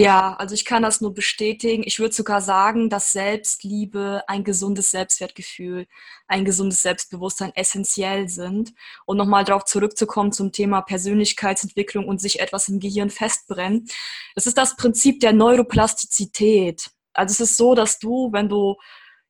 Ja, 0.00 0.34
also 0.34 0.54
ich 0.54 0.64
kann 0.64 0.84
das 0.84 1.00
nur 1.00 1.12
bestätigen. 1.12 1.82
Ich 1.84 1.98
würde 1.98 2.14
sogar 2.14 2.40
sagen, 2.40 2.88
dass 2.88 3.12
Selbstliebe, 3.12 4.22
ein 4.28 4.44
gesundes 4.44 4.92
Selbstwertgefühl, 4.92 5.88
ein 6.28 6.44
gesundes 6.44 6.82
Selbstbewusstsein 6.82 7.50
essentiell 7.56 8.28
sind. 8.28 8.74
Und 9.06 9.16
nochmal 9.16 9.42
darauf 9.42 9.64
zurückzukommen 9.64 10.30
zum 10.30 10.52
Thema 10.52 10.82
Persönlichkeitsentwicklung 10.82 12.06
und 12.06 12.20
sich 12.20 12.38
etwas 12.38 12.68
im 12.68 12.78
Gehirn 12.78 13.10
festbrennen. 13.10 13.88
Das 14.36 14.46
ist 14.46 14.56
das 14.56 14.76
Prinzip 14.76 15.18
der 15.18 15.32
Neuroplastizität. 15.32 16.90
Also 17.12 17.32
es 17.32 17.50
ist 17.50 17.56
so, 17.56 17.74
dass 17.74 17.98
du, 17.98 18.32
wenn 18.32 18.48
du 18.48 18.76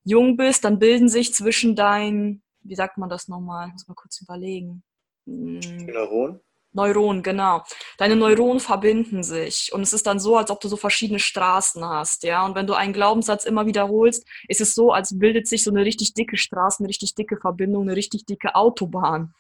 jung 0.05 0.37
bist, 0.37 0.65
dann 0.65 0.79
bilden 0.79 1.09
sich 1.09 1.33
zwischen 1.33 1.77
deinen, 1.77 2.43
wie 2.61 2.75
sagt 2.75 2.99
man 2.99 3.09
das 3.09 3.27
nochmal? 3.27 3.69
Muss 3.69 3.89
mal 3.89 3.95
kurz 3.95 4.21
überlegen. 4.21 4.83
Neuronen? 5.25 6.41
Neuronen, 6.73 7.23
genau. 7.23 7.63
Deine 7.97 8.17
Neuronen 8.17 8.61
verbinden 8.61 9.23
sich 9.23 9.71
und 9.73 9.83
es 9.83 9.93
ist 9.93 10.07
dann 10.07 10.21
so, 10.21 10.37
als 10.37 10.51
ob 10.51 10.61
du 10.61 10.69
so 10.69 10.77
verschiedene 10.77 11.19
Straßen 11.19 11.85
hast, 11.85 12.25
ja. 12.25 12.45
Und 12.45 12.55
wenn 12.55 12.67
du 12.67 12.75
einen 12.75 12.93
Glaubenssatz 12.93 13.45
immer 13.45 13.67
wiederholst, 13.67 14.27
ist 14.49 14.61
es 14.61 14.75
so, 14.75 14.93
als 14.93 15.19
bildet 15.19 15.49
sich 15.49 15.65
so 15.65 15.71
eine 15.71 15.85
richtig 15.85 16.15
dicke 16.15 16.37
Straße, 16.37 16.81
eine 16.81 16.89
richtig 16.89 17.15
dicke 17.15 17.39
Verbindung, 17.39 17.83
eine 17.83 17.97
richtig 17.97 18.27
dicke 18.27 18.55
Autobahn. 18.55 19.35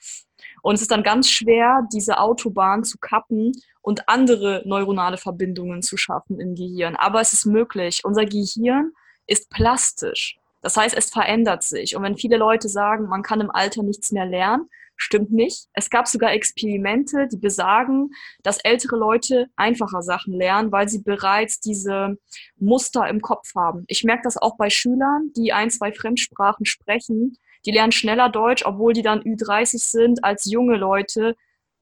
Und 0.62 0.74
es 0.74 0.82
ist 0.82 0.90
dann 0.90 1.02
ganz 1.02 1.30
schwer, 1.30 1.86
diese 1.92 2.18
Autobahn 2.18 2.84
zu 2.84 2.98
kappen 2.98 3.52
und 3.80 4.08
andere 4.08 4.62
neuronale 4.64 5.16
Verbindungen 5.16 5.82
zu 5.82 5.96
schaffen 5.96 6.40
im 6.40 6.54
Gehirn. 6.54 6.96
Aber 6.96 7.20
es 7.20 7.32
ist 7.32 7.46
möglich. 7.46 8.00
Unser 8.04 8.24
Gehirn 8.24 8.92
ist 9.26 9.50
plastisch. 9.50 10.38
Das 10.60 10.76
heißt, 10.76 10.96
es 10.96 11.10
verändert 11.10 11.62
sich. 11.62 11.94
Und 11.94 12.02
wenn 12.02 12.16
viele 12.16 12.36
Leute 12.36 12.68
sagen, 12.68 13.06
man 13.08 13.22
kann 13.22 13.40
im 13.40 13.50
Alter 13.50 13.82
nichts 13.82 14.10
mehr 14.10 14.26
lernen, 14.26 14.68
Stimmt 15.00 15.30
nicht. 15.30 15.68
Es 15.74 15.90
gab 15.90 16.08
sogar 16.08 16.32
Experimente, 16.32 17.28
die 17.28 17.38
besagen, 17.38 18.10
dass 18.42 18.58
ältere 18.58 18.96
Leute 18.96 19.46
einfacher 19.54 20.02
Sachen 20.02 20.34
lernen, 20.34 20.72
weil 20.72 20.88
sie 20.88 21.02
bereits 21.02 21.60
diese 21.60 22.18
Muster 22.56 23.08
im 23.08 23.20
Kopf 23.22 23.54
haben. 23.54 23.84
Ich 23.86 24.02
merke 24.02 24.22
das 24.24 24.36
auch 24.36 24.56
bei 24.56 24.70
Schülern, 24.70 25.30
die 25.36 25.52
ein, 25.52 25.70
zwei 25.70 25.92
Fremdsprachen 25.92 26.66
sprechen. 26.66 27.38
Die 27.64 27.70
lernen 27.70 27.92
schneller 27.92 28.28
Deutsch, 28.28 28.64
obwohl 28.66 28.92
die 28.92 29.02
dann 29.02 29.20
Ü30 29.22 29.78
sind, 29.78 30.24
als 30.24 30.46
junge 30.46 30.76
Leute, 30.76 31.36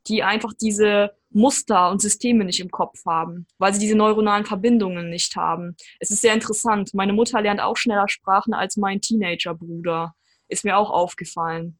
die 0.08 0.22
einfach 0.22 0.52
diese 0.52 1.12
Muster 1.30 1.90
und 1.90 2.02
Systeme 2.02 2.44
nicht 2.44 2.60
im 2.60 2.70
Kopf 2.70 3.04
haben, 3.06 3.46
weil 3.56 3.72
sie 3.72 3.80
diese 3.80 3.96
neuronalen 3.96 4.44
Verbindungen 4.44 5.08
nicht 5.08 5.36
haben. 5.36 5.74
Es 6.00 6.10
ist 6.10 6.20
sehr 6.20 6.34
interessant. 6.34 6.92
Meine 6.92 7.14
Mutter 7.14 7.40
lernt 7.40 7.62
auch 7.62 7.78
schneller 7.78 8.08
Sprachen 8.08 8.52
als 8.52 8.76
mein 8.76 9.00
Teenagerbruder. 9.00 10.14
Ist 10.48 10.64
mir 10.64 10.76
auch 10.76 10.90
aufgefallen. 10.90 11.78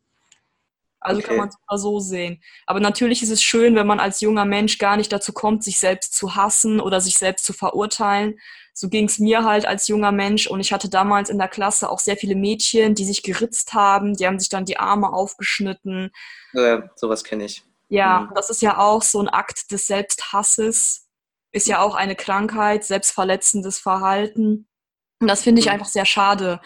Also 1.07 1.21
okay. 1.21 1.29
kann 1.29 1.37
man 1.37 1.49
es 1.49 1.57
so 1.81 2.01
sehen. 2.01 2.43
Aber 2.67 2.81
natürlich 2.81 3.23
ist 3.23 3.31
es 3.31 3.41
schön, 3.41 3.77
wenn 3.77 3.87
man 3.87 4.01
als 4.01 4.21
junger 4.21 4.45
Mensch 4.45 4.79
gar 4.79 4.97
nicht 4.97 5.13
dazu 5.13 5.33
kommt, 5.33 5.63
sich 5.63 5.79
selbst 5.79 6.15
zu 6.15 6.35
hassen 6.35 6.81
oder 6.81 7.01
sich 7.01 7.17
selbst 7.17 7.47
zu 7.47 7.53
verurteilen. 7.53 8.41
So 8.75 8.89
ging 8.89 9.05
es 9.05 9.21
mir 9.21 9.45
halt 9.45 9.67
als 9.67 9.87
junger 9.87 10.11
Mensch 10.11 10.49
und 10.49 10.59
ich 10.59 10.73
hatte 10.73 10.91
damals 10.91 11.31
in 11.31 11.39
der 11.39 11.47
Klasse 11.47 11.89
auch 11.91 12.01
sehr 12.01 12.17
viele 12.17 12.35
Mädchen, 12.35 12.97
die 12.97 13.05
sich 13.05 13.23
geritzt 13.23 13.73
haben, 13.73 14.15
die 14.15 14.27
haben 14.27 14.41
sich 14.41 14.49
dann 14.49 14.65
die 14.65 14.79
Arme 14.79 15.13
aufgeschnitten. 15.13 16.11
Ja, 16.53 16.91
sowas 16.97 17.23
kenne 17.23 17.45
ich. 17.45 17.63
Ja, 17.89 18.23
mhm. 18.23 18.35
das 18.35 18.51
ist 18.51 18.63
ja 18.63 18.79
auch 18.79 19.03
so 19.03 19.21
ein 19.21 19.29
Akt 19.29 19.71
des 19.71 19.87
Selbsthasses, 19.87 21.07
ist 21.53 21.69
ja 21.69 21.81
auch 21.81 21.95
eine 21.95 22.17
Krankheit, 22.17 22.85
selbstverletzendes 22.85 23.79
Verhalten. 23.79 24.67
Und 25.21 25.29
das 25.29 25.45
finde 25.45 25.61
ich 25.61 25.67
mhm. 25.67 25.75
einfach 25.75 25.87
sehr 25.87 26.05
schade. 26.05 26.61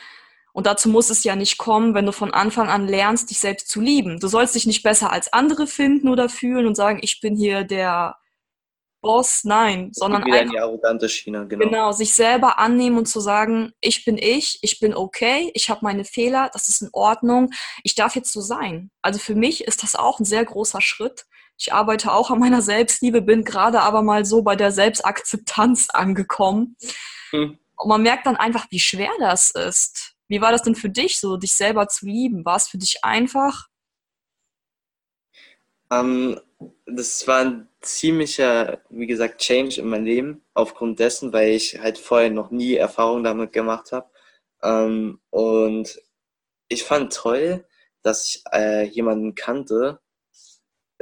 Und 0.52 0.66
dazu 0.66 0.88
muss 0.88 1.10
es 1.10 1.24
ja 1.24 1.36
nicht 1.36 1.58
kommen, 1.58 1.94
wenn 1.94 2.06
du 2.06 2.12
von 2.12 2.32
Anfang 2.32 2.68
an 2.68 2.88
lernst, 2.88 3.30
dich 3.30 3.38
selbst 3.38 3.68
zu 3.68 3.80
lieben. 3.80 4.18
Du 4.18 4.28
sollst 4.28 4.54
dich 4.54 4.66
nicht 4.66 4.82
besser 4.82 5.12
als 5.12 5.32
andere 5.32 5.66
finden 5.66 6.08
oder 6.08 6.28
fühlen 6.28 6.66
und 6.66 6.74
sagen, 6.74 6.98
ich 7.02 7.20
bin 7.20 7.36
hier 7.36 7.64
der 7.64 8.16
Boss. 9.00 9.44
Nein, 9.44 9.90
sondern 9.92 10.24
wieder 10.24 10.40
einfach, 10.40 10.46
in 10.46 10.52
die 10.52 10.60
arrogante 10.60 11.08
Schiene, 11.08 11.46
genau. 11.46 11.64
Genau, 11.64 11.92
sich 11.92 12.14
selber 12.14 12.58
annehmen 12.58 12.98
und 12.98 13.06
zu 13.06 13.20
sagen, 13.20 13.72
ich 13.80 14.04
bin 14.04 14.18
ich, 14.18 14.58
ich 14.62 14.78
bin 14.78 14.94
okay, 14.94 15.50
ich 15.54 15.70
habe 15.70 15.80
meine 15.82 16.04
Fehler, 16.04 16.50
das 16.52 16.68
ist 16.68 16.82
in 16.82 16.90
Ordnung, 16.92 17.50
ich 17.82 17.94
darf 17.94 18.14
jetzt 18.14 18.32
so 18.32 18.40
sein. 18.40 18.90
Also 19.02 19.18
für 19.18 19.34
mich 19.34 19.64
ist 19.64 19.82
das 19.82 19.96
auch 19.96 20.20
ein 20.20 20.24
sehr 20.24 20.44
großer 20.44 20.80
Schritt. 20.80 21.26
Ich 21.56 21.72
arbeite 21.72 22.12
auch 22.12 22.30
an 22.30 22.40
meiner 22.40 22.62
Selbstliebe, 22.62 23.22
bin 23.22 23.44
gerade 23.44 23.80
aber 23.80 24.02
mal 24.02 24.24
so 24.24 24.42
bei 24.42 24.56
der 24.56 24.72
Selbstakzeptanz 24.72 25.90
angekommen. 25.90 26.76
Hm. 27.30 27.58
Und 27.76 27.88
man 27.88 28.02
merkt 28.02 28.26
dann 28.26 28.36
einfach, 28.36 28.66
wie 28.70 28.80
schwer 28.80 29.10
das 29.18 29.50
ist 29.50 30.16
wie 30.30 30.40
war 30.40 30.52
das 30.52 30.62
denn 30.62 30.76
für 30.76 30.88
dich, 30.88 31.18
so 31.18 31.36
dich 31.36 31.52
selber 31.52 31.88
zu 31.88 32.06
lieben? 32.06 32.44
War 32.44 32.56
es 32.56 32.68
für 32.68 32.78
dich 32.78 33.02
einfach? 33.02 33.66
Um, 35.90 36.38
ähm, 36.60 36.70
das 36.86 37.26
war 37.26 37.40
ein 37.40 37.68
ziemlicher, 37.80 38.80
wie 38.90 39.08
gesagt, 39.08 39.40
Change 39.40 39.80
in 39.80 39.88
meinem 39.88 40.04
Leben, 40.04 40.44
aufgrund 40.54 41.00
dessen, 41.00 41.32
weil 41.32 41.50
ich 41.50 41.80
halt 41.80 41.98
vorher 41.98 42.30
noch 42.30 42.52
nie 42.52 42.76
Erfahrung 42.76 43.24
damit 43.24 43.52
gemacht 43.52 43.90
habe. 43.90 44.08
Um, 44.62 44.70
ähm, 44.70 45.20
und 45.30 46.00
ich 46.68 46.84
fand 46.84 47.12
toll, 47.12 47.66
dass 48.02 48.26
ich 48.26 48.44
äh, 48.52 48.84
jemanden 48.84 49.34
kannte. 49.34 49.98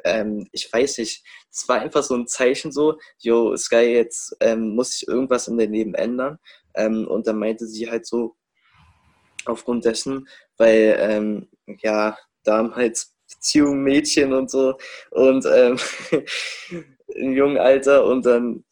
Ähm, 0.04 0.48
ich 0.52 0.72
weiß 0.72 0.98
nicht, 0.98 1.22
es 1.50 1.68
war 1.68 1.80
einfach 1.80 2.02
so 2.02 2.14
ein 2.14 2.26
Zeichen 2.26 2.72
so, 2.72 2.98
yo, 3.18 3.54
Sky, 3.58 3.92
jetzt 3.92 4.34
ähm, 4.40 4.74
muss 4.74 4.92
sich 4.92 5.08
irgendwas 5.08 5.48
in 5.48 5.58
deinem 5.58 5.72
Leben 5.72 5.94
ändern. 5.94 6.38
Ähm, 6.74 7.06
und 7.06 7.26
dann 7.26 7.38
meinte 7.38 7.66
sie 7.66 7.90
halt 7.90 8.06
so, 8.06 8.37
aufgrund 9.48 9.84
dessen, 9.84 10.28
weil 10.56 10.96
ähm, 10.98 11.48
ja 11.80 12.16
damals 12.44 13.14
Beziehung, 13.28 13.82
Mädchen 13.82 14.32
und 14.32 14.50
so 14.50 14.78
und 15.10 15.46
ähm, 15.46 15.78
im 17.08 17.32
jungen 17.32 17.58
Alter 17.58 18.04
und 18.04 18.24
dann 18.24 18.64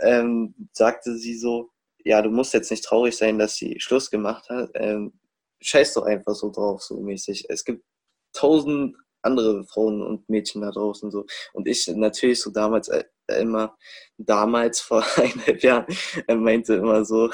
ähm, 0.00 0.54
sagte 0.72 1.16
sie 1.16 1.36
so, 1.36 1.70
ja, 2.04 2.22
du 2.22 2.30
musst 2.30 2.54
jetzt 2.54 2.70
nicht 2.70 2.84
traurig 2.84 3.16
sein, 3.16 3.38
dass 3.38 3.56
sie 3.56 3.80
Schluss 3.80 4.10
gemacht 4.10 4.48
hat. 4.48 4.70
Ähm, 4.74 5.12
scheiß 5.60 5.94
doch 5.94 6.04
einfach 6.04 6.34
so 6.34 6.50
drauf, 6.50 6.82
so 6.82 7.00
mäßig. 7.00 7.46
Es 7.48 7.64
gibt 7.64 7.84
tausend 8.32 8.96
andere 9.22 9.64
Frauen 9.64 10.02
und 10.02 10.28
Mädchen 10.28 10.62
da 10.62 10.70
draußen 10.70 11.10
so. 11.10 11.26
Und 11.52 11.66
ich 11.66 11.86
natürlich 11.88 12.40
so 12.40 12.50
damals 12.50 12.88
äh, 12.88 13.04
immer, 13.40 13.76
damals 14.18 14.80
vor 14.80 15.04
eineinhalb 15.16 15.62
Jahren, 15.62 15.86
äh, 16.28 16.34
meinte 16.36 16.74
immer 16.74 17.04
so, 17.04 17.30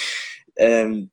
ähm, 0.56 1.10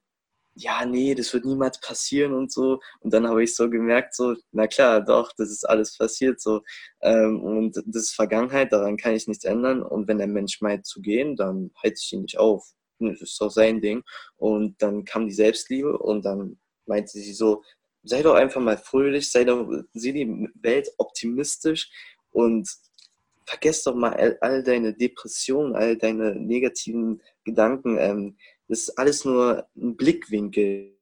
ja, 0.55 0.85
nee, 0.85 1.13
das 1.15 1.33
wird 1.33 1.45
niemals 1.45 1.79
passieren 1.81 2.33
und 2.33 2.51
so. 2.51 2.79
Und 3.01 3.13
dann 3.13 3.27
habe 3.27 3.43
ich 3.43 3.55
so 3.55 3.69
gemerkt, 3.69 4.15
so, 4.15 4.35
na 4.51 4.67
klar, 4.67 5.01
doch, 5.01 5.31
das 5.37 5.51
ist 5.51 5.67
alles 5.67 5.97
passiert 5.97 6.39
so. 6.41 6.61
Ähm, 7.01 7.41
und 7.43 7.75
das 7.75 8.03
ist 8.03 8.15
Vergangenheit, 8.15 8.71
daran 8.71 8.97
kann 8.97 9.13
ich 9.13 9.27
nichts 9.27 9.43
ändern. 9.43 9.83
Und 9.83 10.07
wenn 10.07 10.17
der 10.17 10.27
Mensch 10.27 10.61
meint 10.61 10.85
zu 10.85 11.01
gehen, 11.01 11.35
dann 11.35 11.71
halte 11.83 11.99
ich 12.01 12.13
ihn 12.13 12.21
nicht 12.21 12.37
auf. 12.39 12.65
Das 12.99 13.21
ist 13.21 13.39
doch 13.41 13.51
sein 13.51 13.81
Ding. 13.81 14.03
Und 14.37 14.81
dann 14.81 15.03
kam 15.03 15.27
die 15.27 15.33
Selbstliebe 15.33 15.97
und 15.97 16.23
dann 16.23 16.57
meinte 16.85 17.11
sie 17.11 17.33
so, 17.33 17.63
sei 18.03 18.21
doch 18.21 18.35
einfach 18.35 18.61
mal 18.61 18.77
fröhlich, 18.77 19.31
sei 19.31 19.43
doch, 19.43 19.67
sieh 19.93 20.13
die 20.13 20.49
Welt 20.61 20.89
optimistisch 20.97 21.89
und 22.31 22.69
vergiss 23.45 23.83
doch 23.83 23.95
mal 23.95 24.13
all, 24.13 24.37
all 24.41 24.63
deine 24.63 24.93
Depressionen, 24.93 25.75
all 25.75 25.97
deine 25.97 26.35
negativen 26.35 27.21
Gedanken. 27.43 27.97
Ähm, 27.99 28.37
das 28.67 28.81
ist 28.81 28.97
alles 28.97 29.25
nur 29.25 29.67
ein 29.75 29.95
Blickwinkel. 29.95 30.95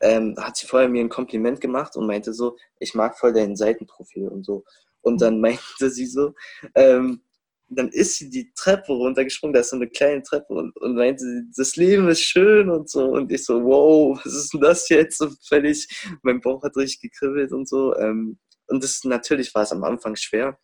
Ähm, 0.00 0.34
hat 0.38 0.56
sie 0.56 0.66
vorher 0.66 0.88
mir 0.88 1.00
ein 1.00 1.08
Kompliment 1.08 1.60
gemacht 1.60 1.96
und 1.96 2.06
meinte 2.06 2.32
so, 2.32 2.56
ich 2.80 2.94
mag 2.94 3.18
voll 3.18 3.32
dein 3.32 3.56
Seitenprofil 3.56 4.28
und 4.28 4.44
so. 4.44 4.64
Und 5.00 5.20
dann 5.20 5.40
meinte 5.40 5.90
sie 5.90 6.06
so, 6.06 6.34
ähm, 6.74 7.22
dann 7.68 7.88
ist 7.88 8.16
sie 8.16 8.28
die 8.28 8.52
Treppe 8.54 8.92
runtergesprungen, 8.92 9.54
da 9.54 9.60
ist 9.60 9.70
so 9.70 9.76
eine 9.76 9.88
kleine 9.88 10.22
Treppe 10.22 10.52
und, 10.52 10.76
und 10.76 10.94
meinte, 10.94 11.44
das 11.56 11.76
Leben 11.76 12.08
ist 12.08 12.20
schön 12.20 12.68
und 12.68 12.90
so. 12.90 13.06
Und 13.06 13.32
ich 13.32 13.44
so, 13.44 13.62
wow, 13.64 14.18
was 14.24 14.34
ist 14.34 14.52
denn 14.52 14.60
das 14.60 14.88
jetzt? 14.88 15.20
Und 15.20 15.38
völlig, 15.46 15.88
mein 16.22 16.40
Bauch 16.40 16.62
hat 16.62 16.76
richtig 16.76 17.12
gekribbelt 17.12 17.52
und 17.52 17.68
so. 17.68 17.96
Ähm, 17.96 18.38
und 18.66 18.82
das 18.82 19.04
natürlich 19.04 19.54
war 19.54 19.62
es 19.62 19.72
am 19.72 19.84
Anfang 19.84 20.16
schwer, 20.16 20.58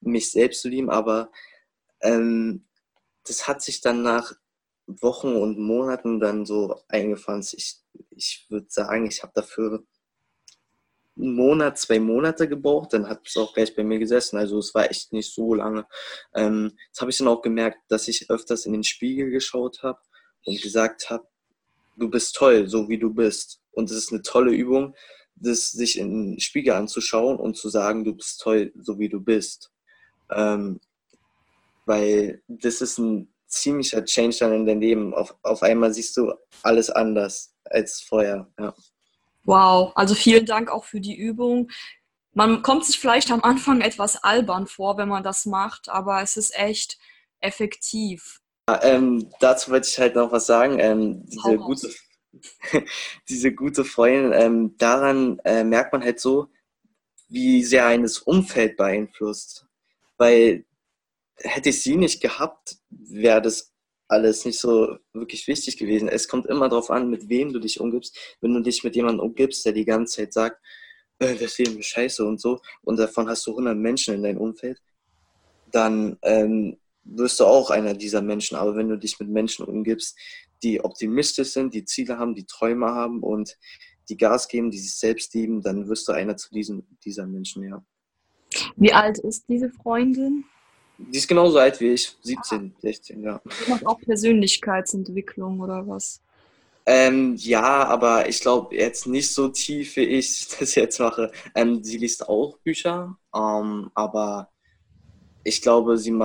mich 0.00 0.30
selbst 0.30 0.62
zu 0.62 0.68
lieben, 0.68 0.90
aber 0.90 1.30
ähm, 2.00 2.64
das 3.26 3.48
hat 3.48 3.62
sich 3.62 3.80
dann 3.80 4.02
nach 4.02 4.34
Wochen 4.86 5.34
und 5.34 5.58
Monaten 5.58 6.20
dann 6.20 6.44
so 6.44 6.82
eingefahren. 6.88 7.44
Ich, 7.52 7.80
ich 8.10 8.46
würde 8.48 8.66
sagen, 8.68 9.06
ich 9.06 9.22
habe 9.22 9.32
dafür 9.34 9.84
einen 11.16 11.34
Monat, 11.34 11.78
zwei 11.78 12.00
Monate 12.00 12.48
gebraucht, 12.48 12.92
dann 12.92 13.08
hat 13.08 13.26
es 13.26 13.36
auch 13.36 13.54
gleich 13.54 13.74
bei 13.76 13.84
mir 13.84 13.98
gesessen. 13.98 14.38
Also 14.38 14.58
es 14.58 14.74
war 14.74 14.90
echt 14.90 15.12
nicht 15.12 15.32
so 15.32 15.54
lange. 15.54 15.86
Ähm, 16.34 16.72
das 16.90 17.00
habe 17.00 17.10
ich 17.10 17.18
dann 17.18 17.28
auch 17.28 17.42
gemerkt, 17.42 17.78
dass 17.88 18.08
ich 18.08 18.30
öfters 18.30 18.66
in 18.66 18.72
den 18.72 18.84
Spiegel 18.84 19.30
geschaut 19.30 19.82
habe 19.82 20.00
und 20.44 20.60
gesagt 20.60 21.10
habe, 21.10 21.26
du 21.96 22.08
bist 22.08 22.34
toll, 22.34 22.66
so 22.66 22.88
wie 22.88 22.98
du 22.98 23.12
bist. 23.12 23.60
Und 23.72 23.90
es 23.90 23.96
ist 23.96 24.12
eine 24.12 24.22
tolle 24.22 24.52
Übung, 24.52 24.94
das 25.36 25.70
sich 25.70 25.98
in 25.98 26.32
den 26.32 26.40
Spiegel 26.40 26.74
anzuschauen 26.74 27.36
und 27.36 27.56
zu 27.56 27.68
sagen, 27.68 28.04
du 28.04 28.14
bist 28.14 28.40
toll, 28.40 28.72
so 28.76 28.98
wie 28.98 29.08
du 29.08 29.20
bist. 29.20 29.70
Ähm, 30.30 30.80
weil 31.86 32.42
das 32.48 32.80
ist 32.80 32.98
ein 32.98 33.32
ziemlicher 33.46 34.04
Change 34.04 34.36
dann 34.40 34.52
in 34.52 34.66
deinem 34.66 34.80
Leben. 34.80 35.14
Auf, 35.14 35.36
auf 35.42 35.62
einmal 35.62 35.92
siehst 35.92 36.16
du 36.16 36.32
alles 36.62 36.90
anders 36.90 37.54
als 37.64 38.00
vorher. 38.00 38.50
Ja. 38.58 38.74
Wow, 39.44 39.92
also 39.94 40.14
vielen 40.14 40.46
Dank 40.46 40.70
auch 40.70 40.84
für 40.84 41.00
die 41.00 41.16
Übung. 41.16 41.70
Man 42.34 42.62
kommt 42.62 42.84
sich 42.86 42.98
vielleicht 42.98 43.30
am 43.30 43.42
Anfang 43.42 43.80
etwas 43.80 44.22
albern 44.22 44.66
vor, 44.66 44.96
wenn 44.96 45.08
man 45.08 45.22
das 45.22 45.44
macht, 45.44 45.88
aber 45.88 46.22
es 46.22 46.36
ist 46.36 46.56
echt 46.56 46.98
effektiv. 47.40 48.40
Ja, 48.68 48.82
ähm, 48.84 49.28
dazu 49.40 49.70
wollte 49.70 49.88
ich 49.88 49.98
halt 49.98 50.14
noch 50.14 50.32
was 50.32 50.46
sagen. 50.46 50.78
Ähm, 50.78 51.26
diese, 51.26 51.58
gute, 51.58 51.90
diese 53.28 53.52
gute 53.52 53.84
Freundin, 53.84 54.32
ähm, 54.32 54.76
daran 54.78 55.40
äh, 55.44 55.64
merkt 55.64 55.92
man 55.92 56.02
halt 56.02 56.20
so, 56.20 56.48
wie 57.28 57.64
sehr 57.64 57.86
eines 57.86 58.18
Umfeld 58.18 58.76
beeinflusst. 58.76 59.66
Weil 60.16 60.64
hätte 61.42 61.70
ich 61.70 61.82
sie 61.82 61.96
nicht 61.96 62.20
gehabt, 62.20 62.76
wäre 62.90 63.42
das 63.42 63.72
alles 64.08 64.44
nicht 64.44 64.58
so 64.58 64.96
wirklich 65.12 65.46
wichtig 65.48 65.78
gewesen. 65.78 66.08
Es 66.08 66.28
kommt 66.28 66.46
immer 66.46 66.68
darauf 66.68 66.90
an, 66.90 67.08
mit 67.08 67.28
wem 67.28 67.52
du 67.52 67.58
dich 67.58 67.80
umgibst. 67.80 68.36
Wenn 68.40 68.52
du 68.52 68.60
dich 68.60 68.84
mit 68.84 68.94
jemandem 68.94 69.26
umgibst, 69.26 69.64
der 69.64 69.72
die 69.72 69.84
ganze 69.84 70.16
Zeit 70.16 70.32
sagt, 70.32 70.60
äh, 71.18 71.34
das 71.34 71.58
Leben 71.58 71.78
ist 71.78 71.86
scheiße 71.86 72.24
und 72.24 72.40
so, 72.40 72.60
und 72.82 72.98
davon 72.98 73.28
hast 73.28 73.46
du 73.46 73.52
100 73.52 73.76
Menschen 73.76 74.14
in 74.14 74.22
deinem 74.22 74.38
Umfeld, 74.38 74.80
dann 75.70 76.18
ähm, 76.22 76.76
wirst 77.04 77.40
du 77.40 77.44
auch 77.44 77.70
einer 77.70 77.94
dieser 77.94 78.20
Menschen. 78.20 78.56
Aber 78.56 78.76
wenn 78.76 78.88
du 78.88 78.98
dich 78.98 79.18
mit 79.18 79.28
Menschen 79.28 79.64
umgibst, 79.64 80.18
die 80.62 80.84
optimistisch 80.84 81.48
sind, 81.48 81.74
die 81.74 81.84
Ziele 81.84 82.18
haben, 82.18 82.34
die 82.34 82.46
Träume 82.46 82.86
haben 82.86 83.22
und 83.22 83.56
die 84.08 84.16
Gas 84.16 84.48
geben, 84.48 84.70
die 84.70 84.78
sich 84.78 84.94
selbst 84.94 85.32
lieben, 85.34 85.62
dann 85.62 85.88
wirst 85.88 86.06
du 86.06 86.12
einer 86.12 86.36
zu 86.36 86.50
diesen, 86.52 86.86
dieser 87.04 87.26
Menschen, 87.26 87.64
ja. 87.64 87.82
Wie 88.76 88.92
alt 88.92 89.18
ist 89.18 89.48
diese 89.48 89.70
Freundin? 89.70 90.44
Die 91.10 91.18
ist 91.18 91.28
genauso 91.28 91.58
alt 91.58 91.80
wie 91.80 91.92
ich, 91.92 92.16
17, 92.22 92.74
16, 92.80 93.22
ja. 93.22 93.40
Auch 93.84 94.00
Persönlichkeitsentwicklung 94.00 95.60
oder 95.60 95.86
was? 95.86 96.20
Ähm, 96.84 97.36
ja, 97.36 97.84
aber 97.84 98.28
ich 98.28 98.40
glaube 98.40 98.74
jetzt 98.74 99.06
nicht 99.06 99.32
so 99.32 99.48
tief, 99.48 99.96
wie 99.96 100.04
ich 100.04 100.48
das 100.58 100.74
jetzt 100.74 100.98
mache. 100.98 101.30
Ähm, 101.54 101.82
sie 101.82 101.98
liest 101.98 102.28
auch 102.28 102.58
Bücher, 102.58 103.16
ähm, 103.34 103.90
aber 103.94 104.50
ich 105.44 105.62
glaube, 105.62 105.98
sie. 105.98 106.18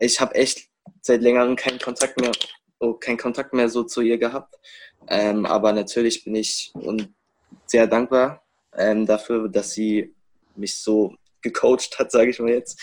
Ich 0.00 0.20
habe 0.20 0.34
echt 0.34 0.68
seit 1.02 1.22
längerem 1.22 1.54
keinen 1.54 1.78
Kontakt 1.78 2.20
mehr, 2.20 2.32
oh, 2.80 2.94
keinen 2.94 3.16
Kontakt 3.16 3.54
mehr 3.54 3.68
so 3.68 3.84
zu 3.84 4.00
ihr 4.00 4.18
gehabt. 4.18 4.56
Ähm, 5.08 5.46
aber 5.46 5.72
natürlich 5.72 6.24
bin 6.24 6.34
ich 6.34 6.72
und 6.74 7.14
sehr 7.66 7.86
dankbar 7.86 8.42
ähm, 8.76 9.06
dafür, 9.06 9.48
dass 9.48 9.72
sie 9.72 10.14
mich 10.56 10.74
so 10.74 11.14
gecoacht 11.42 11.98
hat, 11.98 12.10
sage 12.10 12.30
ich 12.30 12.40
mal 12.40 12.50
jetzt. 12.50 12.80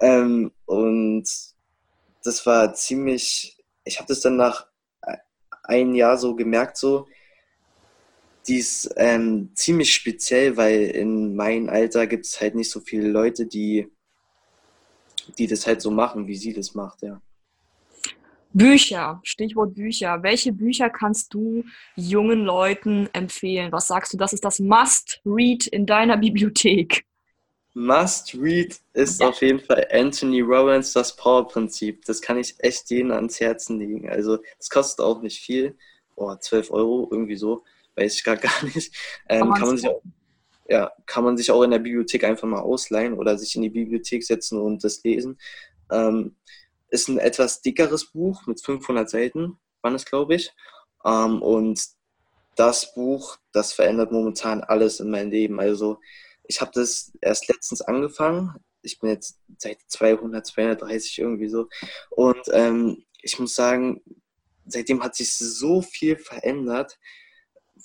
Ähm, 0.00 0.52
und 0.66 1.24
das 2.24 2.46
war 2.46 2.74
ziemlich, 2.74 3.62
ich 3.84 3.98
habe 3.98 4.08
das 4.08 4.20
dann 4.20 4.36
nach 4.36 4.66
ein 5.64 5.94
Jahr 5.94 6.18
so 6.18 6.34
gemerkt, 6.34 6.76
so, 6.76 7.06
die 8.46 8.58
ist 8.58 8.92
ähm, 8.96 9.50
ziemlich 9.54 9.94
speziell, 9.94 10.56
weil 10.56 10.82
in 10.82 11.34
meinem 11.34 11.68
Alter 11.68 12.06
gibt 12.06 12.26
es 12.26 12.40
halt 12.40 12.54
nicht 12.54 12.70
so 12.70 12.80
viele 12.80 13.08
Leute, 13.08 13.46
die, 13.46 13.90
die 15.38 15.46
das 15.46 15.66
halt 15.66 15.80
so 15.80 15.90
machen, 15.90 16.26
wie 16.26 16.36
sie 16.36 16.52
das 16.52 16.74
macht, 16.74 17.02
ja. 17.02 17.20
Bücher, 18.52 19.20
Stichwort 19.24 19.74
Bücher. 19.74 20.22
Welche 20.22 20.52
Bücher 20.52 20.88
kannst 20.88 21.34
du 21.34 21.64
jungen 21.96 22.44
Leuten 22.44 23.08
empfehlen? 23.12 23.72
Was 23.72 23.88
sagst 23.88 24.12
du, 24.12 24.16
das 24.16 24.32
ist 24.32 24.44
das 24.44 24.60
Must-Read 24.60 25.66
in 25.66 25.86
deiner 25.86 26.16
Bibliothek? 26.18 27.04
Must-Read 27.74 28.78
ist 28.92 29.20
ja. 29.20 29.28
auf 29.28 29.42
jeden 29.42 29.60
Fall 29.60 29.86
Anthony 29.90 30.40
Robbins, 30.40 30.92
das 30.92 31.14
Power-Prinzip. 31.16 32.04
Das 32.04 32.20
kann 32.20 32.38
ich 32.38 32.54
echt 32.58 32.88
jedem 32.90 33.10
ans 33.10 33.40
Herzen 33.40 33.78
legen. 33.80 34.08
Also, 34.08 34.38
es 34.58 34.70
kostet 34.70 35.04
auch 35.04 35.20
nicht 35.20 35.40
viel. 35.40 35.76
Oh, 36.14 36.34
12 36.34 36.70
Euro, 36.70 37.08
irgendwie 37.10 37.36
so. 37.36 37.64
Weiß 37.96 38.14
ich 38.14 38.24
gar, 38.24 38.36
gar 38.38 38.64
nicht. 38.64 38.94
Ähm, 39.28 39.52
kann, 39.52 39.66
man 39.66 39.76
sich 39.76 39.88
auch, 39.88 40.02
ja, 40.68 40.92
kann 41.06 41.24
man 41.24 41.36
sich 41.36 41.50
auch 41.50 41.62
in 41.62 41.72
der 41.72 41.80
Bibliothek 41.80 42.24
einfach 42.24 42.46
mal 42.46 42.60
ausleihen 42.60 43.14
oder 43.14 43.36
sich 43.36 43.56
in 43.56 43.62
die 43.62 43.70
Bibliothek 43.70 44.24
setzen 44.24 44.60
und 44.60 44.84
das 44.84 45.02
lesen. 45.02 45.38
Ähm, 45.90 46.36
ist 46.90 47.08
ein 47.08 47.18
etwas 47.18 47.60
dickeres 47.60 48.06
Buch 48.06 48.46
mit 48.46 48.60
500 48.60 49.10
Seiten, 49.10 49.58
waren 49.82 49.96
es, 49.96 50.04
glaube 50.04 50.36
ich. 50.36 50.52
Ähm, 51.04 51.42
und 51.42 51.84
das 52.54 52.94
Buch, 52.94 53.38
das 53.52 53.72
verändert 53.72 54.12
momentan 54.12 54.62
alles 54.62 55.00
in 55.00 55.10
meinem 55.10 55.30
Leben. 55.30 55.58
Also 55.58 55.98
ich 56.46 56.60
habe 56.60 56.70
das 56.74 57.12
erst 57.20 57.48
letztens 57.48 57.80
angefangen. 57.80 58.54
Ich 58.82 59.00
bin 59.00 59.10
jetzt 59.10 59.38
seit 59.58 59.78
200, 59.88 60.46
230 60.46 61.18
irgendwie 61.18 61.48
so. 61.48 61.68
Und 62.10 62.42
ähm, 62.52 63.04
ich 63.22 63.38
muss 63.38 63.54
sagen, 63.54 64.02
seitdem 64.66 65.02
hat 65.02 65.16
sich 65.16 65.32
so 65.32 65.82
viel 65.82 66.16
verändert. 66.16 66.98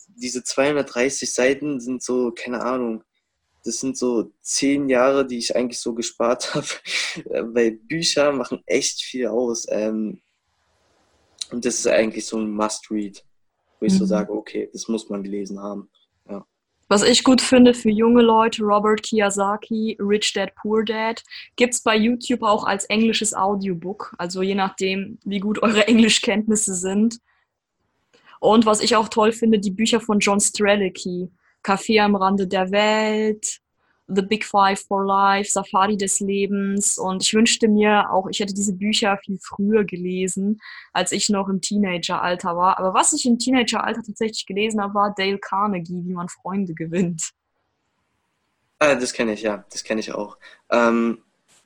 Diese 0.07 0.43
230 0.43 1.33
Seiten 1.33 1.79
sind 1.79 2.03
so, 2.03 2.31
keine 2.31 2.61
Ahnung, 2.61 3.03
das 3.63 3.79
sind 3.79 3.97
so 3.97 4.31
zehn 4.41 4.89
Jahre, 4.89 5.25
die 5.25 5.37
ich 5.37 5.55
eigentlich 5.55 5.79
so 5.79 5.93
gespart 5.93 6.53
habe, 6.55 6.67
weil 7.53 7.71
Bücher 7.71 8.31
machen 8.31 8.61
echt 8.65 9.01
viel 9.01 9.27
aus. 9.27 9.65
Ähm, 9.69 10.21
und 11.51 11.65
das 11.65 11.75
ist 11.75 11.87
eigentlich 11.87 12.25
so 12.25 12.37
ein 12.37 12.51
Must-Read, 12.51 13.23
wo 13.79 13.85
ich 13.85 13.93
mhm. 13.93 13.97
so 13.97 14.05
sage, 14.05 14.31
okay, 14.33 14.69
das 14.71 14.87
muss 14.87 15.09
man 15.09 15.23
gelesen 15.23 15.59
haben. 15.59 15.89
Was 16.89 17.03
ich 17.03 17.23
gut 17.23 17.39
finde 17.39 17.75
für 17.75 17.91
junge 17.91 18.23
Leute, 18.23 18.63
Robert 18.63 19.03
Kiyosaki, 19.03 19.95
Rich 19.99 20.33
Dad, 20.33 20.55
Poor 20.55 20.83
Dad, 20.83 21.23
gibt 21.55 21.75
es 21.75 21.81
bei 21.81 21.95
YouTube 21.95 22.41
auch 22.41 22.63
als 22.63 22.85
englisches 22.85 23.35
Audiobook. 23.35 24.15
Also 24.17 24.41
je 24.41 24.55
nachdem, 24.55 25.19
wie 25.23 25.39
gut 25.39 25.61
eure 25.61 25.87
Englischkenntnisse 25.87 26.73
sind. 26.73 27.19
Und 28.39 28.65
was 28.65 28.81
ich 28.81 28.95
auch 28.95 29.07
toll 29.07 29.31
finde, 29.31 29.59
die 29.59 29.69
Bücher 29.69 30.01
von 30.01 30.19
John 30.19 30.39
Strelicky. 30.39 31.29
Café 31.63 32.01
am 32.01 32.15
Rande 32.15 32.47
der 32.47 32.71
Welt, 32.71 33.59
The 34.13 34.21
Big 34.21 34.43
Five 34.43 34.79
for 34.79 35.05
Life, 35.05 35.51
Safari 35.51 35.95
des 35.95 36.19
Lebens. 36.19 36.97
Und 36.97 37.23
ich 37.23 37.33
wünschte 37.33 37.67
mir 37.67 38.11
auch, 38.11 38.27
ich 38.29 38.39
hätte 38.39 38.53
diese 38.53 38.73
Bücher 38.73 39.17
viel 39.23 39.37
früher 39.41 39.83
gelesen, 39.83 40.59
als 40.93 41.11
ich 41.11 41.29
noch 41.29 41.47
im 41.47 41.61
Teenageralter 41.61 42.57
war. 42.57 42.79
Aber 42.79 42.93
was 42.93 43.13
ich 43.13 43.25
im 43.25 43.37
Teenageralter 43.37 44.01
tatsächlich 44.01 44.45
gelesen 44.45 44.81
habe, 44.81 44.93
war 44.93 45.13
Dale 45.15 45.37
Carnegie, 45.37 46.01
wie 46.03 46.13
man 46.13 46.29
Freunde 46.29 46.73
gewinnt. 46.73 47.31
Ah, 48.79 48.95
das 48.95 49.13
kenne 49.13 49.33
ich, 49.33 49.41
ja. 49.41 49.65
Das 49.71 49.83
kenne 49.83 49.99
ich 49.99 50.13
auch. 50.13 50.37
Ähm, 50.71 51.19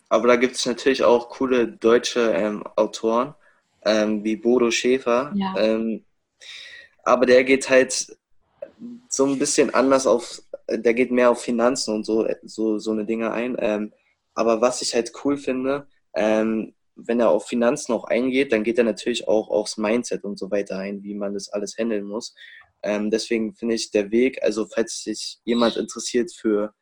aber 0.09 0.27
da 0.27 0.35
gibt 0.35 0.55
es 0.55 0.65
natürlich 0.65 1.03
auch 1.03 1.29
coole 1.29 1.67
deutsche 1.67 2.33
ähm, 2.33 2.63
Autoren, 2.75 3.35
ähm, 3.85 4.23
wie 4.23 4.35
Bodo 4.35 4.69
Schäfer. 4.71 5.31
Ja. 5.35 5.55
Ähm, 5.57 6.03
aber 7.03 7.25
der 7.25 7.43
geht 7.43 7.69
halt 7.69 8.17
so 9.13 9.27
ein 9.27 9.37
bisschen 9.37 9.71
anders 9.75 10.07
auf, 10.07 10.41
der 10.67 10.95
geht 10.95 11.11
mehr 11.11 11.29
auf 11.29 11.39
Finanzen 11.39 11.93
und 11.93 12.03
so, 12.03 12.27
so, 12.41 12.79
so 12.79 12.91
eine 12.91 13.05
Dinge 13.05 13.31
ein. 13.31 13.55
Ähm, 13.59 13.93
aber 14.33 14.59
was 14.59 14.81
ich 14.81 14.95
halt 14.95 15.11
cool 15.23 15.37
finde, 15.37 15.87
ähm, 16.15 16.73
wenn 16.95 17.19
er 17.19 17.29
auf 17.29 17.45
Finanzen 17.47 17.93
auch 17.93 18.05
eingeht, 18.05 18.51
dann 18.51 18.63
geht 18.63 18.79
er 18.79 18.83
natürlich 18.83 19.27
auch 19.27 19.49
aufs 19.49 19.77
Mindset 19.77 20.23
und 20.23 20.39
so 20.39 20.49
weiter 20.49 20.79
ein, 20.79 21.03
wie 21.03 21.13
man 21.13 21.35
das 21.35 21.49
alles 21.49 21.77
handeln 21.77 22.05
muss. 22.05 22.33
Ähm, 22.81 23.11
deswegen 23.11 23.53
finde 23.53 23.75
ich 23.75 23.91
der 23.91 24.09
Weg, 24.09 24.41
also 24.41 24.65
falls 24.65 25.03
sich 25.03 25.39
jemand 25.43 25.77
interessiert 25.77 26.33
für 26.33 26.73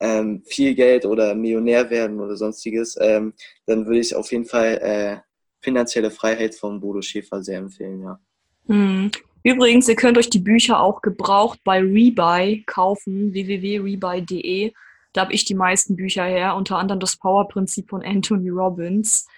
ähm, 0.00 0.42
viel 0.46 0.74
Geld 0.74 1.04
oder 1.04 1.34
Millionär 1.34 1.90
werden 1.90 2.20
oder 2.20 2.38
sonstiges, 2.38 2.96
ähm, 2.98 3.34
dann 3.66 3.84
würde 3.84 4.00
ich 4.00 4.14
auf 4.14 4.32
jeden 4.32 4.46
Fall 4.46 4.78
äh, 4.80 5.18
finanzielle 5.60 6.10
Freiheit 6.10 6.54
von 6.54 6.80
Bodo 6.80 7.02
Schäfer 7.02 7.42
sehr 7.42 7.58
empfehlen, 7.58 8.00
ja. 8.02 8.18
Hm. 8.66 9.10
Übrigens, 9.46 9.86
ihr 9.86 9.94
könnt 9.94 10.18
euch 10.18 10.28
die 10.28 10.40
Bücher 10.40 10.80
auch 10.80 11.02
gebraucht 11.02 11.60
bei 11.62 11.78
Rebuy 11.78 12.64
kaufen, 12.66 13.32
www.rebuy.de. 13.32 14.72
Da 15.12 15.20
habe 15.20 15.34
ich 15.34 15.44
die 15.44 15.54
meisten 15.54 15.94
Bücher 15.94 16.24
her, 16.24 16.56
unter 16.56 16.78
anderem 16.78 16.98
das 16.98 17.14
Power-Prinzip 17.16 17.90
von 17.90 18.02
Anthony 18.02 18.48
Robbins. 18.48 19.28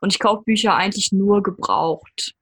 Und 0.00 0.12
ich 0.12 0.20
kaufe 0.20 0.44
Bücher 0.44 0.76
eigentlich 0.76 1.10
nur 1.10 1.42
gebraucht. 1.42 2.36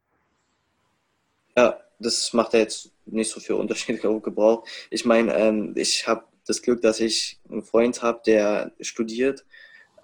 Ja, 1.57 1.81
das 1.99 2.35
macht 2.35 2.53
ja 2.53 2.59
jetzt 2.59 2.93
nicht 3.07 3.31
so 3.31 3.41
viel 3.41 3.57
Unterschied, 3.57 4.03
Gebrauch. 4.23 4.67
Ich 4.91 5.07
meine, 5.07 5.33
ähm, 5.35 5.73
ich 5.77 6.07
habe 6.07 6.25
das 6.47 6.61
Glück, 6.61 6.83
dass 6.83 7.01
ich 7.01 7.41
einen 7.49 7.63
Freund 7.63 8.03
habe, 8.03 8.21
der 8.27 8.73
studiert 8.83 9.47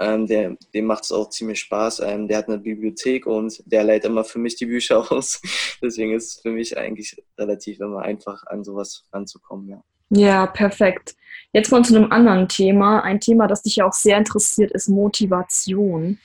ähm, 0.00 0.26
der, 0.26 0.56
dem 0.74 0.86
macht 0.86 1.04
es 1.04 1.12
auch 1.12 1.28
ziemlich 1.28 1.60
Spaß. 1.60 2.00
Ähm, 2.00 2.26
der 2.26 2.38
hat 2.38 2.48
eine 2.48 2.58
Bibliothek 2.58 3.26
und 3.26 3.62
der 3.66 3.84
leiht 3.84 4.04
immer 4.06 4.24
für 4.24 4.38
mich 4.38 4.56
die 4.56 4.66
Bücher 4.66 4.98
aus. 5.12 5.40
Deswegen 5.82 6.14
ist 6.14 6.28
es 6.28 6.40
für 6.40 6.50
mich 6.50 6.76
eigentlich 6.76 7.22
relativ 7.38 7.80
immer 7.80 8.00
einfach, 8.00 8.44
an 8.46 8.64
sowas 8.64 9.04
ranzukommen. 9.12 9.68
Ja. 9.68 9.82
Ja, 10.12 10.46
perfekt. 10.46 11.14
Jetzt 11.52 11.70
mal 11.70 11.84
zu 11.84 11.94
einem 11.94 12.10
anderen 12.10 12.48
Thema. 12.48 13.00
Ein 13.00 13.20
Thema, 13.20 13.46
das 13.46 13.62
dich 13.62 13.76
ja 13.76 13.86
auch 13.86 13.92
sehr 13.92 14.18
interessiert, 14.18 14.72
ist 14.72 14.88
Motivation. 14.88 16.18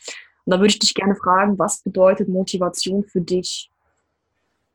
Und 0.46 0.52
da 0.52 0.58
würde 0.58 0.70
ich 0.70 0.80
dich 0.80 0.96
gerne 0.96 1.16
fragen, 1.16 1.60
was 1.60 1.82
bedeutet 1.84 2.28
Motivation 2.28 3.04
für 3.04 3.22
dich? 3.22 3.70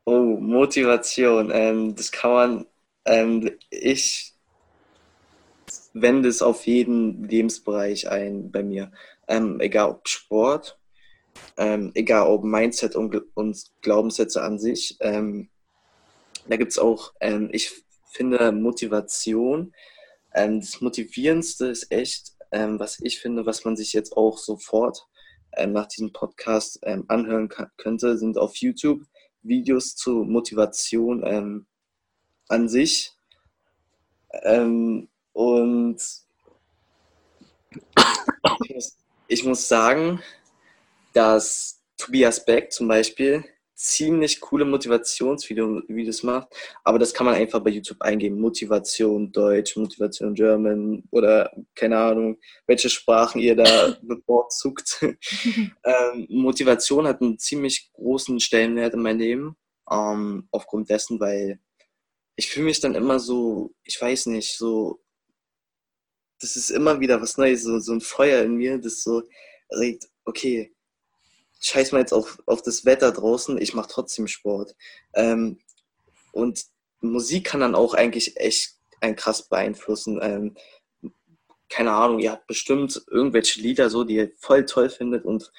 Oh, 0.04 0.36
Motivation. 0.38 1.50
Ähm, 1.52 1.94
das 1.96 2.12
kann 2.12 2.30
man, 2.32 2.66
ähm, 3.04 3.50
ich 3.70 4.29
wende 5.92 6.28
es 6.28 6.42
auf 6.42 6.66
jeden 6.66 7.24
Lebensbereich 7.24 8.08
ein 8.08 8.50
bei 8.50 8.62
mir. 8.62 8.92
Ähm, 9.28 9.60
egal 9.60 9.90
ob 9.90 10.08
Sport, 10.08 10.78
ähm, 11.56 11.92
egal 11.94 12.26
ob 12.26 12.44
Mindset 12.44 12.96
und, 12.96 13.14
und 13.34 13.64
Glaubenssätze 13.82 14.42
an 14.42 14.58
sich. 14.58 14.96
Ähm, 15.00 15.50
da 16.48 16.56
gibt 16.56 16.72
es 16.72 16.78
auch, 16.78 17.12
ähm, 17.20 17.48
ich 17.52 17.84
finde, 18.12 18.52
Motivation. 18.52 19.72
Ähm, 20.34 20.60
das 20.60 20.80
Motivierendste 20.80 21.66
ist 21.66 21.90
echt, 21.92 22.32
ähm, 22.50 22.78
was 22.78 22.98
ich 23.00 23.20
finde, 23.20 23.46
was 23.46 23.64
man 23.64 23.76
sich 23.76 23.92
jetzt 23.92 24.16
auch 24.16 24.38
sofort 24.38 25.06
nach 25.66 25.86
diesem 25.86 26.12
Podcast 26.12 26.86
anhören 26.86 27.48
könnte, 27.76 28.16
sind 28.16 28.38
auf 28.38 28.54
YouTube 28.58 29.02
Videos 29.42 29.96
zu 29.96 30.22
Motivation 30.22 31.66
an 32.46 32.68
sich. 32.68 33.16
Ähm, 34.44 35.08
und 35.40 35.96
ich 38.62 38.74
muss, 38.74 38.96
ich 39.26 39.44
muss 39.44 39.68
sagen, 39.68 40.20
dass 41.14 41.80
Tobias 41.96 42.44
Beck 42.44 42.70
zum 42.70 42.88
Beispiel 42.88 43.44
ziemlich 43.74 44.38
coole 44.42 44.66
Motivationsvideos 44.66 46.24
macht, 46.24 46.48
aber 46.84 46.98
das 46.98 47.14
kann 47.14 47.24
man 47.24 47.36
einfach 47.36 47.60
bei 47.60 47.70
YouTube 47.70 48.02
eingeben. 48.02 48.38
Motivation 48.38 49.32
Deutsch, 49.32 49.76
Motivation 49.76 50.34
German 50.34 51.04
oder 51.10 51.50
keine 51.74 51.96
Ahnung, 51.96 52.38
welche 52.66 52.90
Sprachen 52.90 53.40
ihr 53.40 53.56
da 53.56 53.96
bevorzugt. 54.02 55.00
ähm, 55.02 56.26
Motivation 56.28 57.06
hat 57.06 57.22
einen 57.22 57.38
ziemlich 57.38 57.90
großen 57.94 58.40
Stellenwert 58.40 58.92
in 58.92 59.00
meinem 59.00 59.20
Leben, 59.20 59.56
ähm, 59.90 60.48
aufgrund 60.50 60.90
dessen, 60.90 61.18
weil 61.18 61.60
ich 62.36 62.50
fühle 62.50 62.66
mich 62.66 62.80
dann 62.80 62.94
immer 62.94 63.18
so, 63.18 63.72
ich 63.84 63.98
weiß 63.98 64.26
nicht, 64.26 64.58
so, 64.58 65.00
das 66.40 66.56
ist 66.56 66.70
immer 66.70 67.00
wieder 67.00 67.20
was 67.20 67.36
Neues, 67.36 67.62
so, 67.62 67.78
so 67.78 67.92
ein 67.92 68.00
Feuer 68.00 68.42
in 68.42 68.56
mir, 68.56 68.78
das 68.78 69.02
so 69.02 69.22
regt, 69.70 70.08
okay, 70.24 70.72
scheiß 71.60 71.92
mal 71.92 72.00
jetzt 72.00 72.12
auf, 72.12 72.42
auf 72.46 72.62
das 72.62 72.84
Wetter 72.84 73.12
draußen, 73.12 73.60
ich 73.60 73.74
mache 73.74 73.88
trotzdem 73.90 74.26
Sport. 74.26 74.74
Ähm, 75.14 75.58
und 76.32 76.64
Musik 77.00 77.44
kann 77.44 77.60
dann 77.60 77.74
auch 77.74 77.94
eigentlich 77.94 78.36
echt 78.38 78.76
ein 79.00 79.16
krass 79.16 79.48
beeinflussen. 79.48 80.18
Ähm, 80.22 80.56
keine 81.68 81.92
Ahnung, 81.92 82.18
ihr 82.18 82.32
habt 82.32 82.46
bestimmt 82.46 83.02
irgendwelche 83.10 83.60
Lieder 83.60 83.90
so, 83.90 84.04
die 84.04 84.16
ihr 84.16 84.32
voll 84.38 84.64
toll 84.64 84.90
findet 84.90 85.24
und 85.24 85.52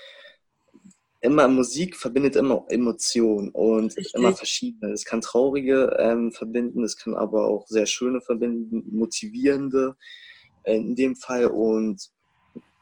immer 1.21 1.47
Musik 1.47 1.95
verbindet 1.95 2.35
immer 2.35 2.65
Emotionen 2.69 3.49
und 3.49 3.95
Richtig. 3.95 4.15
immer 4.15 4.35
verschiedene. 4.35 4.91
Es 4.91 5.05
kann 5.05 5.21
traurige 5.21 5.95
ähm, 5.99 6.31
verbinden, 6.31 6.83
es 6.83 6.97
kann 6.97 7.13
aber 7.13 7.45
auch 7.45 7.67
sehr 7.67 7.85
schöne 7.85 8.21
verbinden, 8.21 8.83
motivierende 8.91 9.95
in 10.65 10.95
dem 10.95 11.15
Fall. 11.15 11.47
Und 11.47 12.09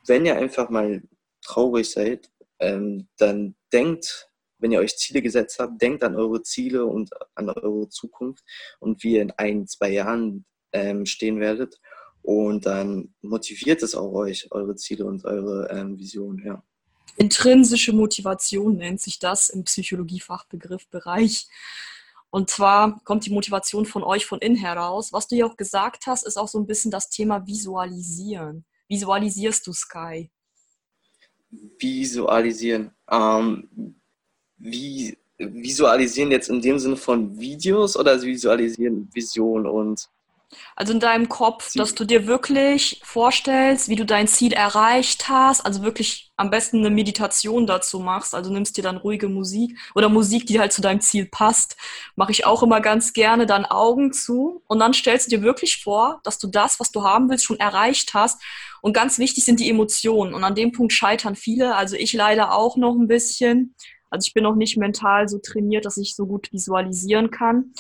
wenn 0.06 0.26
ihr 0.26 0.38
einfach 0.38 0.70
mal 0.70 1.02
traurig 1.42 1.90
seid, 1.90 2.30
ähm, 2.60 3.08
dann 3.18 3.56
denkt, 3.72 4.30
wenn 4.60 4.72
ihr 4.72 4.80
euch 4.80 4.98
Ziele 4.98 5.22
gesetzt 5.22 5.60
habt, 5.60 5.82
denkt 5.82 6.04
an 6.04 6.16
eure 6.16 6.44
Ziele 6.44 6.86
und 6.86 7.10
an 7.36 7.50
eure 7.50 7.88
Zukunft 7.90 8.44
und 8.80 9.04
wie 9.04 9.14
ihr 9.14 9.22
in 9.22 9.32
ein, 9.32 9.68
zwei 9.68 9.90
Jahren 9.90 10.46
ähm, 10.74 11.06
stehen 11.06 11.40
werdet. 11.40 11.80
Und 12.22 12.66
dann 12.66 13.14
motiviert 13.22 13.82
es 13.82 13.96
auch 13.96 14.12
euch, 14.12 14.52
eure 14.52 14.76
Ziele 14.76 15.06
und 15.06 15.24
eure 15.24 15.70
ähm, 15.72 15.98
Vision, 15.98 16.42
ja. 16.46 16.62
Intrinsische 17.16 17.92
Motivation 17.92 18.78
nennt 18.78 19.02
sich 19.02 19.20
das 19.20 19.50
im 19.50 19.64
Psychologiefachbegriffbereich. 19.64 21.48
Und 22.32 22.50
zwar 22.50 23.02
kommt 23.04 23.26
die 23.26 23.32
Motivation 23.32 23.86
von 23.86 24.04
euch 24.04 24.26
von 24.26 24.40
innen 24.40 24.56
heraus. 24.56 25.12
Was 25.14 25.28
du 25.28 25.36
ja 25.36 25.46
auch 25.46 25.58
gesagt 25.58 26.06
hast, 26.06 26.26
ist 26.28 26.38
auch 26.38 26.48
so 26.48 26.60
ein 26.60 26.68
bisschen 26.68 26.92
das 26.92 27.10
Thema 27.10 27.46
Visualisieren. 27.48 28.66
Visualisierst 28.88 29.66
du 29.66 29.74
Sky? 29.74 30.30
visualisieren. 31.52 32.92
Ähm, 33.10 33.96
wie 34.58 35.18
visualisieren 35.38 36.32
jetzt 36.32 36.50
in 36.50 36.62
dem 36.62 36.80
Sinne 36.80 36.98
von 36.98 37.40
Videos 37.40 37.96
oder 37.96 38.22
visualisieren 38.22 39.10
Vision 39.14 39.66
und 39.66 40.10
also 40.76 40.94
in 40.94 41.00
deinem 41.00 41.30
Kopf, 41.30 41.70
Ziel. 41.70 41.82
dass 41.82 41.94
du 41.94 42.06
dir 42.06 42.26
wirklich 42.26 43.02
vorstellst, 43.04 43.90
wie 43.90 43.96
du 43.96 44.06
dein 44.06 44.28
Ziel 44.28 44.54
erreicht 44.54 45.30
hast, 45.30 45.62
also 45.62 45.84
wirklich 45.84 46.32
am 46.38 46.50
besten 46.50 46.80
eine 46.80 46.90
Meditation 46.90 47.68
dazu 47.68 48.00
machst, 48.00 48.34
also 48.34 48.52
nimmst 48.52 48.78
dir 48.78 48.82
dann 48.82 48.98
ruhige 48.98 49.30
Musik 49.30 49.78
oder 49.94 50.10
Musik, 50.10 50.46
die 50.48 50.60
halt 50.60 50.74
zu 50.74 50.82
deinem 50.82 51.02
Ziel 51.02 51.26
passt, 51.26 51.78
mache 52.16 52.32
ich 52.32 52.46
auch 52.46 52.64
immer 52.64 52.82
ganz 52.82 53.14
gerne, 53.14 53.46
dann 53.46 53.66
Augen 53.66 54.14
zu 54.14 54.64
und 54.68 54.80
dann 54.80 54.94
stellst 54.94 55.28
du 55.28 55.38
dir 55.38 55.44
wirklich 55.44 55.84
vor, 55.84 56.20
dass 56.24 56.40
du 56.40 56.48
das, 56.48 56.80
was 56.80 56.92
du 56.92 57.04
haben 57.04 57.30
willst, 57.30 57.46
schon 57.46 57.60
erreicht 57.60 58.14
hast 58.14 58.42
und 58.82 58.94
ganz 58.94 59.20
wichtig 59.20 59.46
sind 59.46 59.60
die 59.60 59.70
Emotionen 59.70 60.34
und 60.34 60.44
an 60.44 60.56
dem 60.56 60.72
Punkt 60.72 60.94
scheitern 60.94 61.36
viele, 61.36 61.76
also 61.76 61.96
ich 61.96 62.14
leider 62.14 62.54
auch 62.54 62.78
noch 62.78 62.96
ein 62.96 63.08
bisschen, 63.08 63.76
also 64.10 64.26
ich 64.26 64.34
bin 64.34 64.44
noch 64.44 64.56
nicht 64.56 64.78
mental 64.78 65.28
so 65.28 65.38
trainiert, 65.38 65.86
dass 65.86 65.98
ich 65.98 66.16
so 66.16 66.26
gut 66.26 66.52
visualisieren 66.52 67.30
kann. 67.30 67.74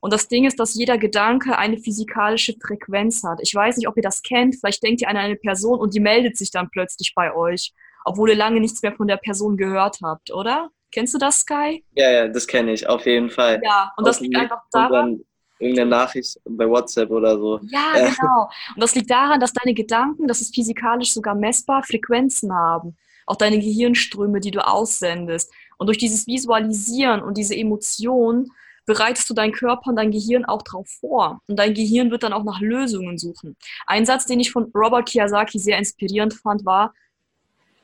Und 0.00 0.12
das 0.12 0.28
Ding 0.28 0.44
ist, 0.44 0.60
dass 0.60 0.74
jeder 0.74 0.98
Gedanke 0.98 1.58
eine 1.58 1.78
physikalische 1.78 2.54
Frequenz 2.60 3.22
hat. 3.24 3.40
Ich 3.42 3.54
weiß 3.54 3.76
nicht, 3.76 3.88
ob 3.88 3.96
ihr 3.96 4.02
das 4.02 4.22
kennt. 4.22 4.56
Vielleicht 4.56 4.82
denkt 4.82 5.00
ihr 5.00 5.08
an 5.08 5.16
eine 5.16 5.36
Person 5.36 5.78
und 5.80 5.94
die 5.94 6.00
meldet 6.00 6.36
sich 6.36 6.50
dann 6.50 6.70
plötzlich 6.70 7.12
bei 7.14 7.34
euch, 7.34 7.72
obwohl 8.04 8.30
ihr 8.30 8.36
lange 8.36 8.60
nichts 8.60 8.82
mehr 8.82 8.92
von 8.92 9.08
der 9.08 9.16
Person 9.16 9.56
gehört 9.56 9.98
habt, 10.02 10.32
oder? 10.32 10.70
Kennst 10.90 11.14
du 11.14 11.18
das, 11.18 11.40
Sky? 11.40 11.84
Ja, 11.94 12.10
ja, 12.10 12.28
das 12.28 12.46
kenne 12.46 12.72
ich, 12.72 12.88
auf 12.88 13.04
jeden 13.04 13.28
Fall. 13.28 13.60
Ja, 13.62 13.92
und 13.96 14.06
das 14.06 14.20
liegt 14.20 14.36
einfach 14.36 14.62
daran. 14.70 15.20
Irgendeine 15.58 15.90
Nachricht 15.90 16.38
bei 16.44 16.68
WhatsApp 16.68 17.10
oder 17.10 17.36
so. 17.36 17.58
Ja, 17.64 17.92
genau. 17.94 18.48
Und 18.74 18.82
das 18.82 18.94
liegt 18.94 19.10
daran, 19.10 19.40
dass 19.40 19.52
deine 19.52 19.74
Gedanken, 19.74 20.28
das 20.28 20.40
ist 20.40 20.54
physikalisch 20.54 21.12
sogar 21.12 21.34
messbar, 21.34 21.82
Frequenzen 21.82 22.54
haben. 22.54 22.96
Auch 23.26 23.36
deine 23.36 23.58
Gehirnströme, 23.58 24.38
die 24.38 24.52
du 24.52 24.64
aussendest. 24.64 25.52
Und 25.76 25.88
durch 25.88 25.98
dieses 25.98 26.26
Visualisieren 26.28 27.22
und 27.22 27.36
diese 27.36 27.56
Emotionen 27.56 28.52
bereitest 28.88 29.28
du 29.28 29.34
deinen 29.34 29.52
Körper 29.52 29.90
und 29.90 29.96
dein 29.96 30.10
Gehirn 30.10 30.46
auch 30.46 30.62
darauf 30.62 30.88
vor. 30.88 31.42
Und 31.46 31.58
dein 31.58 31.74
Gehirn 31.74 32.10
wird 32.10 32.22
dann 32.22 32.32
auch 32.32 32.42
nach 32.42 32.60
Lösungen 32.60 33.18
suchen. 33.18 33.54
Ein 33.86 34.06
Satz, 34.06 34.24
den 34.24 34.40
ich 34.40 34.50
von 34.50 34.72
Robert 34.74 35.06
Kiyosaki 35.10 35.58
sehr 35.58 35.76
inspirierend 35.76 36.32
fand, 36.32 36.64
war, 36.64 36.94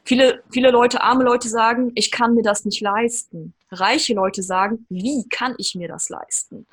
viele, 0.04 0.42
viele 0.50 0.70
Leute, 0.70 1.02
arme 1.02 1.22
Leute 1.22 1.50
sagen, 1.50 1.92
ich 1.94 2.10
kann 2.10 2.34
mir 2.34 2.42
das 2.42 2.64
nicht 2.64 2.80
leisten. 2.80 3.52
Reiche 3.70 4.14
Leute 4.14 4.42
sagen, 4.42 4.86
wie 4.88 5.28
kann 5.28 5.54
ich 5.58 5.74
mir 5.74 5.88
das 5.88 6.08
leisten? 6.08 6.66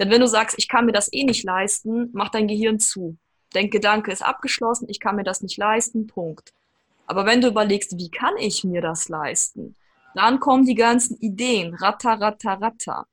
Denn 0.00 0.10
wenn 0.10 0.20
du 0.20 0.26
sagst, 0.26 0.58
ich 0.58 0.66
kann 0.68 0.84
mir 0.84 0.92
das 0.92 1.12
eh 1.12 1.22
nicht 1.22 1.44
leisten, 1.44 2.10
macht 2.12 2.34
dein 2.34 2.48
Gehirn 2.48 2.80
zu. 2.80 3.16
Dein 3.52 3.70
Gedanke 3.70 4.10
ist 4.10 4.22
abgeschlossen, 4.22 4.88
ich 4.88 4.98
kann 4.98 5.14
mir 5.14 5.22
das 5.22 5.42
nicht 5.42 5.56
leisten, 5.58 6.08
Punkt. 6.08 6.52
Aber 7.06 7.24
wenn 7.24 7.40
du 7.40 7.46
überlegst, 7.46 7.96
wie 7.96 8.10
kann 8.10 8.36
ich 8.36 8.64
mir 8.64 8.82
das 8.82 9.08
leisten, 9.08 9.76
dann 10.16 10.40
kommen 10.40 10.66
die 10.66 10.74
ganzen 10.74 11.16
Ideen, 11.18 11.72
ratter, 11.74 12.20
ratter, 12.20 12.60
ratter. 12.60 13.06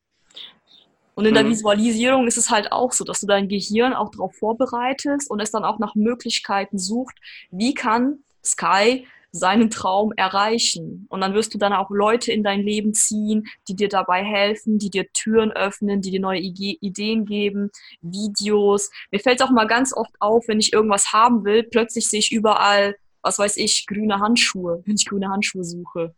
Und 1.15 1.25
in 1.25 1.31
mhm. 1.31 1.35
der 1.35 1.47
Visualisierung 1.47 2.27
ist 2.27 2.37
es 2.37 2.49
halt 2.49 2.71
auch 2.71 2.91
so, 2.91 3.03
dass 3.03 3.19
du 3.21 3.27
dein 3.27 3.47
Gehirn 3.47 3.93
auch 3.93 4.09
darauf 4.09 4.35
vorbereitest 4.35 5.29
und 5.29 5.39
es 5.39 5.51
dann 5.51 5.63
auch 5.63 5.79
nach 5.79 5.95
Möglichkeiten 5.95 6.79
sucht, 6.79 7.15
wie 7.51 7.73
kann 7.73 8.19
Sky 8.43 9.05
seinen 9.35 9.71
Traum 9.71 10.13
erreichen. 10.15 11.07
Und 11.09 11.21
dann 11.21 11.33
wirst 11.33 11.53
du 11.53 11.57
dann 11.57 11.73
auch 11.73 11.89
Leute 11.89 12.31
in 12.31 12.43
dein 12.43 12.61
Leben 12.61 12.93
ziehen, 12.93 13.47
die 13.67 13.75
dir 13.75 13.89
dabei 13.89 14.23
helfen, 14.23 14.77
die 14.77 14.91
dir 14.91 15.11
Türen 15.11 15.51
öffnen, 15.51 16.01
die 16.01 16.11
dir 16.11 16.19
neue 16.19 16.39
Ideen 16.39 17.25
geben, 17.25 17.71
Videos. 18.01 18.91
Mir 19.11 19.19
fällt 19.19 19.41
es 19.41 19.45
auch 19.45 19.51
mal 19.51 19.65
ganz 19.65 19.91
oft 19.91 20.13
auf, 20.19 20.47
wenn 20.47 20.59
ich 20.59 20.71
irgendwas 20.71 21.13
haben 21.13 21.45
will, 21.45 21.63
plötzlich 21.63 22.07
sehe 22.07 22.19
ich 22.19 22.31
überall, 22.31 22.95
was 23.23 23.39
weiß 23.39 23.57
ich, 23.57 23.87
grüne 23.87 24.19
Handschuhe, 24.19 24.83
wenn 24.85 24.95
ich 24.95 25.05
grüne 25.05 25.29
Handschuhe 25.29 25.63
suche. 25.63 26.13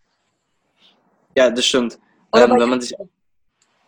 Ja, 1.37 1.49
das 1.49 1.65
stimmt. 1.65 1.97
Ähm, 2.35 2.51
wenn 2.51 2.69
man 2.69 2.81
sich 2.81 2.95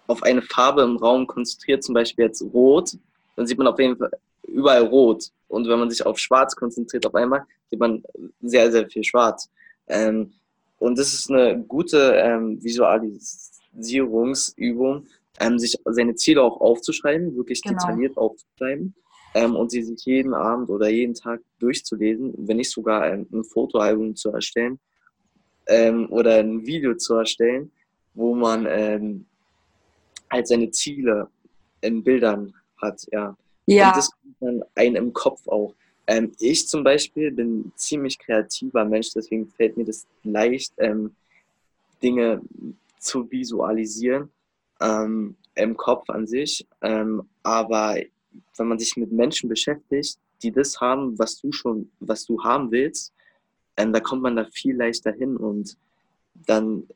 auf 0.08 0.24
eine 0.24 0.41
Farbe 0.41 0.82
im 0.82 0.97
Raum 0.97 1.28
konzentriert, 1.28 1.84
zum 1.84 1.93
Beispiel 1.93 2.26
jetzt 2.26 2.41
rot, 2.41 2.97
dann 3.36 3.45
sieht 3.45 3.58
man 3.58 3.68
auf 3.68 3.78
jeden 3.80 3.97
Fall 3.97 4.12
überall 4.43 4.84
rot. 4.84 5.32
Und 5.47 5.68
wenn 5.68 5.80
man 5.80 5.89
sich 5.89 6.05
auf 6.05 6.18
schwarz 6.18 6.55
konzentriert 6.55 7.05
auf 7.05 7.16
einmal, 7.16 7.43
sieht 7.70 7.80
man 7.80 8.01
sehr, 8.41 8.72
sehr 8.72 8.89
viel 8.89 9.03
schwarz. 9.03 9.49
Ähm, 9.88 10.32
und 10.80 10.97
das 10.97 11.14
ist 11.14 11.30
eine 11.30 11.62
gute 11.64 12.14
ähm, 12.16 12.64
Visualisierungsübung, 12.64 15.05
ähm, 15.39 15.60
sich 15.60 15.78
seine 15.86 16.16
Ziele 16.16 16.41
auch 16.41 16.60
aufzuschreiben, 16.62 17.36
wirklich 17.36 17.62
genau. 17.62 17.78
detailliert 17.80 18.18
aufzuschreiben 18.18 18.95
ähm, 19.34 19.55
und 19.55 19.72
sie 19.72 19.84
sich 19.84 20.03
jeden 20.05 20.34
Abend 20.34 20.70
oder 20.70 20.89
jeden 20.89 21.14
Tag 21.14 21.41
durchzulesen, 21.60 22.34
wenn 22.38 22.58
nicht 22.58 22.72
sogar 22.72 23.03
ein, 23.03 23.28
ein 23.32 23.43
Fotoalbum 23.43 24.16
zu 24.16 24.32
erstellen 24.32 24.80
ähm, 25.68 26.12
oder 26.12 26.39
ein 26.39 26.66
Video 26.66 26.95
zu 26.95 27.16
erstellen, 27.16 27.72
wo 28.14 28.36
man 28.36 28.66
ähm, 28.70 29.26
halt 30.32 30.47
seine 30.47 30.71
Ziele 30.71 31.30
in 31.82 32.03
Bildern 32.03 32.53
hat, 32.82 33.05
ja. 33.11 33.36
Ja. 33.65 33.89
Und 33.89 33.97
das 33.97 34.11
kommt 34.11 34.36
dann 34.39 34.63
einen 34.75 34.95
im 34.95 35.13
Kopf 35.13 35.47
auch. 35.47 35.73
Ähm, 36.07 36.32
ich 36.39 36.67
zum 36.67 36.84
Beispiel 36.84 37.32
bin 37.32 37.71
ziemlich 37.75 38.17
kreativer 38.17 38.86
Mensch, 38.86 39.11
deswegen 39.13 39.47
fällt 39.47 39.75
mir 39.75 39.86
das 39.86 40.07
leicht, 40.23 40.73
ähm, 40.78 41.15
Dinge 42.01 42.41
zu 42.99 43.30
visualisieren 43.30 44.30
ähm, 44.80 45.36
im 45.55 45.75
Kopf 45.75 46.09
an 46.09 46.28
sich. 46.28 46.65
Ähm, 46.82 47.23
aber 47.43 47.97
wenn 48.55 48.67
man 48.67 48.80
sich 48.80 48.95
mit 48.95 49.11
Menschen 49.11 49.49
beschäftigt, 49.49 50.17
die 50.41 50.51
das 50.51 50.80
haben, 50.80 51.17
was 51.19 51.39
du 51.41 51.51
schon, 51.51 51.89
was 51.99 52.25
du 52.25 52.41
haben 52.43 52.71
willst, 52.71 53.13
ähm, 53.75 53.91
da 53.91 53.99
kommt 53.99 54.21
man 54.21 54.36
da 54.36 54.45
viel 54.45 54.75
leichter 54.75 55.11
hin 55.11 55.36
und 55.36 55.78
dann 56.45 56.88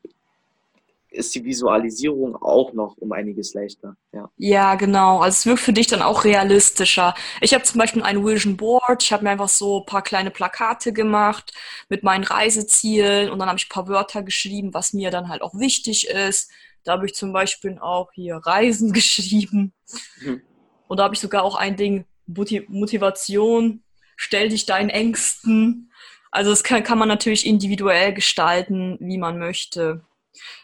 ist 1.12 1.34
die 1.34 1.44
Visualisierung 1.44 2.36
auch 2.36 2.72
noch 2.72 2.96
um 2.96 3.12
einiges 3.12 3.54
leichter. 3.54 3.96
Ja, 4.12 4.30
ja 4.36 4.74
genau. 4.74 5.20
Also 5.20 5.36
es 5.36 5.46
wirkt 5.46 5.60
für 5.60 5.72
dich 5.72 5.86
dann 5.86 6.02
auch 6.02 6.24
realistischer. 6.24 7.14
Ich 7.40 7.54
habe 7.54 7.64
zum 7.64 7.78
Beispiel 7.78 8.02
ein 8.02 8.24
Vision 8.24 8.56
Board. 8.56 9.02
Ich 9.02 9.12
habe 9.12 9.24
mir 9.24 9.30
einfach 9.30 9.48
so 9.48 9.80
ein 9.80 9.86
paar 9.86 10.02
kleine 10.02 10.30
Plakate 10.30 10.92
gemacht 10.92 11.52
mit 11.88 12.02
meinen 12.02 12.24
Reisezielen 12.24 13.30
und 13.30 13.38
dann 13.38 13.48
habe 13.48 13.58
ich 13.58 13.66
ein 13.66 13.74
paar 13.74 13.88
Wörter 13.88 14.22
geschrieben, 14.22 14.74
was 14.74 14.92
mir 14.92 15.10
dann 15.10 15.28
halt 15.28 15.42
auch 15.42 15.54
wichtig 15.54 16.08
ist. 16.08 16.50
Da 16.84 16.92
habe 16.92 17.06
ich 17.06 17.14
zum 17.14 17.32
Beispiel 17.32 17.78
auch 17.78 18.12
hier 18.12 18.36
Reisen 18.36 18.92
geschrieben. 18.92 19.72
Mhm. 20.20 20.42
Und 20.88 20.98
da 20.98 21.04
habe 21.04 21.14
ich 21.14 21.20
sogar 21.20 21.42
auch 21.44 21.56
ein 21.56 21.76
Ding, 21.76 22.04
Motivation, 22.26 23.82
stell 24.16 24.48
dich 24.48 24.66
deinen 24.66 24.90
Ängsten. 24.90 25.90
Also 26.30 26.50
das 26.50 26.64
kann, 26.64 26.82
kann 26.82 26.98
man 26.98 27.08
natürlich 27.08 27.46
individuell 27.46 28.14
gestalten, 28.14 28.96
wie 29.00 29.18
man 29.18 29.38
möchte. 29.38 30.02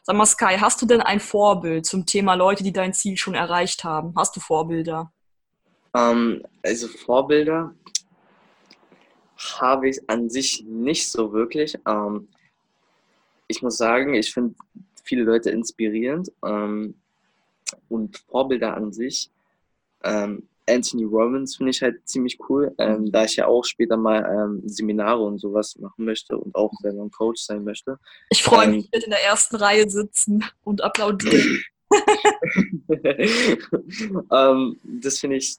Sag 0.03 0.17
mal, 0.17 0.27
Sky, 0.27 0.57
hast 0.59 0.81
du 0.81 0.87
denn 0.87 1.01
ein 1.01 1.21
Vorbild 1.21 1.87
zum 1.87 2.07
Thema 2.07 2.35
Leute, 2.35 2.63
die 2.63 2.73
dein 2.73 2.93
Ziel 2.93 3.17
schon 3.17 3.35
erreicht 3.35 3.85
haben? 3.85 4.15
Hast 4.17 4.37
du 4.37 4.41
Vorbilder? 4.41 5.13
Ähm, 5.95 6.43
also 6.63 6.89
Vorbilder 6.89 7.75
habe 9.61 9.89
ich 9.89 10.09
an 10.09 10.29
sich 10.29 10.65
nicht 10.67 11.11
so 11.11 11.33
wirklich. 11.33 11.79
Ähm, 11.87 12.29
ich 13.47 13.63
muss 13.63 13.77
sagen, 13.77 14.15
ich 14.15 14.33
finde 14.33 14.55
viele 15.05 15.23
Leute 15.23 15.51
inspirierend 15.51 16.31
ähm, 16.45 16.95
und 17.89 18.19
Vorbilder 18.19 18.77
an 18.77 18.93
sich. 18.93 19.31
Ähm, 20.05 20.49
Anthony 20.69 21.05
Robbins 21.05 21.57
finde 21.57 21.71
ich 21.71 21.83
halt 21.83 22.07
ziemlich 22.07 22.39
cool, 22.49 22.75
ähm, 22.79 23.11
da 23.11 23.25
ich 23.25 23.37
ja 23.37 23.47
auch 23.47 23.65
später 23.65 23.97
mal 23.97 24.25
ähm, 24.25 24.63
Seminare 24.69 25.23
und 25.23 25.39
sowas 25.39 25.77
machen 25.79 26.05
möchte 26.05 26.37
und 26.37 26.55
auch 26.55 26.73
selber 26.81 27.03
ein 27.03 27.11
Coach 27.11 27.43
sein 27.43 27.65
möchte. 27.65 27.99
Ich 28.31 28.43
freue 28.43 28.67
ähm, 28.67 28.71
mich, 28.73 28.89
mit 28.93 29.05
in 29.05 29.11
der 29.11 29.25
ersten 29.25 29.57
Reihe 29.57 29.89
sitzen 29.89 30.45
und 30.65 30.83
applaudieren. 30.83 31.63
Ähm, 34.31 34.79
das 34.83 35.19
finde 35.19 35.37
ich, 35.37 35.57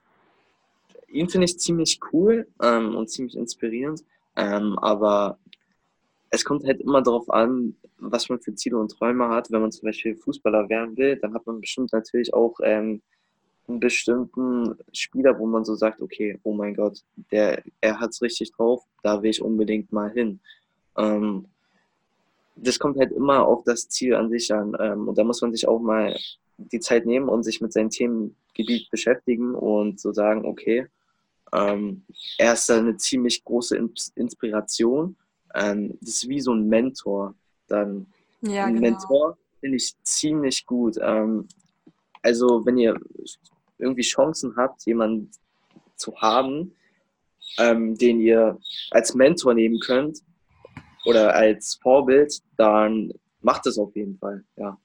ihn 1.07 1.28
finde 1.28 1.45
ich 1.45 1.57
ziemlich 1.57 1.99
cool 2.14 2.47
ähm, 2.62 2.95
und 2.95 3.10
ziemlich 3.10 3.36
inspirierend, 3.36 4.03
aber 4.36 5.39
es 6.30 6.45
kommt 6.45 6.66
halt 6.66 6.82
immer 6.82 7.01
darauf 7.01 7.30
an, 7.30 7.76
was 7.97 8.30
man 8.30 8.39
für 8.39 8.53
Ziele 8.53 8.78
und 8.78 8.91
Träume 8.91 9.30
hat. 9.30 9.51
Wenn 9.51 9.62
man 9.62 9.72
zum 9.72 9.86
Beispiel 9.88 10.16
Fußballer 10.16 10.70
werden 10.70 10.95
will, 10.97 11.18
dann 11.18 11.34
hat 11.34 11.45
man 11.45 11.62
bestimmt 11.62 11.91
natürlich 11.91 12.34
auch 12.34 12.60
ähm, 12.64 13.01
einen 13.70 13.80
bestimmten 13.80 14.76
Spieler, 14.94 15.38
wo 15.40 15.46
man 15.46 15.64
so 15.64 15.76
sagt, 15.76 16.02
okay, 16.02 16.40
oh 16.44 16.54
mein 16.54 16.76
Gott, 16.76 17.04
der, 17.32 17.64
er 17.82 18.00
hat 18.00 18.12
es 18.12 18.22
richtig 18.22 18.52
drauf, 18.52 18.84
da 19.04 19.22
will 19.22 19.30
ich 19.30 19.42
unbedingt 19.42 19.92
mal 19.92 20.12
hin. 20.12 20.40
Ähm, 20.98 21.46
das 22.56 22.80
kommt 22.80 22.98
halt 22.98 23.12
immer 23.12 23.46
auf 23.46 23.64
das 23.64 23.88
Ziel 23.88 24.16
an 24.16 24.30
sich 24.30 24.54
an. 24.54 24.76
Ähm, 24.80 25.08
und 25.08 25.18
da 25.18 25.24
muss 25.24 25.42
man 25.42 25.52
sich 25.52 25.68
auch 25.68 25.80
mal 25.80 26.18
die 26.58 26.80
Zeit 26.80 27.06
nehmen 27.06 27.30
und 27.30 27.44
sich 27.44 27.62
mit 27.62 27.72
seinem 27.72 27.90
Themengebiet 27.90 28.90
beschäftigen 28.92 29.56
und 29.56 30.00
so 30.00 30.12
sagen, 30.12 30.46
okay, 30.46 30.88
ähm, 31.54 32.04
er 32.38 32.54
ist 32.54 32.70
da 32.70 32.78
eine 32.78 32.98
ziemlich 32.98 33.44
große 33.44 33.78
Inspiration. 34.16 35.16
Ähm, 35.56 35.98
das 36.02 36.10
ist 36.10 36.30
wie 36.30 36.42
so 36.42 36.54
ein 36.54 36.68
Mentor. 36.68 37.34
Dann 37.68 38.08
ja, 38.42 38.66
ein 38.66 38.76
genau. 38.76 38.90
Mentor 38.90 39.38
finde 39.60 39.78
ich 39.78 39.96
ziemlich 40.04 40.66
gut. 40.66 40.98
Ähm, 41.02 41.48
also 42.22 42.66
wenn 42.66 42.78
ihr 42.78 43.00
irgendwie 43.80 44.04
Chancen 44.04 44.56
habt, 44.56 44.86
jemanden 44.86 45.32
zu 45.96 46.16
haben, 46.18 46.76
ähm, 47.58 47.98
den 47.98 48.20
ihr 48.22 48.58
als 48.92 49.14
Mentor 49.16 49.54
nehmen 49.54 49.80
könnt 49.80 50.20
oder 51.06 51.34
als 51.34 51.80
Vorbild, 51.82 52.42
dann 52.58 53.12
macht 53.42 53.66
es 53.68 53.78
auf 53.78 53.96
jeden 53.96 54.18
Fall, 54.18 54.44
ja. 54.56 54.78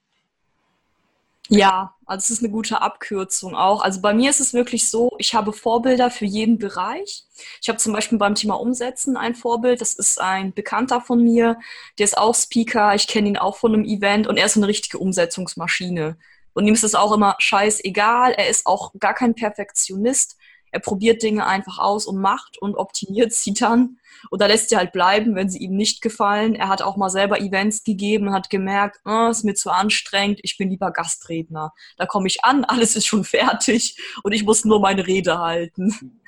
Ja, 1.50 1.94
also 2.06 2.24
es 2.24 2.30
ist 2.30 2.42
eine 2.42 2.50
gute 2.50 2.80
Abkürzung 2.80 3.54
auch. 3.54 3.82
Also 3.82 4.00
bei 4.00 4.14
mir 4.14 4.30
ist 4.30 4.40
es 4.40 4.54
wirklich 4.54 4.88
so, 4.88 5.14
ich 5.18 5.34
habe 5.34 5.52
Vorbilder 5.52 6.10
für 6.10 6.24
jeden 6.24 6.58
Bereich. 6.58 7.24
Ich 7.60 7.68
habe 7.68 7.78
zum 7.78 7.92
Beispiel 7.92 8.16
beim 8.16 8.34
Thema 8.34 8.54
Umsetzen 8.54 9.18
ein 9.18 9.34
Vorbild. 9.34 9.82
Das 9.82 9.92
ist 9.92 10.18
ein 10.20 10.54
Bekannter 10.54 11.02
von 11.02 11.22
mir, 11.22 11.58
der 11.98 12.04
ist 12.04 12.16
auch 12.16 12.34
Speaker. 12.34 12.94
Ich 12.94 13.06
kenne 13.08 13.28
ihn 13.28 13.36
auch 13.36 13.56
von 13.56 13.74
einem 13.74 13.84
Event 13.84 14.26
und 14.26 14.38
er 14.38 14.46
ist 14.46 14.56
eine 14.56 14.68
richtige 14.68 14.98
Umsetzungsmaschine. 14.98 16.16
Und 16.54 16.66
ihm 16.66 16.74
ist 16.74 16.84
es 16.84 16.94
auch 16.94 17.12
immer 17.12 17.36
scheißegal. 17.38 18.32
Er 18.32 18.48
ist 18.48 18.66
auch 18.66 18.92
gar 18.98 19.14
kein 19.14 19.34
Perfektionist. 19.34 20.36
Er 20.74 20.80
probiert 20.80 21.22
Dinge 21.22 21.46
einfach 21.46 21.78
aus 21.78 22.04
und 22.04 22.18
macht 22.20 22.58
und 22.58 22.74
optimiert 22.74 23.32
sie 23.32 23.54
dann. 23.54 23.98
Oder 24.32 24.48
lässt 24.48 24.70
sie 24.70 24.76
halt 24.76 24.90
bleiben, 24.90 25.36
wenn 25.36 25.48
sie 25.48 25.58
ihm 25.58 25.76
nicht 25.76 26.02
gefallen. 26.02 26.56
Er 26.56 26.68
hat 26.68 26.82
auch 26.82 26.96
mal 26.96 27.10
selber 27.10 27.40
Events 27.40 27.84
gegeben 27.84 28.26
und 28.26 28.34
hat 28.34 28.50
gemerkt, 28.50 28.98
oh, 29.04 29.28
ist 29.30 29.44
mir 29.44 29.54
zu 29.54 29.70
anstrengend, 29.70 30.40
ich 30.42 30.58
bin 30.58 30.70
lieber 30.70 30.90
Gastredner. 30.90 31.72
Da 31.96 32.06
komme 32.06 32.26
ich 32.26 32.42
an, 32.42 32.64
alles 32.68 32.96
ist 32.96 33.06
schon 33.06 33.22
fertig 33.22 33.96
und 34.24 34.32
ich 34.32 34.44
muss 34.44 34.64
nur 34.64 34.80
meine 34.80 35.06
Rede 35.06 35.38
halten. 35.38 36.20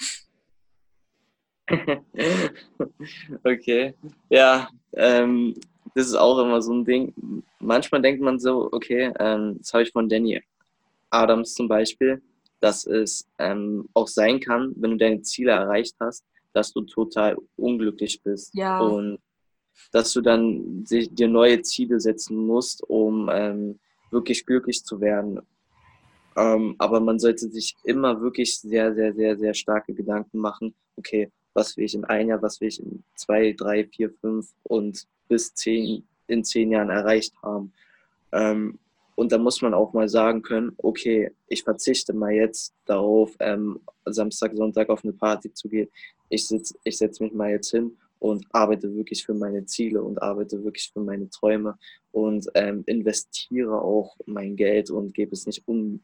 okay. 3.44 3.94
Ja, 4.28 4.68
ähm, 4.92 5.58
das 5.96 6.08
ist 6.08 6.14
auch 6.14 6.38
immer 6.38 6.60
so 6.60 6.74
ein 6.74 6.84
Ding. 6.84 7.42
Manchmal 7.58 8.02
denkt 8.02 8.20
man 8.20 8.38
so, 8.38 8.68
okay, 8.70 9.14
ähm, 9.18 9.56
das 9.58 9.72
habe 9.72 9.82
ich 9.82 9.92
von 9.92 10.10
Danny 10.10 10.42
Adams 11.08 11.54
zum 11.54 11.68
Beispiel, 11.68 12.20
dass 12.60 12.86
es 12.86 13.26
ähm, 13.38 13.88
auch 13.94 14.06
sein 14.06 14.38
kann, 14.38 14.74
wenn 14.76 14.90
du 14.90 14.96
deine 14.98 15.22
Ziele 15.22 15.52
erreicht 15.52 15.96
hast, 15.98 16.22
dass 16.52 16.74
du 16.74 16.82
total 16.82 17.38
unglücklich 17.56 18.22
bist. 18.22 18.54
Ja. 18.54 18.78
Und 18.80 19.20
dass 19.90 20.12
du 20.12 20.20
dann 20.20 20.84
dir 20.84 21.28
neue 21.28 21.62
Ziele 21.62 21.98
setzen 21.98 22.36
musst, 22.46 22.82
um 22.82 23.30
ähm, 23.32 23.78
wirklich 24.10 24.44
glücklich 24.44 24.84
zu 24.84 25.00
werden. 25.00 25.40
Ähm, 26.36 26.74
aber 26.76 27.00
man 27.00 27.18
sollte 27.18 27.48
sich 27.48 27.74
immer 27.84 28.20
wirklich 28.20 28.58
sehr, 28.58 28.94
sehr, 28.94 29.14
sehr, 29.14 29.38
sehr 29.38 29.54
starke 29.54 29.94
Gedanken 29.94 30.40
machen, 30.40 30.74
okay, 30.96 31.30
was 31.56 31.76
will 31.76 31.84
ich 31.84 31.94
in 31.94 32.04
ein 32.04 32.28
Jahr, 32.28 32.42
was 32.42 32.60
will 32.60 32.68
ich 32.68 32.80
in 32.80 33.02
zwei, 33.14 33.52
drei, 33.52 33.84
vier, 33.84 34.10
fünf 34.10 34.52
und 34.64 35.06
bis 35.28 35.54
zehn, 35.54 36.06
in 36.26 36.44
zehn 36.44 36.70
Jahren 36.70 36.90
erreicht 36.90 37.34
haben. 37.42 37.72
Ähm, 38.32 38.78
und 39.14 39.32
da 39.32 39.38
muss 39.38 39.62
man 39.62 39.72
auch 39.72 39.94
mal 39.94 40.08
sagen 40.08 40.42
können, 40.42 40.72
okay, 40.76 41.30
ich 41.48 41.62
verzichte 41.62 42.12
mal 42.12 42.32
jetzt 42.32 42.74
darauf, 42.84 43.34
ähm, 43.40 43.80
Samstag, 44.04 44.54
Sonntag 44.54 44.90
auf 44.90 45.02
eine 45.02 45.14
Party 45.14 45.52
zu 45.52 45.68
gehen. 45.68 45.88
Ich, 46.28 46.46
ich 46.84 46.98
setze 46.98 47.22
mich 47.22 47.32
mal 47.32 47.50
jetzt 47.50 47.70
hin 47.70 47.96
und 48.18 48.46
arbeite 48.50 48.94
wirklich 48.94 49.24
für 49.24 49.32
meine 49.32 49.64
Ziele 49.64 50.02
und 50.02 50.20
arbeite 50.20 50.62
wirklich 50.62 50.90
für 50.92 51.00
meine 51.00 51.30
Träume 51.30 51.78
und 52.12 52.46
ähm, 52.54 52.82
investiere 52.86 53.80
auch 53.80 54.16
mein 54.26 54.54
Geld 54.56 54.90
und 54.90 55.14
gebe 55.14 55.32
es 55.32 55.46
nicht 55.46 55.66
um, 55.66 56.00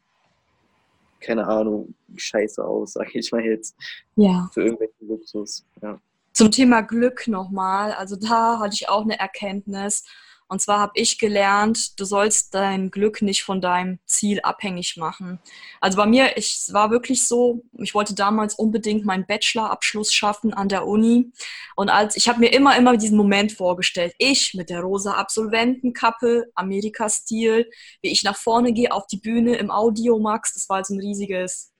keine 1.23 1.47
Ahnung, 1.47 1.95
scheiße 2.15 2.63
aus, 2.63 2.93
sage 2.93 3.11
ich 3.13 3.31
mal 3.31 3.43
jetzt, 3.43 3.75
ja. 4.15 4.49
für 4.53 4.61
irgendwelchen 4.61 5.07
Luxus. 5.07 5.65
Ja. 5.81 5.99
Zum 6.33 6.51
Thema 6.51 6.81
Glück 6.81 7.27
nochmal. 7.27 7.91
Also 7.93 8.15
da 8.15 8.59
hatte 8.59 8.73
ich 8.73 8.89
auch 8.89 9.03
eine 9.03 9.19
Erkenntnis. 9.19 10.03
Und 10.47 10.61
zwar 10.61 10.79
habe 10.79 10.93
ich 10.95 11.17
gelernt, 11.17 11.99
du 11.99 12.05
sollst 12.05 12.53
dein 12.53 12.91
Glück 12.91 13.21
nicht 13.21 13.43
von 13.43 13.61
deinem 13.61 13.99
Ziel 14.05 14.39
abhängig 14.41 14.97
machen. 14.97 15.39
Also 15.81 15.97
bei 15.97 16.05
mir, 16.05 16.37
ich, 16.37 16.67
war 16.71 16.91
wirklich 16.91 17.27
so, 17.27 17.63
ich 17.79 17.95
wollte 17.95 18.13
damals 18.13 18.55
unbedingt 18.55 19.05
meinen 19.05 19.25
Bachelorabschluss 19.25 20.13
schaffen 20.13 20.53
an 20.53 20.69
der 20.69 20.85
Uni. 20.85 21.31
Und 21.75 21.89
als 21.89 22.15
ich 22.15 22.27
habe 22.27 22.39
mir 22.39 22.53
immer, 22.53 22.77
immer 22.77 22.97
diesen 22.97 23.17
Moment 23.17 23.51
vorgestellt, 23.51 24.13
ich 24.17 24.53
mit 24.53 24.69
der 24.69 24.81
rosa 24.81 25.13
Absolventenkappe, 25.13 26.51
Amerika-Stil, 26.55 27.69
wie 28.01 28.11
ich 28.11 28.23
nach 28.23 28.37
vorne 28.37 28.73
gehe 28.73 28.91
auf 28.91 29.07
die 29.07 29.17
Bühne 29.17 29.55
im 29.55 29.71
Audiomax. 29.71 30.53
Das 30.53 30.69
war 30.69 30.77
halt 30.77 30.85
so 30.85 30.93
ein 30.93 30.99
riesiges, 30.99 31.73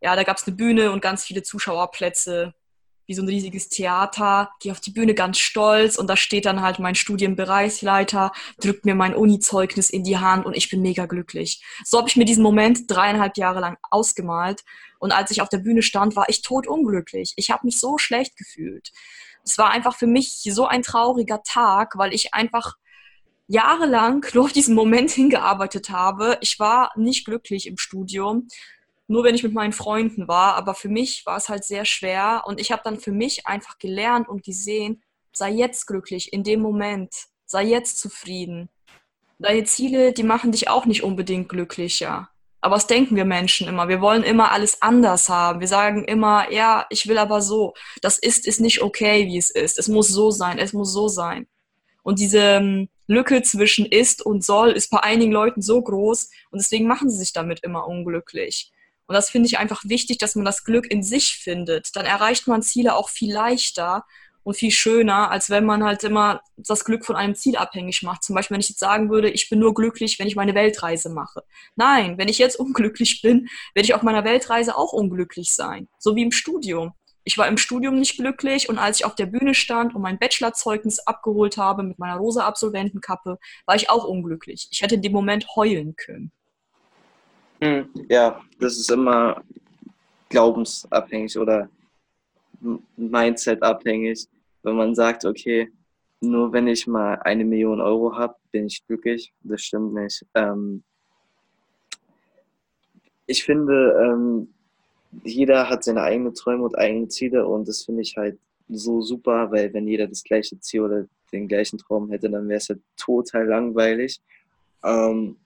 ja, 0.00 0.14
da 0.14 0.22
gab 0.22 0.36
es 0.36 0.46
eine 0.46 0.56
Bühne 0.56 0.92
und 0.92 1.02
ganz 1.02 1.24
viele 1.24 1.42
Zuschauerplätze 1.42 2.54
wie 3.10 3.14
so 3.14 3.22
ein 3.22 3.28
riesiges 3.28 3.68
Theater, 3.68 4.52
gehe 4.60 4.70
auf 4.70 4.78
die 4.78 4.92
Bühne 4.92 5.14
ganz 5.14 5.40
stolz 5.40 5.98
und 5.98 6.06
da 6.06 6.16
steht 6.16 6.46
dann 6.46 6.62
halt 6.62 6.78
mein 6.78 6.94
Studienbereichsleiter, 6.94 8.30
drückt 8.60 8.84
mir 8.84 8.94
mein 8.94 9.16
Uni-Zeugnis 9.16 9.90
in 9.90 10.04
die 10.04 10.18
Hand 10.18 10.46
und 10.46 10.56
ich 10.56 10.70
bin 10.70 10.80
mega 10.80 11.06
glücklich. 11.06 11.60
So 11.84 11.98
habe 11.98 12.08
ich 12.08 12.14
mir 12.14 12.24
diesen 12.24 12.44
Moment 12.44 12.88
dreieinhalb 12.88 13.36
Jahre 13.36 13.58
lang 13.58 13.78
ausgemalt 13.90 14.62
und 15.00 15.10
als 15.10 15.32
ich 15.32 15.42
auf 15.42 15.48
der 15.48 15.58
Bühne 15.58 15.82
stand, 15.82 16.14
war 16.14 16.28
ich 16.28 16.42
totunglücklich. 16.42 17.32
Ich 17.34 17.50
habe 17.50 17.66
mich 17.66 17.80
so 17.80 17.98
schlecht 17.98 18.36
gefühlt. 18.36 18.92
Es 19.42 19.58
war 19.58 19.70
einfach 19.70 19.96
für 19.96 20.06
mich 20.06 20.42
so 20.44 20.66
ein 20.66 20.82
trauriger 20.82 21.42
Tag, 21.42 21.98
weil 21.98 22.14
ich 22.14 22.32
einfach 22.32 22.76
jahrelang 23.48 24.24
nur 24.34 24.44
auf 24.44 24.52
diesen 24.52 24.76
Moment 24.76 25.10
hingearbeitet 25.10 25.90
habe. 25.90 26.38
Ich 26.42 26.60
war 26.60 26.92
nicht 26.94 27.24
glücklich 27.24 27.66
im 27.66 27.76
Studium 27.76 28.46
nur 29.10 29.24
wenn 29.24 29.34
ich 29.34 29.42
mit 29.42 29.52
meinen 29.52 29.72
Freunden 29.72 30.28
war. 30.28 30.54
Aber 30.54 30.74
für 30.74 30.88
mich 30.88 31.26
war 31.26 31.36
es 31.36 31.48
halt 31.48 31.64
sehr 31.64 31.84
schwer 31.84 32.44
und 32.46 32.60
ich 32.60 32.70
habe 32.70 32.82
dann 32.84 33.00
für 33.00 33.10
mich 33.10 33.46
einfach 33.46 33.78
gelernt 33.78 34.28
und 34.28 34.44
gesehen, 34.44 35.02
sei 35.32 35.50
jetzt 35.50 35.86
glücklich 35.86 36.32
in 36.32 36.44
dem 36.44 36.60
Moment, 36.60 37.12
sei 37.44 37.64
jetzt 37.64 37.98
zufrieden. 37.98 38.68
Deine 39.40 39.64
Ziele, 39.64 40.12
die 40.12 40.22
machen 40.22 40.52
dich 40.52 40.68
auch 40.68 40.86
nicht 40.86 41.02
unbedingt 41.02 41.48
glücklicher. 41.48 42.28
Aber 42.60 42.76
was 42.76 42.86
denken 42.86 43.16
wir 43.16 43.24
Menschen 43.24 43.66
immer? 43.66 43.88
Wir 43.88 44.00
wollen 44.00 44.22
immer 44.22 44.52
alles 44.52 44.80
anders 44.80 45.28
haben. 45.28 45.58
Wir 45.58 45.66
sagen 45.66 46.04
immer, 46.04 46.52
ja, 46.52 46.86
ich 46.90 47.08
will 47.08 47.18
aber 47.18 47.42
so. 47.42 47.74
Das 48.02 48.18
ist, 48.18 48.46
ist 48.46 48.60
nicht 48.60 48.80
okay, 48.80 49.26
wie 49.26 49.38
es 49.38 49.50
ist. 49.50 49.78
Es 49.78 49.88
muss 49.88 50.08
so 50.08 50.30
sein, 50.30 50.58
es 50.58 50.72
muss 50.72 50.92
so 50.92 51.08
sein. 51.08 51.48
Und 52.02 52.20
diese 52.20 52.38
ähm, 52.38 52.88
Lücke 53.08 53.42
zwischen 53.42 53.86
ist 53.86 54.24
und 54.24 54.44
soll 54.44 54.70
ist 54.70 54.90
bei 54.90 55.00
einigen 55.00 55.32
Leuten 55.32 55.62
so 55.62 55.82
groß 55.82 56.30
und 56.50 56.60
deswegen 56.60 56.86
machen 56.86 57.10
sie 57.10 57.18
sich 57.18 57.32
damit 57.32 57.60
immer 57.64 57.88
unglücklich. 57.88 58.70
Und 59.10 59.14
das 59.14 59.28
finde 59.28 59.48
ich 59.48 59.58
einfach 59.58 59.82
wichtig, 59.86 60.18
dass 60.18 60.36
man 60.36 60.44
das 60.44 60.62
Glück 60.62 60.88
in 60.88 61.02
sich 61.02 61.36
findet. 61.36 61.96
Dann 61.96 62.06
erreicht 62.06 62.46
man 62.46 62.62
Ziele 62.62 62.94
auch 62.94 63.08
viel 63.08 63.34
leichter 63.34 64.04
und 64.44 64.54
viel 64.54 64.70
schöner, 64.70 65.32
als 65.32 65.50
wenn 65.50 65.64
man 65.64 65.82
halt 65.82 66.04
immer 66.04 66.42
das 66.56 66.84
Glück 66.84 67.04
von 67.04 67.16
einem 67.16 67.34
Ziel 67.34 67.56
abhängig 67.56 68.04
macht. 68.04 68.22
Zum 68.22 68.36
Beispiel, 68.36 68.54
wenn 68.54 68.60
ich 68.60 68.68
jetzt 68.68 68.78
sagen 68.78 69.10
würde, 69.10 69.28
ich 69.28 69.50
bin 69.50 69.58
nur 69.58 69.74
glücklich, 69.74 70.20
wenn 70.20 70.28
ich 70.28 70.36
meine 70.36 70.54
Weltreise 70.54 71.10
mache. 71.10 71.42
Nein, 71.74 72.18
wenn 72.18 72.28
ich 72.28 72.38
jetzt 72.38 72.54
unglücklich 72.60 73.20
bin, 73.20 73.48
werde 73.74 73.84
ich 73.84 73.94
auf 73.94 74.02
meiner 74.02 74.22
Weltreise 74.22 74.76
auch 74.76 74.92
unglücklich 74.92 75.50
sein. 75.50 75.88
So 75.98 76.14
wie 76.14 76.22
im 76.22 76.30
Studium. 76.30 76.92
Ich 77.24 77.36
war 77.36 77.48
im 77.48 77.58
Studium 77.58 77.98
nicht 77.98 78.16
glücklich 78.16 78.68
und 78.68 78.78
als 78.78 79.00
ich 79.00 79.06
auf 79.06 79.16
der 79.16 79.26
Bühne 79.26 79.56
stand 79.56 79.92
und 79.96 80.02
mein 80.02 80.20
Bachelorzeugnis 80.20 81.00
abgeholt 81.00 81.56
habe 81.56 81.82
mit 81.82 81.98
meiner 81.98 82.18
rosa 82.18 82.46
Absolventenkappe, 82.46 83.40
war 83.66 83.74
ich 83.74 83.90
auch 83.90 84.04
unglücklich. 84.04 84.68
Ich 84.70 84.82
hätte 84.82 84.94
in 84.94 85.02
dem 85.02 85.10
Moment 85.10 85.56
heulen 85.56 85.96
können. 85.96 86.30
Hm, 87.60 87.90
ja, 88.08 88.40
das 88.58 88.78
ist 88.78 88.90
immer 88.90 89.42
glaubensabhängig 90.30 91.38
oder 91.38 91.68
Mindset 92.96 93.62
abhängig. 93.62 94.26
Wenn 94.62 94.76
man 94.76 94.94
sagt, 94.94 95.24
okay, 95.24 95.70
nur 96.20 96.52
wenn 96.52 96.68
ich 96.68 96.86
mal 96.86 97.14
eine 97.22 97.44
Million 97.44 97.80
Euro 97.80 98.16
habe, 98.16 98.36
bin 98.50 98.66
ich 98.66 98.86
glücklich. 98.86 99.32
Das 99.42 99.62
stimmt 99.62 99.94
nicht. 99.94 100.24
Ähm, 100.34 100.82
ich 103.26 103.44
finde, 103.44 103.94
ähm, 104.02 104.48
jeder 105.24 105.68
hat 105.68 105.84
seine 105.84 106.02
eigenen 106.02 106.34
Träume 106.34 106.64
und 106.64 106.78
eigene 106.78 107.08
Ziele 107.08 107.46
und 107.46 107.68
das 107.68 107.84
finde 107.84 108.02
ich 108.02 108.16
halt 108.16 108.38
so 108.68 109.02
super, 109.02 109.50
weil 109.50 109.72
wenn 109.72 109.88
jeder 109.88 110.06
das 110.06 110.22
gleiche 110.22 110.58
Ziel 110.60 110.82
oder 110.82 111.06
den 111.32 111.48
gleichen 111.48 111.78
Traum 111.78 112.10
hätte, 112.10 112.30
dann 112.30 112.48
wäre 112.48 112.58
es 112.58 112.68
halt 112.68 112.80
total 112.96 113.46
langweilig. 113.46 114.20
Ähm, 114.84 115.36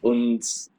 und 0.00 0.70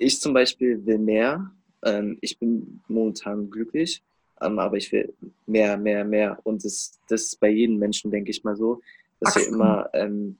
ich 0.00 0.20
zum 0.20 0.34
Beispiel 0.34 0.84
will 0.84 0.98
mehr. 0.98 1.50
Ähm, 1.84 2.18
ich 2.20 2.38
bin 2.38 2.80
momentan 2.88 3.50
glücklich, 3.50 4.02
ähm, 4.40 4.58
aber 4.58 4.76
ich 4.76 4.90
will 4.92 5.12
mehr, 5.46 5.76
mehr, 5.76 6.04
mehr. 6.04 6.38
Und 6.44 6.64
das, 6.64 6.98
das 7.08 7.22
ist 7.22 7.40
bei 7.40 7.50
jedem 7.50 7.78
Menschen, 7.78 8.10
denke 8.10 8.30
ich 8.30 8.44
mal 8.44 8.56
so, 8.56 8.80
dass 9.20 9.36
wir 9.36 9.46
immer, 9.46 9.88
ähm, 9.92 10.36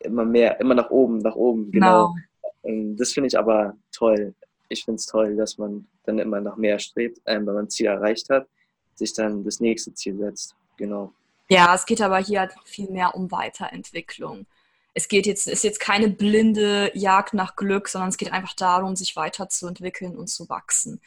immer 0.00 0.24
mehr, 0.24 0.60
immer 0.60 0.74
nach 0.74 0.90
oben, 0.90 1.18
nach 1.18 1.36
oben, 1.36 1.70
genau. 1.70 2.14
genau. 2.62 2.94
das 2.96 3.12
finde 3.12 3.28
ich 3.28 3.38
aber 3.38 3.76
toll 3.90 4.34
ich 4.72 4.84
finde 4.84 4.96
es 4.96 5.06
toll, 5.06 5.36
dass 5.36 5.58
man 5.58 5.86
dann 6.04 6.18
immer 6.18 6.40
nach 6.40 6.56
mehr 6.56 6.78
strebt, 6.78 7.20
ähm, 7.26 7.46
wenn 7.46 7.54
man 7.54 7.64
ein 7.64 7.70
Ziel 7.70 7.86
erreicht 7.86 8.28
hat, 8.30 8.48
sich 8.94 9.12
dann 9.14 9.44
das 9.44 9.60
nächste 9.60 9.94
Ziel 9.94 10.16
setzt. 10.16 10.56
Genau. 10.76 11.12
Ja, 11.48 11.74
es 11.74 11.84
geht 11.84 12.00
aber 12.00 12.18
hier 12.18 12.40
halt 12.40 12.54
viel 12.64 12.90
mehr 12.90 13.14
um 13.14 13.30
Weiterentwicklung. 13.30 14.46
Es 14.94 15.08
geht 15.08 15.26
jetzt, 15.26 15.46
ist 15.46 15.64
jetzt 15.64 15.80
keine 15.80 16.08
blinde 16.08 16.90
Jagd 16.94 17.34
nach 17.34 17.56
Glück, 17.56 17.88
sondern 17.88 18.10
es 18.10 18.18
geht 18.18 18.32
einfach 18.32 18.54
darum, 18.54 18.96
sich 18.96 19.16
weiterzuentwickeln 19.16 20.16
und 20.16 20.28
zu 20.28 20.48
wachsen. 20.48 21.00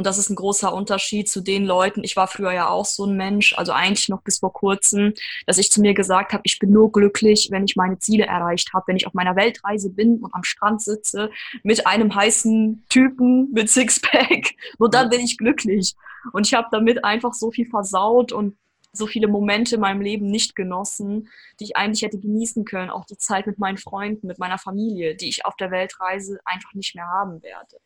Und 0.00 0.06
das 0.06 0.16
ist 0.16 0.30
ein 0.30 0.36
großer 0.36 0.72
Unterschied 0.72 1.28
zu 1.28 1.42
den 1.42 1.66
Leuten. 1.66 2.02
Ich 2.04 2.16
war 2.16 2.26
früher 2.26 2.52
ja 2.52 2.68
auch 2.70 2.86
so 2.86 3.04
ein 3.04 3.18
Mensch, 3.18 3.52
also 3.58 3.72
eigentlich 3.72 4.08
noch 4.08 4.22
bis 4.22 4.38
vor 4.38 4.50
kurzem, 4.50 5.12
dass 5.46 5.58
ich 5.58 5.70
zu 5.70 5.82
mir 5.82 5.92
gesagt 5.92 6.32
habe, 6.32 6.42
ich 6.46 6.58
bin 6.58 6.70
nur 6.70 6.90
glücklich, 6.90 7.48
wenn 7.50 7.64
ich 7.64 7.76
meine 7.76 7.98
Ziele 7.98 8.24
erreicht 8.24 8.72
habe, 8.72 8.84
wenn 8.86 8.96
ich 8.96 9.06
auf 9.06 9.12
meiner 9.12 9.36
Weltreise 9.36 9.90
bin 9.90 10.18
und 10.20 10.34
am 10.34 10.42
Strand 10.42 10.80
sitze 10.80 11.30
mit 11.64 11.86
einem 11.86 12.14
heißen 12.14 12.84
Typen 12.88 13.50
mit 13.52 13.68
Sixpack. 13.68 14.54
Nur 14.78 14.88
dann 14.88 15.10
bin 15.10 15.20
ich 15.20 15.36
glücklich. 15.36 15.94
Und 16.32 16.46
ich 16.46 16.54
habe 16.54 16.68
damit 16.70 17.04
einfach 17.04 17.34
so 17.34 17.50
viel 17.50 17.66
versaut 17.66 18.32
und 18.32 18.56
so 18.92 19.06
viele 19.06 19.28
Momente 19.28 19.76
in 19.76 19.80
meinem 19.80 20.00
Leben 20.00 20.26
nicht 20.26 20.56
genossen, 20.56 21.28
die 21.58 21.64
ich 21.64 21.76
eigentlich 21.76 22.02
hätte 22.02 22.18
genießen 22.18 22.64
können. 22.64 22.90
Auch 22.90 23.04
die 23.04 23.16
Zeit 23.16 23.46
mit 23.46 23.58
meinen 23.58 23.78
Freunden, 23.78 24.26
mit 24.26 24.38
meiner 24.38 24.58
Familie, 24.58 25.14
die 25.14 25.28
ich 25.28 25.44
auf 25.44 25.56
der 25.56 25.70
Weltreise 25.70 26.40
einfach 26.44 26.74
nicht 26.74 26.94
mehr 26.94 27.06
haben 27.06 27.42
werde. 27.42 27.76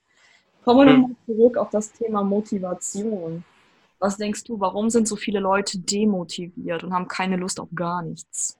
Kommen 0.64 0.86
wir 0.86 0.92
hm. 0.92 1.00
nochmal 1.00 1.16
zurück 1.26 1.56
auf 1.58 1.70
das 1.70 1.92
Thema 1.92 2.22
Motivation. 2.22 3.44
Was 3.98 4.16
denkst 4.16 4.44
du, 4.44 4.58
warum 4.60 4.90
sind 4.90 5.06
so 5.06 5.16
viele 5.16 5.40
Leute 5.40 5.78
demotiviert 5.78 6.84
und 6.84 6.92
haben 6.92 7.08
keine 7.08 7.36
Lust 7.36 7.60
auf 7.60 7.68
gar 7.74 8.02
nichts? 8.02 8.58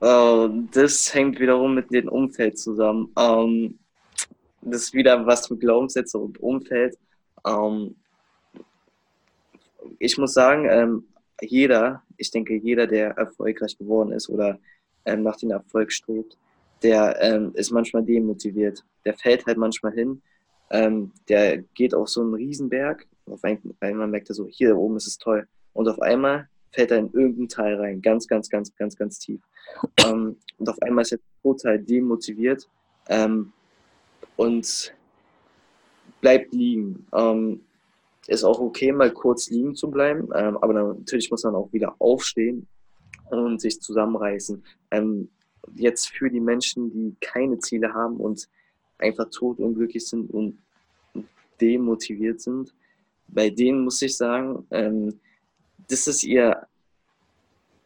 Uh, 0.00 0.48
das 0.72 1.12
hängt 1.12 1.40
wiederum 1.40 1.74
mit 1.74 1.92
dem 1.92 2.08
Umfeld 2.08 2.56
zusammen. 2.58 3.12
Ähm, 3.18 3.78
das 4.60 4.84
ist 4.84 4.94
wieder 4.94 5.26
was 5.26 5.50
mit 5.50 5.60
Glaubenssätze 5.60 6.18
und 6.18 6.38
Umfeld. 6.40 6.96
Ich 9.98 10.18
muss 10.18 10.34
sagen, 10.34 10.66
ähm, 10.68 11.04
jeder, 11.40 12.02
ich 12.16 12.30
denke, 12.30 12.56
jeder, 12.56 12.86
der 12.86 13.10
erfolgreich 13.10 13.76
geworden 13.78 14.12
ist 14.12 14.28
oder 14.28 14.58
ähm, 15.04 15.22
nach 15.22 15.36
dem 15.36 15.50
Erfolg 15.50 15.92
strebt, 15.92 16.36
der 16.82 17.16
ähm, 17.20 17.52
ist 17.54 17.70
manchmal 17.70 18.04
demotiviert. 18.04 18.84
Der 19.04 19.14
fällt 19.14 19.46
halt 19.46 19.58
manchmal 19.58 19.92
hin 19.92 20.22
ähm, 20.70 21.12
der 21.28 21.58
geht 21.74 21.94
auf 21.94 22.08
so 22.08 22.20
einen 22.20 22.34
Riesenberg. 22.34 23.06
Auf 23.26 23.42
einmal 23.44 24.08
merkt 24.08 24.28
er 24.30 24.34
so, 24.34 24.46
hier 24.48 24.76
oben 24.76 24.96
ist 24.96 25.06
es 25.06 25.18
toll. 25.18 25.46
Und 25.72 25.88
auf 25.88 26.00
einmal 26.00 26.48
fällt 26.72 26.90
er 26.90 26.98
in 26.98 27.12
irgendeinen 27.12 27.48
Teil 27.48 27.76
rein, 27.76 28.02
ganz, 28.02 28.26
ganz, 28.26 28.48
ganz, 28.48 28.74
ganz, 28.76 28.96
ganz 28.96 29.18
tief. 29.18 29.40
Ähm, 30.04 30.36
und 30.58 30.68
auf 30.68 30.80
einmal 30.82 31.02
ist 31.02 31.12
er 31.12 31.18
total 31.42 31.78
demotiviert 31.78 32.68
ähm, 33.08 33.52
und 34.36 34.94
bleibt 36.20 36.52
liegen. 36.52 37.06
Ähm, 37.14 37.60
ist 38.28 38.44
auch 38.44 38.60
okay, 38.60 38.92
mal 38.92 39.10
kurz 39.10 39.50
liegen 39.50 39.74
zu 39.74 39.90
bleiben, 39.90 40.28
ähm, 40.34 40.56
aber 40.58 40.74
natürlich 40.74 41.30
muss 41.30 41.44
man 41.44 41.54
auch 41.54 41.72
wieder 41.72 41.94
aufstehen 41.98 42.68
und 43.30 43.60
sich 43.60 43.80
zusammenreißen. 43.80 44.62
Ähm, 44.90 45.30
jetzt 45.74 46.10
für 46.10 46.30
die 46.30 46.40
Menschen, 46.40 46.90
die 46.90 47.16
keine 47.20 47.58
Ziele 47.58 47.92
haben 47.92 48.16
und 48.16 48.48
einfach 48.98 49.28
totunglücklich 49.30 50.06
sind 50.06 50.30
und 50.30 50.58
demotiviert 51.60 52.40
sind, 52.40 52.74
bei 53.28 53.50
denen 53.50 53.84
muss 53.84 54.00
ich 54.02 54.16
sagen, 54.16 54.66
ähm, 54.70 55.20
das 55.88 56.06
ist 56.06 56.22
ihr, 56.22 56.66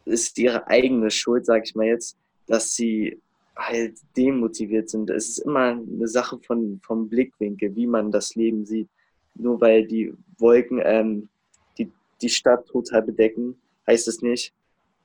ist 0.04 0.38
ihre 0.38 0.66
eigene 0.66 1.10
Schuld, 1.10 1.46
sag 1.46 1.64
ich 1.64 1.74
mal 1.74 1.86
jetzt, 1.86 2.16
dass 2.46 2.74
sie 2.74 3.20
halt 3.56 3.98
demotiviert 4.16 4.88
sind. 4.88 5.10
Es 5.10 5.28
ist 5.28 5.38
immer 5.38 5.72
eine 5.72 6.08
Sache 6.08 6.38
von, 6.38 6.80
vom 6.84 7.08
Blickwinkel, 7.08 7.74
wie 7.76 7.86
man 7.86 8.10
das 8.10 8.34
Leben 8.34 8.64
sieht. 8.64 8.88
Nur 9.34 9.60
weil 9.60 9.86
die 9.86 10.12
Wolken 10.38 10.80
ähm, 10.82 11.28
die, 11.78 11.90
die 12.20 12.28
Stadt 12.28 12.66
total 12.66 13.02
bedecken, 13.02 13.56
heißt 13.86 14.08
es 14.08 14.22
nicht, 14.22 14.52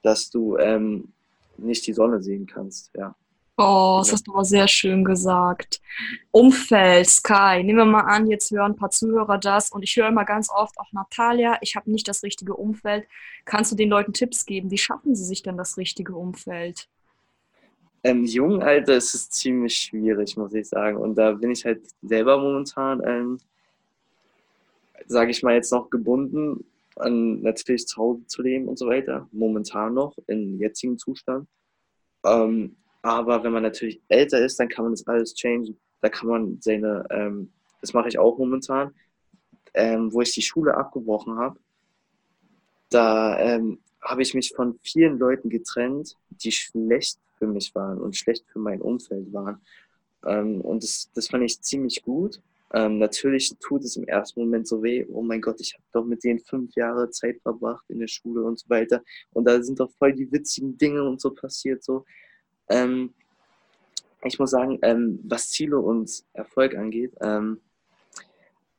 dass 0.02 0.30
du 0.30 0.58
ähm, 0.58 1.10
nicht 1.58 1.88
die 1.88 1.94
Sonne 1.94 2.22
sehen 2.22 2.46
kannst. 2.46 2.92
Ja. 2.96 3.16
Oh, 3.60 3.98
das 4.00 4.14
hast 4.14 4.28
du 4.28 4.34
aber 4.34 4.46
sehr 4.46 4.68
schön 4.68 5.04
gesagt. 5.04 5.82
Umfeld, 6.30 7.10
Sky. 7.10 7.64
Nehmen 7.64 7.80
wir 7.80 7.86
mal 7.86 8.02
an, 8.02 8.28
jetzt 8.28 8.52
hören 8.52 8.74
ein 8.74 8.76
paar 8.76 8.92
Zuhörer 8.92 9.40
das 9.40 9.72
und 9.72 9.82
ich 9.82 9.96
höre 9.96 10.10
immer 10.10 10.26
ganz 10.26 10.52
oft 10.52 10.78
auch 10.78 10.92
Natalia, 10.92 11.58
ich 11.62 11.76
habe 11.76 11.90
nicht 11.90 12.08
das 12.08 12.22
richtige 12.22 12.54
Umfeld. 12.54 13.08
Kannst 13.46 13.72
du 13.72 13.76
den 13.76 13.90
Leuten 13.90 14.14
Tipps 14.14 14.46
geben? 14.46 14.70
Wie 14.70 14.78
schaffen 14.78 15.16
sie 15.16 15.24
sich 15.24 15.42
denn 15.42 15.58
das 15.58 15.76
richtige 15.76 16.16
Umfeld? 16.16 16.88
Im 18.04 18.26
jungen 18.26 18.62
Alter 18.62 18.96
ist 18.96 19.16
es 19.16 19.32
ziemlich 19.32 19.76
schwierig, 19.76 20.38
muss 20.38 20.54
ich 20.54 20.70
sagen. 20.70 20.98
Und 20.98 21.16
da 21.16 21.32
bin 21.32 21.50
ich 21.50 21.66
halt 21.66 21.82
selber 22.04 22.38
momentan, 22.38 23.02
ähm, 23.04 23.40
sage 25.08 25.32
ich 25.32 25.44
mal, 25.44 25.56
jetzt 25.56 25.72
noch 25.72 25.90
gebunden, 25.90 26.66
an 26.96 27.42
natürlich 27.42 27.88
zu 27.88 27.98
Hause 27.98 28.26
zu 28.28 28.42
leben 28.42 28.68
und 28.68 28.78
so 28.78 28.88
weiter. 28.88 29.28
Momentan 29.32 29.94
noch, 29.94 30.16
im 30.28 30.60
jetzigen 30.60 30.98
Zustand. 30.98 31.48
Ähm, 32.26 32.76
aber 33.02 33.44
wenn 33.44 33.54
man 33.54 33.64
natürlich 33.64 34.02
älter 34.10 34.44
ist, 34.44 34.60
dann 34.60 34.70
kann 34.70 34.86
man 34.86 34.94
das 34.94 35.08
alles 35.08 35.34
changen. 35.34 35.78
Da 36.02 36.10
kann 36.10 36.28
man 36.28 36.58
seine, 36.62 37.06
ähm, 37.10 37.52
das 37.82 37.94
mache 37.94 38.10
ich 38.10 38.20
auch 38.20 38.38
momentan, 38.38 38.94
ähm, 39.74 40.12
wo 40.12 40.22
ich 40.22 40.34
die 40.34 40.42
Schule 40.42 40.76
abgebrochen 40.76 41.38
habe. 41.38 41.60
Da 42.90 43.40
ähm, 43.40 43.80
habe 44.02 44.22
ich 44.22 44.34
mich 44.34 44.54
von 44.56 44.80
vielen 44.82 45.20
Leuten 45.20 45.50
getrennt, 45.50 46.16
die 46.30 46.52
schlecht 46.52 47.20
für 47.38 47.48
mich 47.48 47.74
waren 47.76 48.00
und 48.00 48.16
schlecht 48.16 48.46
für 48.52 48.60
mein 48.60 48.82
Umfeld 48.82 49.32
waren. 49.34 49.62
Ähm, 50.26 50.62
und 50.62 50.84
das, 50.84 51.12
das 51.14 51.28
fand 51.28 51.44
ich 51.44 51.62
ziemlich 51.62 52.04
gut. 52.04 52.42
Ähm, 52.74 52.98
natürlich 52.98 53.56
tut 53.60 53.84
es 53.84 53.96
im 53.96 54.04
ersten 54.06 54.42
Moment 54.42 54.68
so 54.68 54.84
weh, 54.84 55.06
oh 55.10 55.22
mein 55.22 55.42
Gott, 55.42 55.62
ich 55.62 55.74
habe 55.74 55.84
doch 55.94 56.06
mit 56.06 56.24
denen 56.24 56.40
fünf 56.40 56.76
Jahre 56.76 57.10
Zeit 57.10 57.40
verbracht 57.42 57.86
in 57.90 58.00
der 58.00 58.08
Schule 58.08 58.44
und 58.44 58.60
so 58.60 58.70
weiter. 58.70 59.02
Und 59.32 59.46
da 59.46 59.62
sind 59.62 59.80
doch 59.80 59.92
voll 59.98 60.14
die 60.14 60.30
witzigen 60.32 60.78
Dinge 60.78 61.04
und 61.04 61.22
so 61.22 61.32
passiert. 61.32 61.84
So. 61.84 62.06
Ähm, 62.70 63.14
ich 64.24 64.38
muss 64.38 64.52
sagen, 64.52 64.80
ähm, 64.82 65.20
was 65.24 65.50
Ziele 65.50 65.80
und 65.80 66.24
Erfolg 66.34 66.76
angeht, 66.76 67.14
ähm, 67.22 67.62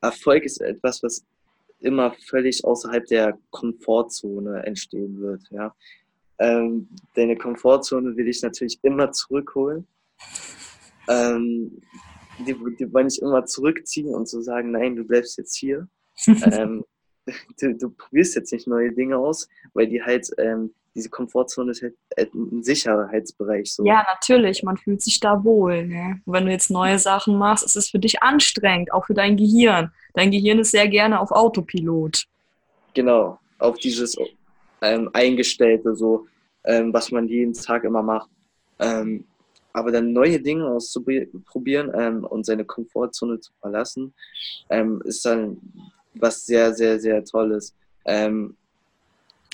Erfolg 0.01 0.43
ist 0.43 0.61
etwas, 0.61 1.01
was 1.01 1.25
immer 1.79 2.13
völlig 2.27 2.63
außerhalb 2.63 3.05
der 3.07 3.37
Komfortzone 3.49 4.63
entstehen 4.65 5.19
wird. 5.19 5.41
Ja? 5.49 5.75
Ähm, 6.37 6.89
deine 7.15 7.35
Komfortzone 7.37 8.15
will 8.15 8.27
ich 8.27 8.41
natürlich 8.41 8.79
immer 8.83 9.11
zurückholen. 9.11 9.87
Ähm, 11.07 11.81
die, 12.45 12.55
die 12.77 12.93
wollen 12.93 13.07
ich 13.07 13.21
immer 13.21 13.45
zurückziehen 13.45 14.13
und 14.13 14.27
so 14.27 14.41
sagen, 14.41 14.71
nein, 14.71 14.95
du 14.95 15.03
bleibst 15.03 15.37
jetzt 15.37 15.55
hier. 15.55 15.87
ähm, 16.27 16.83
du, 17.59 17.75
du, 17.75 17.89
probierst 17.89 18.35
jetzt 18.35 18.51
nicht 18.51 18.67
neue 18.67 18.91
Dinge 18.91 19.17
aus, 19.17 19.47
weil 19.73 19.87
die 19.87 20.01
halt 20.01 20.29
ähm, 20.37 20.73
diese 20.95 21.09
Komfortzone 21.09 21.71
ist 21.71 21.81
halt 21.81 21.95
ein 22.33 22.63
Sicherheitsbereich. 22.63 23.73
So. 23.73 23.85
Ja, 23.85 24.05
natürlich, 24.11 24.63
man 24.63 24.77
fühlt 24.77 25.01
sich 25.01 25.19
da 25.19 25.43
wohl. 25.43 25.87
Ne? 25.87 26.21
Wenn 26.25 26.45
du 26.45 26.51
jetzt 26.51 26.71
neue 26.71 26.99
Sachen 26.99 27.37
machst, 27.37 27.65
ist 27.65 27.75
es 27.75 27.89
für 27.89 27.99
dich 27.99 28.21
anstrengend, 28.21 28.91
auch 28.91 29.05
für 29.05 29.13
dein 29.13 29.37
Gehirn. 29.37 29.91
Dein 30.13 30.31
Gehirn 30.31 30.59
ist 30.59 30.71
sehr 30.71 30.87
gerne 30.87 31.19
auf 31.19 31.31
Autopilot. 31.31 32.25
Genau, 32.93 33.39
auf 33.59 33.77
dieses 33.77 34.17
ähm, 34.81 35.09
Eingestellte, 35.13 35.95
so, 35.95 36.27
ähm, 36.63 36.93
was 36.93 37.11
man 37.11 37.27
jeden 37.27 37.53
Tag 37.53 37.83
immer 37.83 38.01
macht. 38.01 38.29
Ähm, 38.79 39.25
aber 39.73 39.91
dann 39.91 40.13
neue 40.13 40.39
Dinge 40.39 40.67
auszuprobieren 40.67 41.91
ähm, 41.93 42.23
und 42.25 42.45
seine 42.45 42.65
Komfortzone 42.65 43.39
zu 43.39 43.51
verlassen, 43.61 44.13
ähm, 44.69 45.01
ist 45.05 45.25
dann 45.25 45.57
was 46.15 46.45
sehr, 46.45 46.73
sehr, 46.73 46.99
sehr 46.99 47.23
toll 47.23 47.51
ist. 47.51 47.75
Ähm, 48.05 48.55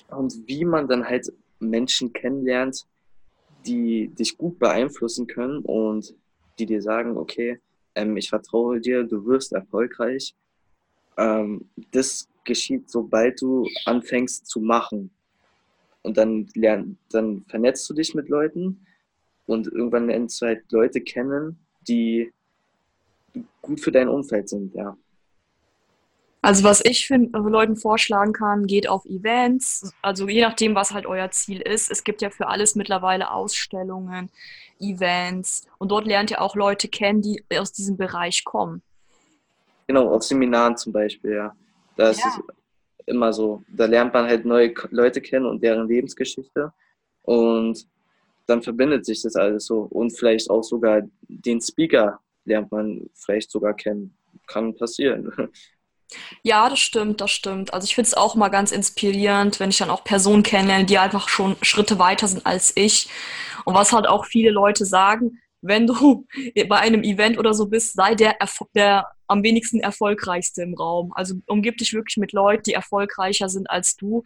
und 0.09 0.47
wie 0.47 0.65
man 0.65 0.87
dann 0.87 1.05
halt 1.05 1.31
Menschen 1.59 2.13
kennenlernt, 2.13 2.85
die 3.65 4.07
dich 4.07 4.37
gut 4.37 4.59
beeinflussen 4.59 5.27
können 5.27 5.59
und 5.59 6.13
die 6.59 6.65
dir 6.65 6.81
sagen, 6.81 7.17
okay, 7.17 7.59
ähm, 7.95 8.15
ich 8.17 8.29
vertraue 8.29 8.79
dir, 8.79 9.03
du 9.03 9.25
wirst 9.25 9.53
erfolgreich. 9.53 10.35
Ähm, 11.17 11.69
das 11.91 12.27
geschieht, 12.43 12.89
sobald 12.89 13.41
du 13.41 13.67
anfängst 13.85 14.45
zu 14.45 14.59
machen. 14.59 15.09
Und 16.03 16.17
dann 16.17 16.47
lern, 16.53 16.97
dann 17.09 17.43
vernetzt 17.47 17.89
du 17.89 17.93
dich 17.95 18.13
mit 18.13 18.29
Leuten 18.29 18.85
und 19.45 19.67
irgendwann 19.67 20.07
lernst 20.07 20.41
du 20.41 20.47
halt 20.47 20.71
Leute 20.71 21.01
kennen, 21.01 21.59
die 21.87 22.31
gut 23.61 23.79
für 23.79 23.91
dein 23.91 24.09
Umfeld 24.09 24.49
sind, 24.49 24.73
ja. 24.73 24.97
Also 26.41 26.63
was 26.63 26.85
ich 26.85 27.07
finde, 27.07 27.39
Leuten 27.39 27.75
vorschlagen 27.75 28.31
kann, 28.31 28.67
geht 28.67 28.87
auf 28.87 29.03
Events, 29.05 29.91
also 30.03 30.27
je 30.27 30.41
nachdem, 30.41 30.75
was 30.75 30.91
halt 30.91 31.07
euer 31.07 31.31
Ziel 31.31 31.59
ist. 31.59 31.89
Es 31.89 32.03
gibt 32.03 32.21
ja 32.21 32.29
für 32.29 32.47
alles 32.47 32.75
mittlerweile 32.75 33.31
Ausstellungen, 33.31 34.29
Events 34.79 35.65
und 35.79 35.89
dort 35.89 36.05
lernt 36.05 36.29
ihr 36.29 36.41
auch 36.41 36.55
Leute 36.55 36.87
kennen, 36.87 37.23
die 37.23 37.43
aus 37.57 37.71
diesem 37.71 37.97
Bereich 37.97 38.43
kommen. 38.43 38.83
Genau, 39.87 40.13
auf 40.13 40.21
Seminaren 40.21 40.77
zum 40.77 40.93
Beispiel, 40.93 41.33
ja. 41.33 41.55
Das 41.95 42.19
ja. 42.19 42.27
ist 42.27 42.41
immer 43.07 43.33
so. 43.33 43.63
Da 43.67 43.85
lernt 43.85 44.13
man 44.13 44.25
halt 44.25 44.45
neue 44.45 44.73
Leute 44.91 45.21
kennen 45.21 45.45
und 45.45 45.63
deren 45.63 45.87
Lebensgeschichte 45.87 46.73
und 47.23 47.87
dann 48.47 48.61
verbindet 48.61 49.05
sich 49.05 49.21
das 49.21 49.35
alles 49.35 49.65
so 49.65 49.81
und 49.81 50.11
vielleicht 50.11 50.49
auch 50.49 50.63
sogar 50.63 51.01
den 51.27 51.61
Speaker 51.61 52.19
lernt 52.45 52.71
man 52.71 53.09
vielleicht 53.13 53.51
sogar 53.51 53.73
kennen. 53.73 54.17
Kann 54.47 54.75
passieren. 54.75 55.31
Ja, 56.43 56.69
das 56.69 56.79
stimmt, 56.79 57.19
das 57.19 57.31
stimmt. 57.31 57.73
Also 57.73 57.85
ich 57.85 57.95
finde 57.95 58.07
es 58.07 58.13
auch 58.13 58.35
mal 58.35 58.49
ganz 58.49 58.71
inspirierend, 58.71 59.59
wenn 59.59 59.71
ich 59.71 59.79
dann 59.79 59.89
auch 59.89 60.03
Personen 60.03 60.43
kennenlerne, 60.43 60.85
die 60.85 60.99
einfach 60.99 61.27
schon 61.29 61.55
Schritte 61.63 61.97
weiter 61.97 62.27
sind 62.27 62.45
als 62.45 62.73
ich. 62.75 63.09
Und 63.65 63.73
was 63.73 63.91
halt 63.91 64.07
auch 64.07 64.25
viele 64.25 64.51
Leute 64.51 64.85
sagen, 64.85 65.39
wenn 65.61 65.87
du 65.87 66.27
bei 66.69 66.77
einem 66.77 67.03
Event 67.03 67.37
oder 67.39 67.53
so 67.53 67.65
bist, 67.67 67.93
sei 67.93 68.15
der, 68.15 68.37
der 68.75 69.07
am 69.27 69.43
wenigsten 69.43 69.79
erfolgreichste 69.79 70.61
im 70.61 70.75
Raum. 70.75 71.11
Also 71.15 71.35
umgib 71.47 71.77
dich 71.77 71.93
wirklich 71.93 72.17
mit 72.17 72.31
Leuten, 72.31 72.63
die 72.63 72.73
erfolgreicher 72.73 73.49
sind 73.49 73.69
als 73.69 73.95
du. 73.95 74.23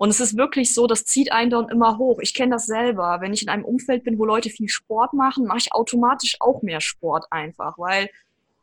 Und 0.00 0.08
es 0.08 0.18
ist 0.18 0.38
wirklich 0.38 0.72
so, 0.72 0.86
das 0.86 1.04
zieht 1.04 1.30
einen 1.30 1.50
dann 1.50 1.68
immer 1.68 1.98
hoch. 1.98 2.20
Ich 2.22 2.32
kenne 2.32 2.52
das 2.52 2.64
selber. 2.64 3.18
Wenn 3.20 3.34
ich 3.34 3.42
in 3.42 3.50
einem 3.50 3.66
Umfeld 3.66 4.02
bin, 4.02 4.18
wo 4.18 4.24
Leute 4.24 4.48
viel 4.48 4.70
Sport 4.70 5.12
machen, 5.12 5.44
mache 5.44 5.58
ich 5.58 5.74
automatisch 5.74 6.38
auch 6.40 6.62
mehr 6.62 6.80
Sport 6.80 7.26
einfach, 7.30 7.76
weil 7.76 8.08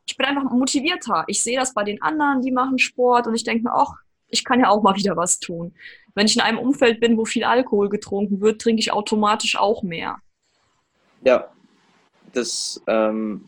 ich 0.08 0.18
bin 0.18 0.26
einfach 0.26 0.50
motivierter. 0.50 1.26
Ich 1.28 1.44
sehe 1.44 1.60
das 1.60 1.76
bei 1.76 1.84
den 1.84 2.02
anderen, 2.02 2.42
die 2.42 2.52
machen 2.52 2.80
Sport 2.80 3.28
und 3.28 3.36
ich 3.36 3.44
denke 3.44 3.66
mir, 3.66 3.72
ach, 3.72 3.94
ich 4.30 4.44
kann 4.44 4.62
ja 4.62 4.70
auch 4.70 4.82
mal 4.82 4.96
wieder 4.96 5.16
was 5.16 5.40
tun. 5.40 5.76
Wenn 6.16 6.26
ich 6.26 6.36
in 6.36 6.42
einem 6.42 6.58
Umfeld 6.58 7.00
bin, 7.00 7.20
wo 7.20 7.26
viel 7.26 7.44
Alkohol 7.44 7.90
getrunken 7.90 8.42
wird, 8.42 8.60
trinke 8.60 8.80
ich 8.80 8.92
automatisch 8.92 9.60
auch 9.60 9.84
mehr. 9.84 10.18
Ja, 11.22 11.52
das, 12.34 12.82
ähm, 12.88 13.46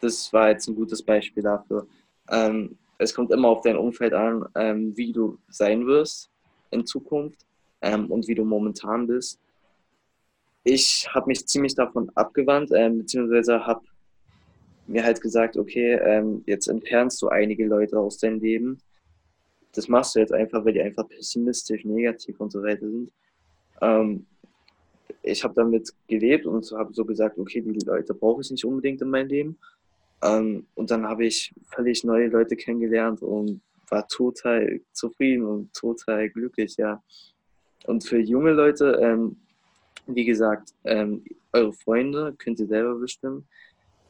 das 0.00 0.32
war 0.32 0.48
jetzt 0.48 0.66
ein 0.66 0.74
gutes 0.74 1.00
Beispiel 1.00 1.44
dafür. 1.44 1.86
Ähm, 2.28 2.76
es 2.98 3.14
kommt 3.14 3.30
immer 3.30 3.50
auf 3.50 3.60
dein 3.60 3.76
Umfeld 3.76 4.14
an, 4.14 4.46
ähm, 4.56 4.96
wie 4.96 5.12
du 5.12 5.38
sein 5.48 5.86
wirst 5.86 6.29
in 6.70 6.86
Zukunft 6.86 7.46
ähm, 7.80 8.10
und 8.10 8.28
wie 8.28 8.34
du 8.34 8.44
momentan 8.44 9.06
bist. 9.06 9.38
Ich 10.64 11.08
habe 11.12 11.28
mich 11.28 11.46
ziemlich 11.46 11.74
davon 11.74 12.10
abgewandt, 12.14 12.70
ähm, 12.74 12.98
beziehungsweise 12.98 13.66
habe 13.66 13.82
mir 14.86 15.04
halt 15.04 15.20
gesagt, 15.20 15.56
okay, 15.56 15.94
ähm, 15.94 16.42
jetzt 16.46 16.66
entfernst 16.66 17.22
du 17.22 17.28
einige 17.28 17.66
Leute 17.66 17.98
aus 17.98 18.18
deinem 18.18 18.40
Leben. 18.40 18.78
Das 19.72 19.88
machst 19.88 20.14
du 20.14 20.20
jetzt 20.20 20.32
einfach, 20.32 20.64
weil 20.64 20.72
die 20.72 20.82
einfach 20.82 21.08
pessimistisch, 21.08 21.84
negativ 21.84 22.40
und 22.40 22.50
so 22.50 22.62
weiter 22.62 22.88
sind. 22.88 23.12
Ähm, 23.80 24.26
ich 25.22 25.44
habe 25.44 25.54
damit 25.54 25.92
gelebt 26.08 26.46
und 26.46 26.70
habe 26.72 26.92
so 26.92 27.04
gesagt, 27.04 27.38
okay, 27.38 27.60
die 27.60 27.86
Leute 27.86 28.14
brauche 28.14 28.40
ich 28.40 28.50
nicht 28.50 28.64
unbedingt 28.64 29.00
in 29.00 29.10
meinem 29.10 29.28
Leben. 29.28 29.58
Ähm, 30.22 30.66
und 30.74 30.90
dann 30.90 31.06
habe 31.06 31.24
ich 31.24 31.54
völlig 31.62 32.04
neue 32.04 32.28
Leute 32.28 32.56
kennengelernt 32.56 33.22
und 33.22 33.60
war 33.90 34.06
total 34.08 34.80
zufrieden 34.92 35.44
und 35.44 35.74
total 35.74 36.28
glücklich, 36.30 36.76
ja. 36.76 37.02
Und 37.86 38.04
für 38.04 38.18
junge 38.18 38.52
Leute, 38.52 38.98
ähm, 39.00 39.36
wie 40.06 40.24
gesagt, 40.24 40.74
ähm, 40.84 41.24
eure 41.52 41.72
Freunde 41.72 42.34
könnt 42.38 42.60
ihr 42.60 42.66
selber 42.66 42.94
bestimmen 42.96 43.46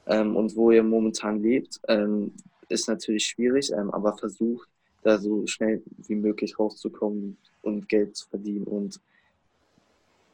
ähm, 0.07 0.37
und 0.37 0.55
wo 0.57 0.71
ihr 0.71 0.83
momentan 0.83 1.43
lebt, 1.43 1.81
ähm, 1.89 2.33
ist 2.69 2.89
natürlich 2.89 3.27
schwierig, 3.27 3.73
ähm, 3.73 3.91
aber 3.91 4.17
versucht 4.17 4.69
da 5.03 5.19
so 5.19 5.47
schnell 5.47 5.83
wie 6.07 6.15
möglich 6.15 6.59
rauszukommen 6.59 7.37
und 7.63 7.89
Geld 7.89 8.17
zu 8.17 8.29
verdienen 8.29 8.65
und 8.65 9.01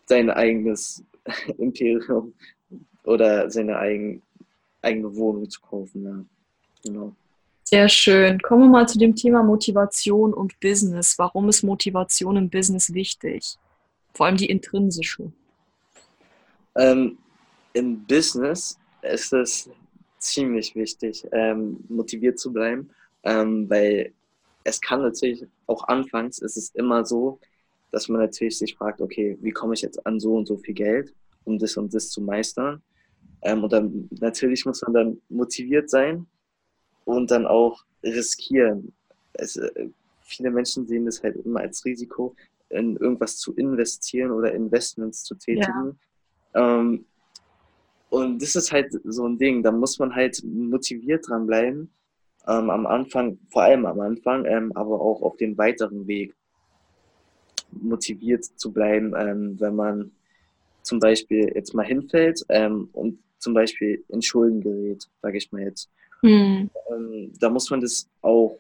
sein 0.07 0.31
eigenes 0.31 1.05
Imperium 1.59 2.35
oder 3.05 3.51
seine 3.51 3.79
eigen, 3.79 4.23
eigene 4.83 5.15
Wohnung 5.15 5.49
zu 5.49 5.61
kaufen. 5.61 6.05
Ja. 6.05 6.25
Genau. 6.85 7.15
Sehr 7.69 7.89
schön. 7.89 8.39
Kommen 8.43 8.63
wir 8.63 8.69
mal 8.69 8.89
zu 8.89 8.97
dem 8.97 9.17
Thema 9.17 9.43
Motivation 9.43 10.33
und 10.33 10.61
Business. 10.61 11.19
Warum 11.19 11.49
ist 11.49 11.65
Motivation 11.65 12.37
im 12.37 12.49
Business 12.49 12.95
wichtig? 12.95 13.59
Vor 14.15 14.27
allem 14.27 14.37
die 14.37 14.49
intrinsische. 14.49 15.33
Ähm, 16.77 17.19
Im 17.73 18.07
Business 18.07 18.79
ist 19.03 19.33
es 19.33 19.69
ziemlich 20.19 20.77
wichtig, 20.77 21.27
ähm, 21.33 21.85
motiviert 21.89 22.39
zu 22.39 22.53
bleiben, 22.53 22.89
ähm, 23.25 23.69
weil 23.69 24.13
es 24.63 24.81
kann 24.81 25.03
natürlich 25.03 25.45
auch 25.67 25.89
anfangs, 25.89 26.39
ist 26.39 26.57
es 26.57 26.71
immer 26.71 27.05
so, 27.05 27.41
dass 27.91 28.09
man 28.09 28.21
natürlich 28.21 28.59
sich 28.59 28.77
fragt, 28.77 29.01
okay, 29.01 29.37
wie 29.41 29.51
komme 29.51 29.75
ich 29.75 29.83
jetzt 29.83 30.07
an 30.07 30.21
so 30.21 30.37
und 30.37 30.47
so 30.47 30.57
viel 30.57 30.75
Geld, 30.75 31.13
um 31.43 31.59
das 31.59 31.77
und 31.77 31.93
das 31.93 32.11
zu 32.11 32.21
meistern? 32.21 32.81
Ähm, 33.43 33.65
und 33.65 33.73
dann 33.73 34.09
natürlich 34.21 34.65
muss 34.67 34.83
man 34.83 34.95
dann 34.95 35.23
motiviert 35.29 35.91
sein 35.91 36.29
und 37.07 37.31
dann 37.31 37.47
auch 37.47 37.85
riskieren. 38.03 38.93
Es, 39.33 39.57
äh, 39.57 39.89
viele 40.21 40.51
Menschen 40.51 40.87
sehen 40.87 41.07
das 41.07 41.23
halt 41.23 41.37
immer 41.37 41.61
als 41.61 41.85
Risiko, 41.87 42.35
in 42.69 42.97
irgendwas 42.97 43.39
zu 43.39 43.55
investieren 43.55 44.33
oder 44.33 44.53
Investments 44.53 45.23
zu 45.23 45.37
tätigen. 45.37 45.99
Ja. 46.55 46.81
Ähm, 46.81 47.07
und 48.11 48.43
das 48.43 48.55
ist 48.57 48.73
halt 48.73 48.93
so 49.05 49.27
ein 49.27 49.39
Ding, 49.39 49.63
da 49.63 49.73
muss 49.73 49.99
man 49.99 50.15
halt 50.15 50.43
motiviert 50.45 51.29
dranbleiben. 51.29 51.91
Ähm, 52.47 52.71
am 52.71 52.87
Anfang, 52.87 53.39
vor 53.51 53.63
allem 53.63 53.87
am 53.87 54.01
Anfang, 54.01 54.45
ähm, 54.45 54.73
aber 54.75 55.01
auch 55.01 55.23
auf 55.23 55.37
dem 55.37 55.57
weiteren 55.59 56.07
Weg 56.07 56.35
motiviert 57.73 58.45
zu 58.45 58.73
bleiben, 58.73 59.15
ähm, 59.17 59.61
wenn 59.61 59.75
man 59.75 60.13
zum 60.83 61.01
Beispiel 61.01 61.51
jetzt 61.55 61.75
mal 61.75 61.85
hinfällt 61.85 62.45
ähm, 62.49 62.89
und 62.93 63.19
zum 63.39 63.55
Beispiel 63.55 64.05
in 64.09 64.23
Schulden 64.23 64.61
gerät, 64.61 65.09
sage 65.23 65.39
ich 65.39 65.51
mal 65.53 65.63
jetzt. 65.63 65.91
Mhm. 66.23 66.71
da 67.39 67.51
muss 67.51 67.71
man 67.71 67.81
das 67.81 68.09
auch 68.23 68.59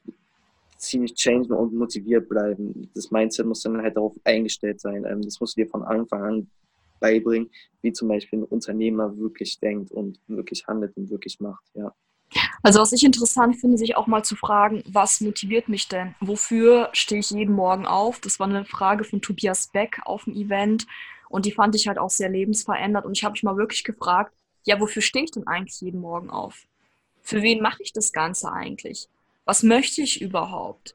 ziemlich 0.77 1.15
changen 1.15 1.51
und 1.53 1.75
motiviert 1.75 2.29
bleiben. 2.29 2.91
Das 2.95 3.11
Mindset 3.11 3.47
muss 3.47 3.63
dann 3.63 3.81
halt 3.81 3.97
darauf 3.97 4.15
eingestellt 4.25 4.81
sein. 4.81 5.05
Ähm, 5.09 5.23
das 5.23 5.41
musst 5.41 5.57
du 5.57 5.63
dir 5.63 5.71
von 5.71 5.83
Anfang 5.83 6.23
an 6.23 6.51
beibringen, 7.01 7.51
wie 7.83 7.93
zum 7.93 8.09
Beispiel 8.09 8.41
ein 8.41 8.45
Unternehmer 8.45 9.17
wirklich 9.17 9.59
denkt 9.61 9.91
und 9.91 10.19
wirklich 10.29 10.67
handelt 10.67 10.97
und 10.97 11.11
wirklich 11.11 11.41
macht, 11.41 11.65
ja. 11.75 11.93
Also 12.63 12.81
was 12.81 12.93
ich 12.93 13.05
interessant 13.05 13.57
finde, 13.57 13.79
sich 13.79 13.97
auch 13.97 14.09
mal 14.09 14.25
zu 14.25 14.35
fragen, 14.35 14.83
was 14.87 15.21
motiviert 15.21 15.69
mich 15.69 15.89
denn? 15.89 16.15
Wofür 16.21 16.89
stehe 16.93 17.21
ich 17.21 17.31
jeden 17.31 17.55
Morgen 17.55 17.87
auf? 17.87 18.19
Das 18.19 18.41
war 18.41 18.49
eine 18.49 18.65
Frage 18.65 19.05
von 19.05 19.23
Tobias 19.23 19.69
Beck 19.69 20.01
auf 20.05 20.25
dem 20.25 20.35
Event 20.35 20.87
und 21.29 21.47
die 21.47 21.53
fand 21.53 21.75
ich 21.77 21.87
halt 21.87 21.99
auch 21.99 22.11
sehr 22.11 22.29
lebensverändert 22.29 23.05
und 23.05 23.17
ich 23.17 23.25
habe 23.25 23.33
mich 23.33 23.45
mal 23.45 23.57
wirklich 23.57 23.85
gefragt, 23.85 24.35
ja, 24.65 24.81
wofür 24.81 25.03
stehe 25.03 25.25
ich 25.25 25.31
denn 25.31 25.47
eigentlich 25.47 25.81
jeden 25.81 26.01
Morgen 26.01 26.31
auf? 26.31 26.67
Für 27.27 27.43
wen 27.43 27.61
mache 27.61 27.83
ich 27.83 27.93
das 27.93 28.13
Ganze 28.13 28.53
eigentlich? 28.53 29.09
Was 29.45 29.63
möchte 29.63 30.01
ich 30.01 30.23
überhaupt? 30.23 30.95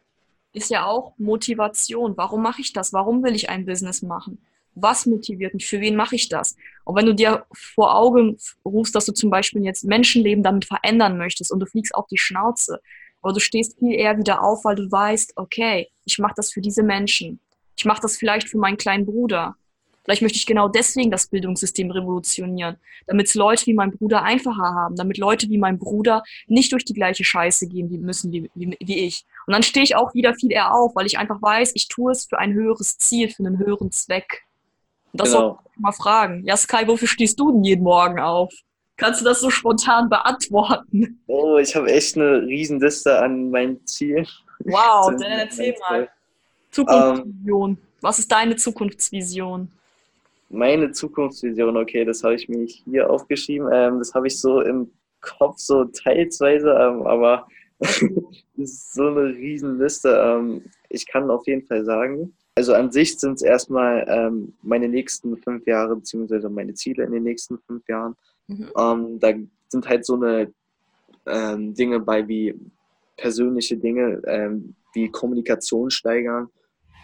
Ist 0.54 0.70
ja 0.70 0.86
auch 0.86 1.14
Motivation. 1.18 2.18
Warum 2.18 2.42
mache 2.42 2.62
ich 2.62 2.74
das? 2.74 2.92
Warum 2.92 3.24
will 3.24 3.36
ich 3.36 3.50
ein 3.50 3.66
Business 3.66 4.02
machen? 4.02 4.40
was 4.76 5.06
motiviert 5.06 5.54
mich, 5.54 5.68
für 5.68 5.82
wen 5.82 5.96
mache 5.96 6.16
ich 6.16 6.30
das? 6.30 6.56
Und 6.86 6.96
wenn 6.96 7.06
du 7.06 7.14
dir 7.14 7.46
vor 7.54 7.96
Augen 7.96 8.38
rufst, 8.64 8.96
dass 8.96 9.06
du 9.06 9.14
zum 9.14 9.30
Beispiel 9.30 9.64
jetzt 9.64 9.84
Menschenleben 9.84 10.44
damit 10.44 10.66
verändern 10.66 11.18
möchtest 11.18 11.52
und 11.52 11.60
du 11.60 11.66
fliegst 11.66 11.94
auf 11.94 12.08
die 12.08 12.18
Schnauze, 12.18 12.80
aber 13.22 13.34
du 13.34 13.40
stehst 13.40 13.78
viel 13.78 13.94
eher 13.94 14.18
wieder 14.18 14.44
auf, 14.44 14.64
weil 14.64 14.76
du 14.76 14.90
weißt, 14.90 15.34
okay, 15.36 15.90
ich 16.06 16.18
mache 16.20 16.34
das 16.36 16.52
für 16.52 16.62
diese 16.62 16.84
Menschen. 16.84 17.40
Ich 17.78 17.86
mache 17.86 18.02
das 18.02 18.18
vielleicht 18.18 18.50
für 18.50 18.58
meinen 18.58 18.78
kleinen 18.78 19.06
Bruder. 19.06 19.56
Vielleicht 20.04 20.22
möchte 20.22 20.38
ich 20.38 20.46
genau 20.46 20.68
deswegen 20.68 21.12
das 21.12 21.28
Bildungssystem 21.28 21.92
revolutionieren, 21.92 22.78
damit 23.06 23.28
es 23.28 23.36
Leute 23.36 23.68
wie 23.68 23.74
mein 23.74 23.92
Bruder 23.92 24.24
einfacher 24.24 24.74
haben, 24.74 24.96
damit 24.96 25.18
Leute 25.18 25.48
wie 25.50 25.60
mein 25.60 25.78
Bruder 25.78 26.24
nicht 26.48 26.72
durch 26.72 26.86
die 26.86 26.94
gleiche 26.94 27.24
Scheiße 27.24 27.68
gehen 27.68 27.90
müssen 28.02 28.32
wie, 28.32 28.50
wie, 28.56 28.76
wie 28.80 29.00
ich. 29.06 29.26
Und 29.46 29.54
dann 29.54 29.64
stehe 29.64 29.84
ich 29.84 29.96
auch 29.96 30.14
wieder 30.14 30.34
viel 30.34 30.52
eher 30.52 30.74
auf, 30.74 30.96
weil 30.96 31.06
ich 31.06 31.20
einfach 31.20 31.42
weiß, 31.42 31.72
ich 31.76 31.88
tue 31.88 32.12
es 32.12 32.26
für 32.26 32.40
ein 32.40 32.54
höheres 32.54 32.98
Ziel, 32.98 33.30
für 33.30 33.46
einen 33.46 33.60
höheren 33.60 33.92
Zweck. 33.92 34.44
Und 35.14 35.22
das 35.22 35.30
genau. 35.30 35.40
soll 35.40 35.58
ich 35.76 35.80
mal 35.80 35.92
fragen. 35.92 36.44
Ja, 36.46 36.58
Sky, 36.58 36.88
wofür 36.88 37.08
stehst 37.08 37.40
du 37.40 37.52
denn 37.52 37.64
jeden 37.64 37.84
Morgen 37.84 38.20
auf? 38.20 38.52
Kannst 38.98 39.22
du 39.22 39.26
das 39.26 39.42
so 39.42 39.50
spontan 39.50 40.10
beantworten? 40.10 41.22
Oh, 41.28 41.58
ich 41.58 41.76
habe 41.76 41.92
echt 41.92 42.16
eine 42.16 42.42
Riesenliste 42.42 43.20
an 43.20 43.50
meinen 43.50 43.86
Zielen. 43.86 44.28
Wow, 44.60 45.12
dann 45.20 45.22
erzähl 45.24 45.76
mal. 45.90 46.10
Zukunftsvision. 46.72 47.72
Ähm, 47.72 47.78
Was 48.02 48.20
ist 48.20 48.32
deine 48.32 48.56
Zukunftsvision? 48.56 49.72
Meine 50.52 50.92
Zukunftsvision, 50.92 51.78
okay, 51.78 52.06
das 52.06 52.24
habe 52.24 52.36
ich 52.36 52.50
mir 52.50 52.66
hier 52.66 53.10
aufgeschrieben. 53.10 53.70
Ähm, 53.72 54.00
das 54.00 54.14
habe 54.14 54.28
ich 54.28 54.40
so 54.40 54.62
im 54.62 54.92
Kopf, 55.22 55.58
so 55.58 55.86
teilsweise, 55.86 56.72
ähm, 56.72 57.04
aber 57.04 57.48
das 57.80 58.02
ist 58.58 58.94
so 58.94 59.08
eine 59.08 59.28
Riesenliste. 59.30 60.10
Ähm, 60.10 60.64
ich 60.90 61.08
kann 61.08 61.30
auf 61.30 61.48
jeden 61.48 61.66
Fall 61.66 61.86
sagen, 61.86 62.34
also 62.56 62.74
an 62.74 62.92
sich 62.92 63.18
sind 63.18 63.36
es 63.36 63.42
erstmal 63.42 64.06
ähm, 64.10 64.54
meine 64.62 64.90
nächsten 64.90 65.38
fünf 65.38 65.66
Jahre, 65.66 65.96
beziehungsweise 65.96 66.50
meine 66.50 66.74
Ziele 66.74 67.06
in 67.06 67.12
den 67.12 67.24
nächsten 67.24 67.58
fünf 67.60 67.88
Jahren. 67.88 68.16
Mhm. 68.48 68.70
Ähm, 68.78 69.20
da 69.20 69.34
sind 69.70 69.88
halt 69.88 70.06
so 70.06 70.16
eine 70.16 70.52
ähm, 71.28 71.74
Dinge 71.74 72.00
bei 72.02 72.28
wie 72.28 72.54
persönliche 73.16 73.78
Dinge, 73.78 74.22
ähm, 74.26 74.76
wie 74.94 75.10
Kommunikation 75.10 75.90
steigern, 75.90 76.50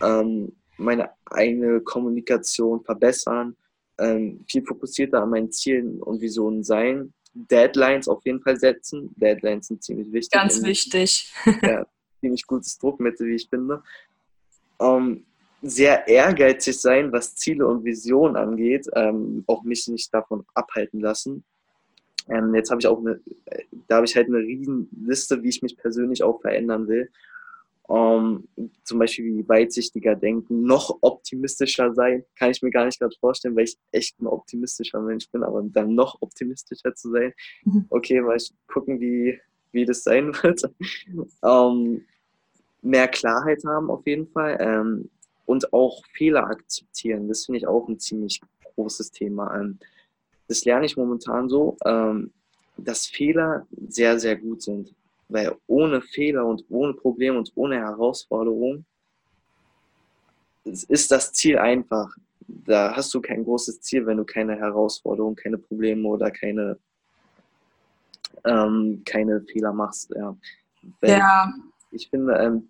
ähm, 0.02 0.52
meine 0.78 1.10
eigene 1.26 1.82
Kommunikation 1.82 2.84
verbessern, 2.84 3.56
ähm, 4.00 4.44
viel 4.48 4.64
fokussierter 4.64 5.24
an 5.24 5.30
meinen 5.30 5.52
Zielen 5.52 6.02
und 6.02 6.22
Visionen 6.22 6.64
sein, 6.64 7.14
Deadlines 7.34 8.08
auf 8.08 8.26
jeden 8.26 8.42
Fall 8.42 8.58
setzen. 8.58 9.14
Deadlines 9.16 9.68
sind 9.68 9.84
ziemlich 9.84 10.12
wichtig. 10.12 10.32
Ganz 10.32 10.64
wichtig. 10.64 11.34
ja, 11.62 11.86
ziemlich 12.20 12.46
gutes 12.46 12.78
Druckmittel, 12.78 13.28
wie 13.28 13.36
ich 13.36 13.48
finde. 13.50 13.84
Ähm, 14.80 15.26
sehr 15.62 16.08
ehrgeizig 16.08 16.80
sein, 16.80 17.12
was 17.12 17.36
Ziele 17.36 17.68
und 17.68 17.84
Visionen 17.84 18.36
angeht, 18.36 18.88
ähm, 18.94 19.44
auch 19.48 19.64
mich 19.64 19.88
nicht 19.88 20.14
davon 20.14 20.46
abhalten 20.54 21.00
lassen. 21.00 21.44
Ähm, 22.30 22.54
jetzt 22.54 22.70
habe 22.70 22.82
ich 22.82 22.88
auch 22.88 23.00
eine, 23.00 23.20
da 23.88 23.98
habe 23.98 24.06
ich 24.06 24.16
halt 24.16 24.28
eine 24.28 24.40
riesen 24.40 24.90
Liste, 25.06 25.42
wie 25.42 25.50
ich 25.50 25.62
mich 25.62 25.78
persönlich 25.78 26.24
auch 26.24 26.42
verändern 26.42 26.88
will. 26.88 27.10
Um, 27.88 28.50
zum 28.84 29.00
Beispiel 29.00 29.26
wie 29.38 29.48
weitsichtiger 29.48 30.14
denken, 30.14 30.64
noch 30.64 30.98
optimistischer 31.00 31.94
sein, 31.94 32.26
kann 32.36 32.52
ich 32.52 32.62
mir 32.62 32.70
gar 32.70 32.86
nicht 32.86 33.00
gerade 33.00 33.16
vorstellen, 33.18 33.56
weil 33.56 33.64
ich 33.64 33.78
echt 33.94 34.20
ein 34.20 34.28
optimistischer 34.28 35.00
Mensch 35.00 35.30
bin, 35.32 35.42
aber 35.42 35.64
dann 35.64 35.96
noch 35.96 36.22
optimistischer 36.22 36.94
zu 36.96 37.12
sein. 37.12 37.34
Mhm. 37.64 37.86
Okay, 37.90 38.20
mal 38.20 38.38
gucken, 38.68 39.00
wie, 39.00 39.40
wie 39.72 39.86
das 39.86 40.04
sein 40.04 40.34
wird. 40.44 40.70
Um, 41.42 42.02
mehr 42.82 43.08
Klarheit 43.08 43.64
haben 43.66 43.90
auf 43.90 44.06
jeden 44.06 44.28
Fall 44.28 44.58
ähm, 44.60 45.10
und 45.46 45.72
auch 45.72 46.04
Fehler 46.14 46.46
akzeptieren. 46.46 47.30
Das 47.30 47.46
finde 47.46 47.60
ich 47.60 47.68
auch 47.68 47.88
ein 47.88 48.00
ziemlich 48.00 48.42
großes 48.76 49.12
Thema. 49.12 49.60
Ähm, 49.60 49.80
das 50.50 50.66
lerne 50.66 50.86
ich 50.86 50.98
momentan 50.98 51.48
so, 51.48 51.78
ähm, 51.86 52.32
dass 52.78 53.08
Fehler 53.08 53.66
sehr, 53.88 54.20
sehr 54.20 54.36
gut 54.36 54.62
sind. 54.62 54.94
Weil 55.30 55.56
ohne 55.68 56.02
Fehler 56.02 56.46
und 56.46 56.64
ohne 56.70 56.94
Probleme 56.94 57.38
und 57.38 57.52
ohne 57.56 57.78
Herausforderung 57.78 58.86
ist 60.64 61.12
das 61.12 61.34
Ziel 61.34 61.58
einfach. 61.58 62.16
Da 62.48 62.96
hast 62.96 63.14
du 63.14 63.22
kein 63.22 63.44
großes 63.44 63.82
Ziel, 63.82 64.06
wenn 64.06 64.18
du 64.18 64.26
keine 64.26 64.56
Herausforderung, 64.56 65.36
keine 65.36 65.58
Probleme 65.58 66.08
oder 66.08 66.32
keine, 66.32 66.78
ähm, 68.46 69.02
keine 69.06 69.42
Fehler 69.42 69.74
machst. 69.74 70.14
Ja. 70.16 70.36
ja. 71.02 71.54
Ich 71.92 72.10
finde, 72.10 72.34
ähm, 72.36 72.70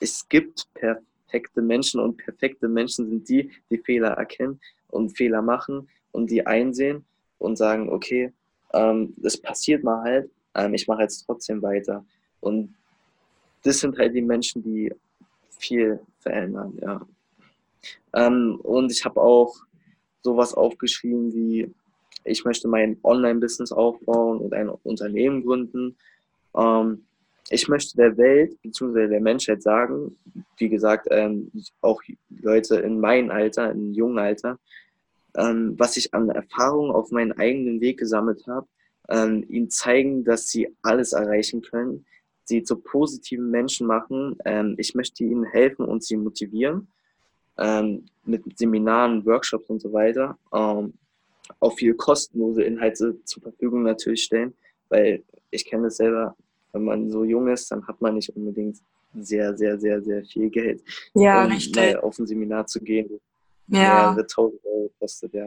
es 0.00 0.28
gibt 0.28 0.66
perfekte 0.74 1.62
Menschen 1.62 2.00
und 2.00 2.16
perfekte 2.16 2.68
Menschen 2.68 3.08
sind 3.08 3.28
die, 3.28 3.50
die 3.70 3.78
Fehler 3.78 4.10
erkennen 4.10 4.60
und 4.88 5.16
Fehler 5.16 5.42
machen 5.42 5.88
und 6.12 6.30
die 6.30 6.46
einsehen 6.46 7.04
und 7.38 7.56
sagen, 7.56 7.88
okay, 7.90 8.32
ähm, 8.72 9.14
das 9.16 9.36
passiert 9.36 9.84
mal 9.84 10.02
halt, 10.02 10.30
ähm, 10.56 10.74
ich 10.74 10.88
mache 10.88 11.02
jetzt 11.02 11.24
trotzdem 11.26 11.62
weiter. 11.62 12.04
Und 12.40 12.74
das 13.62 13.80
sind 13.80 13.98
halt 13.98 14.14
die 14.14 14.22
Menschen, 14.22 14.62
die 14.62 14.92
viel 15.58 16.00
verändern, 16.20 16.76
ja. 16.80 17.00
Ähm, 18.14 18.58
und 18.62 18.90
ich 18.90 19.04
habe 19.04 19.20
auch 19.20 19.56
sowas 20.22 20.54
aufgeschrieben 20.54 21.32
wie, 21.32 21.72
ich 22.24 22.44
möchte 22.44 22.68
mein 22.68 22.98
Online-Business 23.04 23.70
aufbauen 23.72 24.38
und 24.38 24.52
ein 24.54 24.68
Unternehmen 24.68 25.44
gründen. 25.44 25.96
Ähm, 26.56 27.04
ich 27.50 27.68
möchte 27.68 27.96
der 27.96 28.16
Welt 28.16 28.60
bzw. 28.62 29.06
der 29.06 29.20
Menschheit 29.20 29.62
sagen, 29.62 30.16
wie 30.56 30.68
gesagt, 30.68 31.06
ähm, 31.10 31.50
auch 31.80 32.02
Leute 32.28 32.76
in 32.76 32.98
meinem 32.98 33.30
Alter, 33.30 33.70
im 33.70 33.92
jungen 33.92 34.18
Alter, 34.18 34.58
ähm, 35.36 35.78
was 35.78 35.96
ich 35.96 36.12
an 36.12 36.28
Erfahrungen 36.30 36.90
auf 36.90 37.10
meinen 37.12 37.32
eigenen 37.32 37.80
Weg 37.80 37.98
gesammelt 37.98 38.46
habe, 38.48 38.66
ähm, 39.08 39.44
ihnen 39.48 39.70
zeigen, 39.70 40.24
dass 40.24 40.48
sie 40.48 40.74
alles 40.82 41.12
erreichen 41.12 41.62
können, 41.62 42.04
sie 42.44 42.62
zu 42.62 42.76
positiven 42.76 43.50
Menschen 43.50 43.86
machen. 43.86 44.36
Ähm, 44.44 44.74
ich 44.78 44.94
möchte 44.94 45.24
ihnen 45.24 45.44
helfen 45.44 45.84
und 45.84 46.04
sie 46.04 46.16
motivieren 46.16 46.88
ähm, 47.58 48.06
mit 48.24 48.42
Seminaren, 48.58 49.24
Workshops 49.24 49.68
und 49.70 49.80
so 49.80 49.92
weiter. 49.92 50.38
Ähm, 50.52 50.94
auch 51.60 51.76
viel 51.76 51.94
kostenlose 51.94 52.62
Inhalte 52.62 53.16
zur 53.24 53.42
Verfügung 53.42 53.82
natürlich 53.82 54.24
stellen, 54.24 54.54
weil 54.88 55.22
ich 55.50 55.64
kenne 55.64 55.88
es 55.88 55.96
selber, 55.96 56.36
wenn 56.72 56.84
man 56.84 57.10
so 57.10 57.24
jung 57.24 57.48
ist, 57.48 57.70
dann 57.70 57.86
hat 57.86 58.00
man 58.00 58.16
nicht 58.16 58.34
unbedingt 58.34 58.78
sehr, 59.14 59.56
sehr, 59.56 59.78
sehr, 59.78 60.02
sehr 60.02 60.24
viel 60.24 60.50
Geld, 60.50 60.82
ja, 61.14 61.44
um 61.44 61.52
richtig. 61.52 61.96
auf 61.98 62.18
ein 62.18 62.26
Seminar 62.26 62.66
zu 62.66 62.80
gehen. 62.80 63.20
Ja. 63.68 64.12
Mehrere 64.12 64.26
tausend 64.26 64.64
Euro 64.64 64.90
kostet, 64.98 65.32
ja. 65.32 65.46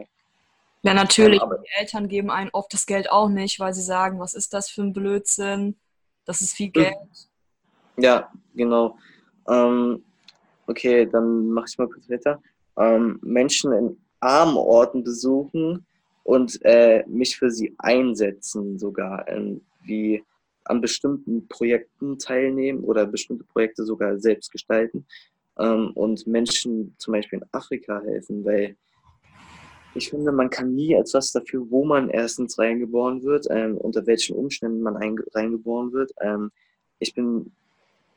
Ja, 0.82 0.94
natürlich. 0.94 1.40
Ja, 1.40 1.56
die 1.56 1.80
Eltern 1.80 2.08
geben 2.08 2.30
einen 2.30 2.50
oft 2.50 2.72
das 2.72 2.86
Geld 2.86 3.10
auch 3.10 3.28
nicht, 3.28 3.60
weil 3.60 3.74
sie 3.74 3.82
sagen, 3.82 4.18
was 4.18 4.34
ist 4.34 4.54
das 4.54 4.70
für 4.70 4.82
ein 4.82 4.92
Blödsinn? 4.92 5.76
Das 6.24 6.40
ist 6.40 6.54
viel 6.54 6.66
hm. 6.68 6.72
Geld. 6.72 6.96
Ja, 7.98 8.30
genau. 8.54 8.96
Ähm, 9.48 10.02
okay, 10.66 11.06
dann 11.06 11.50
mache 11.50 11.66
ich 11.68 11.78
mal 11.78 11.88
kurz 11.88 12.08
weiter. 12.08 12.40
Ähm, 12.78 13.18
Menschen 13.22 13.72
in 13.72 13.96
armen 14.20 14.56
Orten 14.56 15.02
besuchen 15.04 15.84
und 16.24 16.58
äh, 16.62 17.04
mich 17.06 17.36
für 17.36 17.50
sie 17.50 17.74
einsetzen 17.78 18.78
sogar, 18.78 19.26
ähm, 19.28 19.60
wie 19.82 20.22
an 20.64 20.80
bestimmten 20.80 21.48
Projekten 21.48 22.18
teilnehmen 22.18 22.84
oder 22.84 23.06
bestimmte 23.06 23.44
Projekte 23.44 23.84
sogar 23.84 24.18
selbst 24.18 24.52
gestalten 24.52 25.06
ähm, 25.58 25.90
und 25.94 26.26
Menschen 26.26 26.94
zum 26.98 27.12
Beispiel 27.12 27.40
in 27.40 27.48
Afrika 27.52 28.00
helfen, 28.02 28.44
weil 28.44 28.76
ich 29.94 30.10
finde, 30.10 30.32
man 30.32 30.50
kann 30.50 30.74
nie 30.74 30.94
etwas 30.94 31.32
dafür, 31.32 31.66
wo 31.70 31.84
man 31.84 32.10
erstens 32.10 32.58
reingeboren 32.58 33.22
wird, 33.22 33.46
ähm, 33.50 33.76
unter 33.76 34.06
welchen 34.06 34.36
Umständen 34.36 34.82
man 34.82 34.96
reingeboren 34.96 35.92
wird. 35.92 36.12
Ähm, 36.20 36.50
ich 36.98 37.14
bin, 37.14 37.50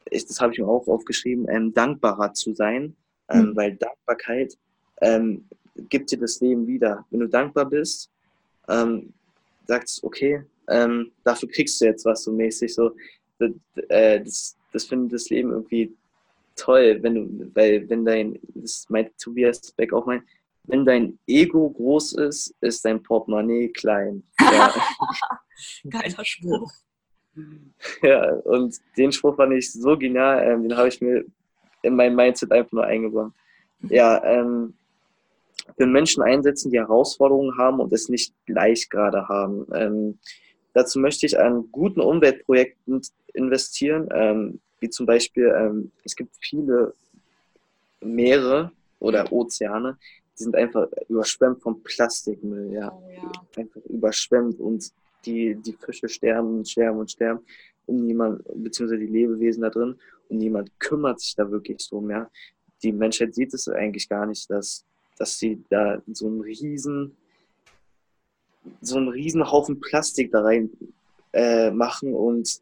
ich, 0.10 0.26
das 0.26 0.40
habe 0.40 0.54
ich 0.54 0.60
mir 0.60 0.68
auch 0.68 0.88
aufgeschrieben, 0.88 1.48
ähm, 1.50 1.74
dankbarer 1.74 2.34
zu 2.34 2.54
sein, 2.54 2.96
mhm. 3.32 3.56
weil 3.56 3.76
Dankbarkeit 3.76 4.58
ähm, 5.02 5.46
gibt 5.90 6.12
dir 6.12 6.20
das 6.20 6.40
Leben 6.42 6.68
wieder. 6.68 7.06
Wenn 7.10 7.22
du 7.22 7.28
dankbar 7.28 7.66
bist, 7.66 8.10
ähm, 8.68 9.14
sagst 9.68 10.04
okay, 10.04 10.44
ähm, 10.70 11.12
dafür 11.24 11.50
kriegst 11.50 11.82
du 11.82 11.86
jetzt 11.86 12.06
was 12.06 12.24
so 12.24 12.32
mäßig 12.32 12.74
so. 12.74 12.92
Das, 13.40 13.52
äh, 13.90 14.22
das, 14.22 14.56
das 14.72 14.86
findet 14.86 15.14
das 15.14 15.30
Leben 15.30 15.52
irgendwie 15.52 15.94
toll, 16.56 17.00
wenn 17.02 17.16
du, 17.16 17.52
weil 17.56 17.90
wenn 17.90 18.06
dein, 18.06 18.40
das 18.54 18.86
meint 18.90 19.18
Tobias 19.18 19.72
Beck 19.72 19.92
auch 19.92 20.06
mein, 20.06 20.24
wenn 20.66 20.86
dein 20.86 21.20
Ego 21.28 21.70
groß 21.70 22.14
ist, 22.14 22.56
ist 22.62 22.86
dein 22.86 23.02
Portemonnaie 23.02 23.70
klein. 23.70 24.24
Ja. 24.40 24.74
Geiler 25.90 26.26
Spruch. 26.26 26.72
Ja, 28.02 28.32
und 28.32 28.78
den 28.98 29.12
Spruch 29.12 29.36
fand 29.36 29.54
ich 29.54 29.72
so 29.72 29.98
genial, 29.98 30.44
ähm, 30.48 30.64
den 30.64 30.78
habe 30.78 30.88
ich 30.88 31.02
mir 31.02 31.26
in 31.82 31.96
mein 31.96 32.16
Mindset 32.16 32.52
einfach 32.52 32.72
nur 32.72 32.86
eingebaut. 32.86 33.32
Ja, 33.90 34.24
ähm, 34.24 34.76
für 35.78 35.86
Menschen 35.86 36.24
einsetzen, 36.24 36.72
die 36.72 36.80
Herausforderungen 36.80 37.58
haben 37.58 37.80
und 37.80 37.92
es 37.94 38.10
nicht 38.10 38.34
leicht 38.48 38.90
gerade 38.90 39.28
haben. 39.28 39.66
Ähm, 39.74 40.20
dazu 40.74 41.00
möchte 41.00 41.26
ich 41.26 41.40
an 41.40 41.70
guten 41.72 42.02
Umweltprojekten 42.02 43.02
investieren, 43.34 44.10
ähm, 44.14 44.60
wie 44.80 44.90
zum 44.90 45.06
Beispiel, 45.06 45.54
ähm, 45.58 45.92
es 46.04 46.16
gibt 46.16 46.36
viele 46.40 46.94
Meere 48.02 48.72
oder 49.00 49.32
Ozeane, 49.32 49.98
die 50.38 50.44
sind 50.44 50.56
einfach 50.56 50.88
überschwemmt 51.10 51.62
vom 51.62 51.82
Plastikmüll, 51.84 52.74
ja. 52.74 52.92
Oh, 52.92 53.10
ja. 53.10 53.32
Einfach 53.58 53.82
überschwemmt 53.86 54.60
und 54.60 54.92
die, 55.26 55.56
die 55.56 55.74
Fische 55.74 56.10
sterben 56.10 56.58
und 56.58 56.68
sterben 56.68 57.00
und 57.00 57.12
sterben 57.12 57.42
und 57.86 58.06
niemand, 58.06 58.44
beziehungsweise 58.56 59.00
die 59.00 59.12
Lebewesen 59.12 59.62
da 59.62 59.70
drin 59.70 59.96
und 60.30 60.38
niemand 60.38 60.78
kümmert 60.80 61.20
sich 61.20 61.36
da 61.36 61.50
wirklich 61.50 61.88
drum, 61.88 62.10
ja. 62.10 62.30
Die 62.82 62.92
Menschheit 62.92 63.34
sieht 63.36 63.54
es 63.54 63.68
eigentlich 63.68 64.10
gar 64.10 64.26
nicht, 64.26 64.50
dass, 64.50 64.86
dass 65.18 65.38
sie 65.38 65.64
da 65.70 66.02
so 66.12 66.28
einen 66.28 66.42
riesen, 66.42 67.16
so 68.82 68.98
einen 68.98 69.10
riesen 69.10 69.50
Haufen 69.50 69.80
Plastik 69.80 70.32
da 70.32 70.42
rein 70.42 70.70
äh, 71.32 71.72
machen 71.72 72.14
und 72.14 72.62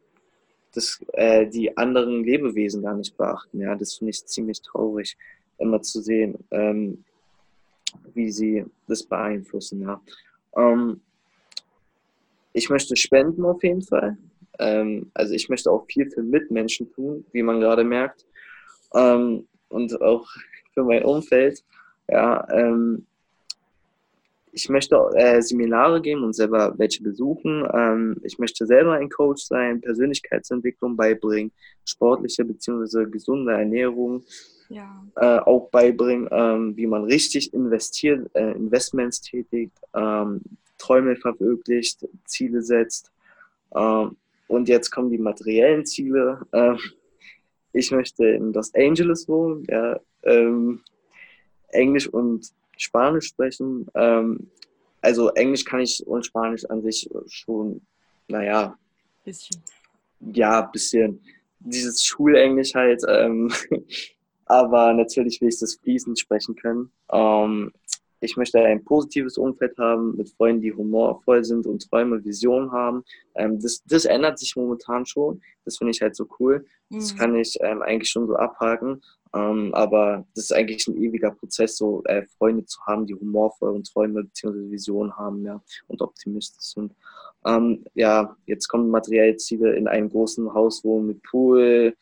das, 0.74 1.00
äh, 1.12 1.46
die 1.46 1.76
anderen 1.76 2.24
Lebewesen 2.24 2.82
gar 2.82 2.94
nicht 2.94 3.16
beachten. 3.16 3.60
Ja, 3.60 3.74
das 3.74 3.94
finde 3.94 4.10
ich 4.10 4.24
ziemlich 4.26 4.62
traurig, 4.62 5.16
immer 5.58 5.82
zu 5.82 6.00
sehen. 6.00 6.38
Ähm, 6.50 7.04
wie 8.14 8.30
sie 8.30 8.64
das 8.86 9.02
beeinflussen. 9.02 9.82
Ja. 9.82 10.00
Ähm, 10.56 11.00
ich 12.52 12.68
möchte 12.68 12.96
spenden 12.96 13.44
auf 13.44 13.62
jeden 13.62 13.82
Fall. 13.82 14.16
Ähm, 14.58 15.10
also 15.14 15.34
ich 15.34 15.48
möchte 15.48 15.70
auch 15.70 15.86
viel 15.86 16.10
für 16.10 16.22
Mitmenschen 16.22 16.90
tun, 16.92 17.24
wie 17.32 17.42
man 17.42 17.60
gerade 17.60 17.84
merkt. 17.84 18.26
Ähm, 18.94 19.46
und 19.68 20.00
auch 20.02 20.28
für 20.74 20.84
mein 20.84 21.04
Umfeld. 21.04 21.64
Ja, 22.08 22.46
ähm, 22.50 23.06
ich 24.54 24.68
möchte 24.68 24.96
äh, 25.14 25.40
Seminare 25.40 26.02
geben 26.02 26.24
und 26.24 26.34
selber 26.34 26.74
welche 26.76 27.02
besuchen. 27.02 27.66
Ähm, 27.72 28.16
ich 28.22 28.38
möchte 28.38 28.66
selber 28.66 28.92
ein 28.92 29.08
Coach 29.08 29.44
sein, 29.44 29.80
Persönlichkeitsentwicklung 29.80 30.94
beibringen, 30.94 31.52
sportliche 31.86 32.44
bzw. 32.44 33.06
gesunde 33.06 33.52
Ernährung 33.52 34.22
ja. 34.72 35.04
äh, 35.16 35.38
auch 35.40 35.70
beibringen, 35.70 36.28
ähm, 36.30 36.76
wie 36.76 36.86
man 36.86 37.04
richtig 37.04 37.52
investiert, 37.54 38.30
äh, 38.34 38.52
Investments 38.52 39.20
tätigt, 39.20 39.76
ähm, 39.94 40.40
Träume 40.78 41.16
verwirklicht, 41.16 42.06
Ziele 42.26 42.62
setzt. 42.62 43.12
Ähm, 43.74 44.16
und 44.48 44.68
jetzt 44.68 44.90
kommen 44.90 45.10
die 45.10 45.18
materiellen 45.18 45.86
Ziele. 45.86 46.40
Ähm, 46.52 46.78
ich 47.72 47.90
möchte 47.90 48.26
in 48.26 48.52
Los 48.52 48.74
Angeles 48.74 49.28
wohnen, 49.28 49.64
ja, 49.68 49.98
ähm, 50.24 50.80
Englisch 51.68 52.08
und 52.08 52.52
Spanisch 52.76 53.28
sprechen. 53.28 53.86
Ähm, 53.94 54.50
also 55.00 55.30
Englisch 55.30 55.64
kann 55.64 55.80
ich 55.80 56.06
und 56.06 56.26
Spanisch 56.26 56.64
an 56.66 56.82
sich 56.82 57.08
schon, 57.26 57.80
naja. 58.28 58.76
Bisschen. 59.24 59.62
Ja, 60.20 60.62
bisschen. 60.62 61.20
Dieses 61.60 62.04
Schulenglisch 62.04 62.74
halt. 62.74 63.02
Ähm, 63.08 63.50
aber 64.52 64.92
natürlich 64.92 65.40
will 65.40 65.48
ich 65.48 65.58
das 65.58 65.76
fließend 65.76 66.18
sprechen 66.18 66.54
können. 66.54 66.92
Ähm, 67.10 67.72
ich 68.20 68.36
möchte 68.36 68.60
ein 68.60 68.84
positives 68.84 69.38
Umfeld 69.38 69.76
haben 69.78 70.14
mit 70.16 70.28
Freunden, 70.28 70.60
die 70.60 70.72
humorvoll 70.72 71.42
sind 71.42 71.66
und 71.66 71.88
Träume, 71.88 72.22
Visionen 72.22 72.70
haben. 72.70 73.02
Ähm, 73.34 73.58
das, 73.58 73.82
das 73.84 74.04
ändert 74.04 74.38
sich 74.38 74.54
momentan 74.54 75.06
schon. 75.06 75.40
Das 75.64 75.78
finde 75.78 75.92
ich 75.92 76.02
halt 76.02 76.14
so 76.14 76.28
cool. 76.38 76.66
Das 76.90 77.14
mhm. 77.14 77.18
kann 77.18 77.36
ich 77.36 77.58
ähm, 77.62 77.80
eigentlich 77.80 78.10
schon 78.10 78.26
so 78.26 78.36
abhaken. 78.36 79.02
Ähm, 79.34 79.72
aber 79.72 80.26
das 80.34 80.44
ist 80.44 80.52
eigentlich 80.52 80.86
ein 80.86 81.02
ewiger 81.02 81.30
Prozess, 81.30 81.78
so 81.78 82.02
äh, 82.04 82.26
Freunde 82.36 82.66
zu 82.66 82.78
haben, 82.86 83.06
die 83.06 83.14
humorvoll 83.14 83.70
und 83.70 83.90
Träume 83.90 84.24
bzw. 84.24 84.70
Visionen 84.70 85.16
haben 85.16 85.44
ja, 85.46 85.62
und 85.88 86.02
optimistisch 86.02 86.74
sind. 86.74 86.94
Ähm, 87.46 87.86
ja, 87.94 88.36
jetzt 88.44 88.68
kommen 88.68 88.90
materielle 88.90 89.38
Ziele 89.38 89.74
in 89.74 89.88
einem 89.88 90.10
großen 90.10 90.52
Haus 90.52 90.84
wohnen 90.84 91.06
mit 91.06 91.22
Pool, 91.22 91.96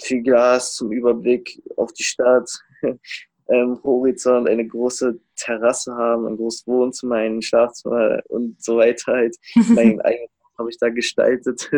viel 0.00 0.22
Glas 0.22 0.74
zum 0.74 0.92
Überblick 0.92 1.62
auf 1.76 1.92
die 1.92 2.02
Stadt, 2.04 2.50
ähm, 3.48 3.78
Horizont, 3.82 4.48
eine 4.48 4.66
große 4.66 5.18
Terrasse 5.36 5.94
haben, 5.94 6.26
ein 6.26 6.36
großes 6.36 6.66
Wohnzimmer, 6.66 7.16
ein 7.16 7.42
Schlafzimmer 7.42 8.20
und 8.28 8.62
so 8.62 8.76
weiter. 8.78 9.12
Halt. 9.12 9.36
mein 9.68 10.00
eigenes 10.00 10.30
habe 10.58 10.70
ich 10.70 10.78
da 10.78 10.88
gestaltet. 10.88 11.70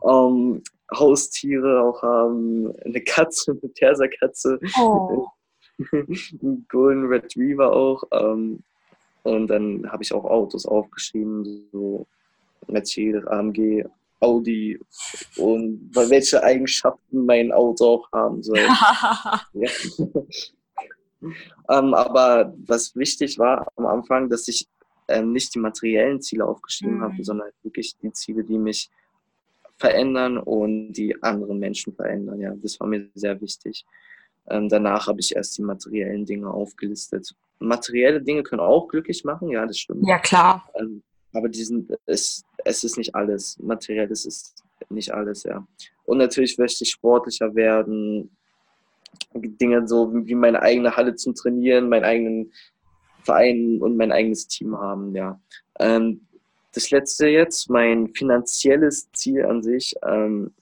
um, 0.00 0.62
Haustiere 0.90 1.82
auch 1.82 2.00
haben, 2.00 2.74
eine 2.82 3.02
Katze, 3.02 3.50
eine 3.50 3.70
Perserkatze, 3.74 4.58
oh. 4.80 5.26
ein 5.92 6.64
Golden 6.70 7.06
Retriever 7.08 7.70
auch. 7.70 8.04
Ähm, 8.10 8.62
und 9.22 9.48
dann 9.48 9.90
habe 9.92 10.02
ich 10.02 10.14
auch 10.14 10.24
Autos 10.24 10.64
aufgeschrieben, 10.64 11.68
so 11.72 12.06
Mercedes, 12.68 13.26
AMG, 13.26 13.84
Audi 14.20 14.78
und 15.36 15.90
welche 15.94 16.42
Eigenschaften 16.42 17.24
mein 17.24 17.52
Auto 17.52 17.84
auch 17.84 18.12
haben 18.12 18.42
soll. 18.42 18.58
ähm, 21.70 21.94
aber 21.94 22.54
was 22.66 22.94
wichtig 22.96 23.38
war 23.38 23.66
am 23.76 23.86
Anfang, 23.86 24.28
dass 24.28 24.48
ich 24.48 24.66
ähm, 25.08 25.32
nicht 25.32 25.54
die 25.54 25.58
materiellen 25.58 26.20
Ziele 26.20 26.44
aufgeschrieben 26.44 26.98
mhm. 26.98 27.02
habe, 27.02 27.24
sondern 27.24 27.48
wirklich 27.62 27.96
die 27.98 28.12
Ziele, 28.12 28.44
die 28.44 28.58
mich 28.58 28.90
verändern 29.78 30.38
und 30.38 30.92
die 30.92 31.22
anderen 31.22 31.58
Menschen 31.58 31.94
verändern. 31.94 32.40
Ja, 32.40 32.52
das 32.56 32.78
war 32.80 32.86
mir 32.86 33.08
sehr 33.14 33.40
wichtig. 33.40 33.86
Ähm, 34.50 34.68
danach 34.68 35.06
habe 35.06 35.20
ich 35.20 35.34
erst 35.34 35.56
die 35.58 35.62
materiellen 35.62 36.26
Dinge 36.26 36.50
aufgelistet. 36.50 37.34
Materielle 37.58 38.20
Dinge 38.20 38.42
können 38.42 38.60
auch 38.60 38.88
glücklich 38.88 39.24
machen, 39.24 39.48
ja, 39.48 39.66
das 39.66 39.78
stimmt. 39.78 40.06
Ja, 40.06 40.18
klar. 40.18 40.68
Ähm, 40.74 41.02
aber 41.32 41.48
die 41.48 41.64
sind, 41.64 41.92
es, 42.06 42.44
es 42.64 42.84
ist 42.84 42.98
nicht 42.98 43.14
alles. 43.14 43.58
Materielles 43.58 44.24
ist 44.24 44.64
nicht 44.88 45.12
alles, 45.12 45.42
ja. 45.42 45.66
Und 46.04 46.18
natürlich 46.18 46.58
möchte 46.58 46.84
ich 46.84 46.90
sportlicher 46.90 47.54
werden. 47.54 48.30
Dinge 49.34 49.86
so 49.86 50.12
wie 50.12 50.34
meine 50.34 50.62
eigene 50.62 50.96
Halle 50.96 51.14
zum 51.14 51.34
Trainieren, 51.34 51.88
meinen 51.88 52.04
eigenen 52.04 52.52
Verein 53.22 53.78
und 53.80 53.96
mein 53.96 54.12
eigenes 54.12 54.46
Team 54.48 54.78
haben, 54.78 55.14
ja. 55.14 55.40
Ähm, 55.78 56.26
das 56.72 56.90
letzte 56.90 57.28
jetzt, 57.28 57.68
mein 57.70 58.08
finanzielles 58.14 59.10
Ziel 59.12 59.44
an 59.44 59.62
sich, 59.62 59.94
ähm, 60.06 60.52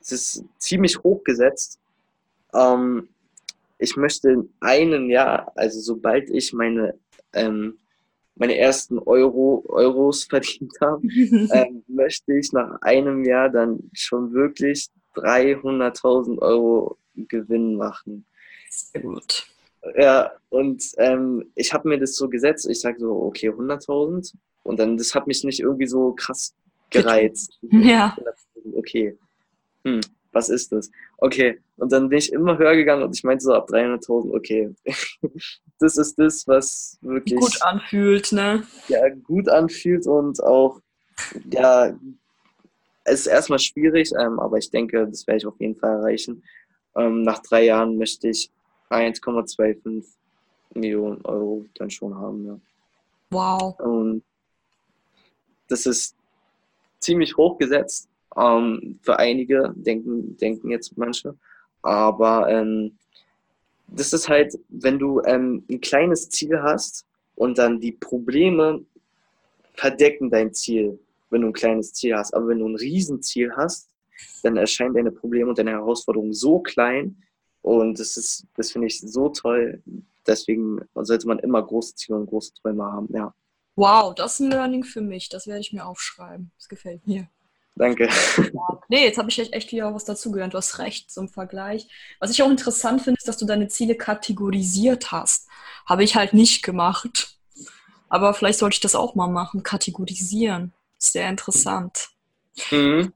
es 0.00 0.12
ist 0.12 0.44
ziemlich 0.58 1.02
hoch 1.02 1.22
gesetzt. 1.24 1.78
Ähm, 2.54 3.08
ich 3.78 3.96
möchte 3.96 4.30
in 4.30 4.52
einem 4.60 5.08
Jahr, 5.08 5.52
also 5.54 5.80
sobald 5.80 6.30
ich 6.30 6.52
meine, 6.52 6.94
ähm, 7.32 7.78
meine 8.36 8.56
ersten 8.56 8.98
Euro, 8.98 9.64
Euros 9.68 10.24
verdient 10.30 10.72
habe, 10.80 11.06
ähm, 11.52 11.84
möchte 11.88 12.34
ich 12.34 12.52
nach 12.52 12.80
einem 12.82 13.24
Jahr 13.24 13.48
dann 13.48 13.90
schon 13.92 14.32
wirklich 14.32 14.88
300.000 15.14 16.38
Euro 16.40 16.96
Gewinn 17.16 17.76
machen. 17.76 18.24
Sehr 18.70 19.02
gut. 19.02 19.46
Ja, 19.96 20.32
und 20.50 20.84
ähm, 20.98 21.50
ich 21.54 21.72
habe 21.72 21.88
mir 21.88 21.98
das 21.98 22.14
so 22.14 22.28
gesetzt, 22.28 22.68
ich 22.68 22.80
sage 22.80 23.00
so, 23.00 23.12
okay, 23.22 23.50
100.000 23.50 24.34
und 24.62 24.78
dann, 24.78 24.96
das 24.96 25.14
hat 25.14 25.26
mich 25.26 25.42
nicht 25.42 25.60
irgendwie 25.60 25.86
so 25.86 26.12
krass 26.12 26.54
gereizt. 26.90 27.58
Ja. 27.62 28.16
Okay, 28.74 29.16
hm, 29.84 30.00
was 30.32 30.50
ist 30.50 30.72
das? 30.72 30.90
Okay, 31.18 31.58
und 31.76 31.92
dann 31.92 32.08
bin 32.08 32.18
ich 32.18 32.32
immer 32.32 32.58
höher 32.58 32.76
gegangen 32.76 33.02
und 33.02 33.16
ich 33.16 33.24
meinte 33.24 33.44
so 33.44 33.54
ab 33.54 33.70
300.000, 33.70 34.34
okay, 34.34 34.74
das 35.80 35.96
ist 35.96 36.18
das, 36.18 36.46
was 36.46 36.98
wirklich 37.00 37.40
gut 37.40 37.62
anfühlt, 37.62 38.32
ne? 38.32 38.66
Ja, 38.88 39.08
gut 39.08 39.48
anfühlt 39.48 40.06
und 40.06 40.42
auch, 40.42 40.80
ja, 41.50 41.94
es 43.04 43.20
ist 43.20 43.26
erstmal 43.26 43.58
schwierig, 43.58 44.12
ähm, 44.18 44.38
aber 44.38 44.58
ich 44.58 44.70
denke, 44.70 45.06
das 45.08 45.26
werde 45.26 45.38
ich 45.38 45.46
auf 45.46 45.58
jeden 45.58 45.76
Fall 45.76 45.96
erreichen. 45.96 46.42
Ähm, 46.96 47.22
nach 47.22 47.40
drei 47.40 47.64
Jahren 47.64 47.96
möchte 47.96 48.28
ich 48.28 48.50
1,25 48.90 50.04
Millionen 50.74 51.24
Euro 51.24 51.64
dann 51.74 51.90
schon 51.90 52.14
haben, 52.14 52.46
ja. 52.46 52.60
Wow. 53.30 53.78
Und 53.80 54.22
das 55.68 55.86
ist 55.86 56.16
ziemlich 56.98 57.36
hoch 57.36 57.58
gesetzt. 57.58 58.08
Ähm, 58.36 58.98
für 59.02 59.18
einige 59.18 59.72
denken, 59.76 60.36
denken 60.36 60.70
jetzt 60.70 60.96
manche. 60.96 61.36
Aber 61.82 62.48
ähm, 62.48 62.98
das 63.92 64.12
ist 64.12 64.28
halt, 64.28 64.58
wenn 64.68 64.98
du 64.98 65.20
ähm, 65.22 65.64
ein 65.70 65.80
kleines 65.80 66.28
Ziel 66.30 66.62
hast 66.62 67.06
und 67.34 67.58
dann 67.58 67.80
die 67.80 67.92
Probleme 67.92 68.84
verdecken 69.74 70.30
dein 70.30 70.52
Ziel, 70.52 70.98
wenn 71.30 71.42
du 71.42 71.48
ein 71.48 71.52
kleines 71.52 71.92
Ziel 71.92 72.14
hast. 72.16 72.34
Aber 72.34 72.48
wenn 72.48 72.58
du 72.58 72.68
ein 72.68 72.76
Riesenziel 72.76 73.52
hast, 73.56 73.88
dann 74.42 74.56
erscheinen 74.56 74.94
deine 74.94 75.12
Probleme 75.12 75.48
und 75.50 75.58
deine 75.58 75.72
Herausforderungen 75.72 76.32
so 76.32 76.60
klein. 76.60 77.16
Und 77.62 77.98
das 77.98 78.16
ist, 78.16 78.46
das 78.56 78.72
finde 78.72 78.88
ich 78.88 79.00
so 79.00 79.28
toll. 79.28 79.82
Deswegen 80.26 80.80
sollte 80.94 81.26
man 81.26 81.38
immer 81.38 81.62
große 81.62 81.94
Ziele 81.94 82.18
und 82.18 82.26
große 82.26 82.52
Träume 82.54 82.84
haben, 82.84 83.08
ja. 83.12 83.34
Wow, 83.76 84.14
das 84.14 84.34
ist 84.34 84.40
ein 84.40 84.50
Learning 84.50 84.84
für 84.84 85.00
mich. 85.00 85.28
Das 85.28 85.46
werde 85.46 85.60
ich 85.60 85.72
mir 85.72 85.86
aufschreiben. 85.86 86.50
Das 86.58 86.68
gefällt 86.68 87.06
mir. 87.06 87.28
Danke. 87.76 88.08
Ja. 88.36 88.80
Nee, 88.88 89.04
jetzt 89.04 89.18
habe 89.18 89.28
ich 89.28 89.52
echt 89.52 89.72
wieder 89.72 89.94
was 89.94 90.04
dazugelernt. 90.04 90.54
Du 90.54 90.58
hast 90.58 90.78
recht 90.78 91.10
zum 91.10 91.28
Vergleich. 91.28 91.88
Was 92.18 92.30
ich 92.30 92.42
auch 92.42 92.50
interessant 92.50 93.02
finde, 93.02 93.18
ist, 93.18 93.28
dass 93.28 93.38
du 93.38 93.46
deine 93.46 93.68
Ziele 93.68 93.94
kategorisiert 93.94 95.12
hast. 95.12 95.48
Habe 95.86 96.04
ich 96.04 96.16
halt 96.16 96.34
nicht 96.34 96.62
gemacht. 96.62 97.38
Aber 98.08 98.34
vielleicht 98.34 98.58
sollte 98.58 98.74
ich 98.74 98.80
das 98.80 98.94
auch 98.94 99.14
mal 99.14 99.28
machen. 99.28 99.62
Kategorisieren. 99.62 100.72
Sehr 100.98 101.28
interessant. 101.28 102.10
Mhm. 102.70 103.12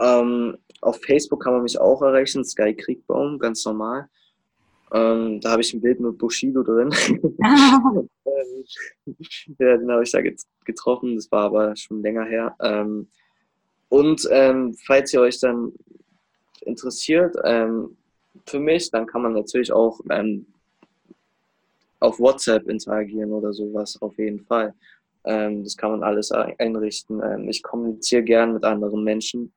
Ähm, 0.00 0.56
auf 0.80 1.00
Facebook 1.02 1.42
kann 1.42 1.54
man 1.54 1.62
mich 1.62 1.80
auch 1.80 2.02
erreichen, 2.02 2.44
Sky 2.44 2.74
Kriegbaum, 2.74 3.38
ganz 3.38 3.64
normal. 3.64 4.08
Ähm, 4.92 5.40
da 5.40 5.52
habe 5.52 5.62
ich 5.62 5.72
ein 5.74 5.80
Bild 5.80 6.00
mit 6.00 6.18
Bushido 6.18 6.62
drin. 6.62 6.90
ja, 9.58 9.76
den 9.76 9.90
habe 9.90 10.02
ich 10.02 10.12
da 10.12 10.20
getroffen, 10.64 11.16
das 11.16 11.30
war 11.30 11.44
aber 11.44 11.76
schon 11.76 12.02
länger 12.02 12.24
her. 12.24 12.56
Ähm, 12.60 13.08
und 13.88 14.28
ähm, 14.30 14.76
falls 14.86 15.12
ihr 15.14 15.20
euch 15.20 15.40
dann 15.40 15.72
interessiert, 16.62 17.36
ähm, 17.44 17.96
für 18.46 18.60
mich, 18.60 18.90
dann 18.90 19.06
kann 19.06 19.22
man 19.22 19.32
natürlich 19.32 19.72
auch 19.72 19.98
ähm, 20.10 20.46
auf 22.00 22.20
WhatsApp 22.20 22.68
interagieren 22.68 23.32
oder 23.32 23.52
sowas, 23.52 24.00
auf 24.00 24.16
jeden 24.18 24.40
Fall. 24.40 24.74
Ähm, 25.24 25.64
das 25.64 25.76
kann 25.76 25.90
man 25.90 26.02
alles 26.02 26.32
einrichten. 26.32 27.20
Ähm, 27.22 27.46
ich 27.48 27.62
kommuniziere 27.62 28.22
gern 28.22 28.54
mit 28.54 28.64
anderen 28.64 29.04
Menschen 29.04 29.52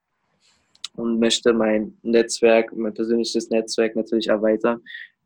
und 0.95 1.19
möchte 1.19 1.53
mein 1.53 1.98
Netzwerk, 2.02 2.76
mein 2.76 2.94
persönliches 2.94 3.49
Netzwerk 3.49 3.95
natürlich 3.95 4.28
erweitern. 4.28 4.82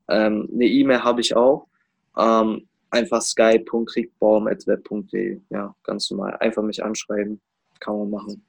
Ähm, 0.07 0.47
eine 0.53 0.65
E-Mail 0.65 1.03
habe 1.03 1.21
ich 1.21 1.35
auch. 1.35 1.65
Ähm, 2.17 2.67
einfach 2.91 3.21
sky.kriegbaum.web.de. 3.21 5.41
Ja, 5.49 5.75
ganz 5.83 6.11
normal. 6.11 6.37
Einfach 6.39 6.63
mich 6.63 6.81
anschreiben. 6.83 7.41
Kann 7.79 7.97
man 7.97 8.09
machen. 8.09 8.43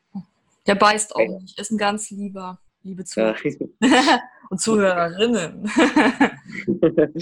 Der 0.67 0.75
beißt 0.75 1.15
auch 1.17 1.41
nicht. 1.41 1.59
Ist 1.59 1.71
ein 1.71 1.79
ganz 1.79 2.11
lieber, 2.11 2.59
liebe 2.87 3.05
Zuhörer. 3.05 3.37
Und 4.49 4.61
Zuhörerinnen. 4.61 5.69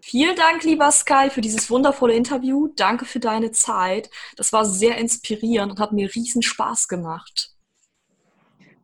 Vielen 0.00 0.36
Dank, 0.36 0.64
lieber 0.64 0.90
Sky, 0.90 1.28
für 1.30 1.42
dieses 1.42 1.70
wundervolle 1.70 2.14
Interview. 2.14 2.68
Danke 2.76 3.04
für 3.04 3.20
deine 3.20 3.50
Zeit. 3.52 4.08
Das 4.36 4.54
war 4.54 4.64
sehr 4.64 4.96
inspirierend 4.96 5.72
und 5.72 5.80
hat 5.80 5.92
mir 5.92 6.08
riesen 6.14 6.40
Spaß 6.40 6.88
gemacht. 6.88 7.50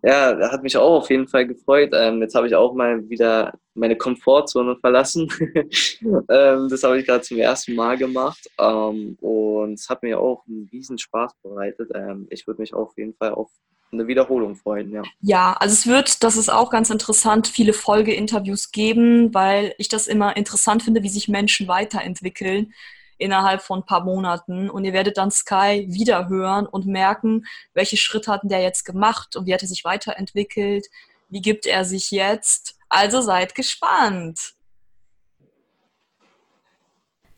Ja, 0.02 0.38
hat 0.50 0.62
mich 0.62 0.76
auch 0.76 0.98
auf 0.98 1.09
jeden 1.09 1.28
Fall 1.28 1.46
gefreut. 1.46 1.90
Ähm, 1.94 2.20
jetzt 2.20 2.34
habe 2.34 2.46
ich 2.46 2.55
auch 2.55 2.74
mal 2.74 3.09
wieder 3.09 3.55
meine 3.72 3.96
Komfortzone 3.96 4.76
verlassen. 4.76 5.26
ähm, 6.28 6.68
das 6.68 6.82
habe 6.82 7.00
ich 7.00 7.06
gerade 7.06 7.22
zum 7.22 7.38
ersten 7.38 7.74
Mal 7.74 7.96
gemacht 7.96 8.50
ähm, 8.59 9.16
und 9.22 9.72
es 9.72 9.88
hat 9.88 10.02
mir 10.02 10.20
auch 10.20 10.44
einen 10.46 10.68
riesen 10.70 10.98
Spaß 10.98 11.32
bereitet. 11.42 11.90
Ähm, 11.94 12.26
ich 12.28 12.46
würde 12.46 12.60
mich 12.60 12.74
auf 12.74 12.92
jeden 12.98 13.14
Fall 13.14 13.32
auf 13.32 13.50
eine 13.93 14.06
Wiederholung 14.06 14.56
freuen, 14.56 14.90
ja. 14.90 15.02
Ja, 15.20 15.56
also 15.59 15.73
es 15.73 15.86
wird, 15.86 16.23
das 16.23 16.36
ist 16.36 16.51
auch 16.51 16.70
ganz 16.70 16.90
interessant, 16.90 17.48
viele 17.48 17.73
Folgeinterviews 17.73 18.70
geben, 18.70 19.32
weil 19.32 19.74
ich 19.78 19.89
das 19.89 20.06
immer 20.06 20.36
interessant 20.36 20.82
finde, 20.82 21.02
wie 21.02 21.09
sich 21.09 21.28
Menschen 21.28 21.69
weiterentwickeln 21.69 22.73
innerhalb 23.16 23.62
von 23.62 23.81
ein 23.81 23.86
paar 23.86 24.05
Monaten. 24.05 24.70
Und 24.70 24.85
ihr 24.85 24.93
werdet 24.93 25.16
dann 25.16 25.31
Sky 25.31 25.86
wieder 25.89 26.28
hören 26.28 26.66
und 26.66 26.86
merken, 26.86 27.44
welche 27.74 27.97
Schritte 27.97 28.32
hat 28.32 28.43
der 28.44 28.60
jetzt 28.60 28.85
gemacht 28.85 29.36
und 29.36 29.47
wie 29.47 29.55
hat 29.55 29.62
er 29.62 29.69
sich 29.69 29.85
weiterentwickelt, 29.85 30.86
wie 31.28 31.40
gibt 31.40 31.66
er 31.66 31.85
sich 31.85 32.10
jetzt. 32.10 32.77
Also 32.89 33.20
seid 33.20 33.55
gespannt. 33.55 34.55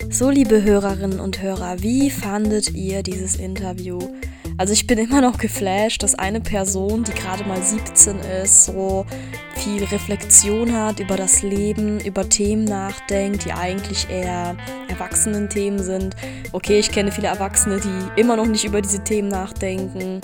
So, 0.08 0.30
liebe 0.30 0.62
Hörerinnen 0.62 1.20
und 1.20 1.42
Hörer, 1.42 1.82
wie 1.82 2.10
fandet 2.10 2.70
ihr 2.70 3.02
dieses 3.02 3.36
Interview? 3.36 3.98
Also 4.60 4.74
ich 4.74 4.86
bin 4.86 4.98
immer 4.98 5.22
noch 5.22 5.38
geflasht, 5.38 6.02
dass 6.02 6.14
eine 6.14 6.38
Person, 6.38 7.02
die 7.02 7.12
gerade 7.12 7.44
mal 7.44 7.62
17 7.62 8.18
ist, 8.18 8.66
so 8.66 9.06
viel 9.54 9.82
Reflexion 9.84 10.76
hat 10.76 11.00
über 11.00 11.16
das 11.16 11.40
Leben, 11.40 11.98
über 12.00 12.28
Themen 12.28 12.64
nachdenkt, 12.64 13.46
die 13.46 13.54
eigentlich 13.54 14.10
eher 14.10 14.54
Erwachsenen-Themen 14.88 15.78
sind. 15.78 16.14
Okay, 16.52 16.78
ich 16.78 16.92
kenne 16.92 17.10
viele 17.10 17.28
Erwachsene, 17.28 17.80
die 17.80 18.20
immer 18.20 18.36
noch 18.36 18.44
nicht 18.44 18.66
über 18.66 18.82
diese 18.82 19.02
Themen 19.02 19.28
nachdenken, 19.28 20.20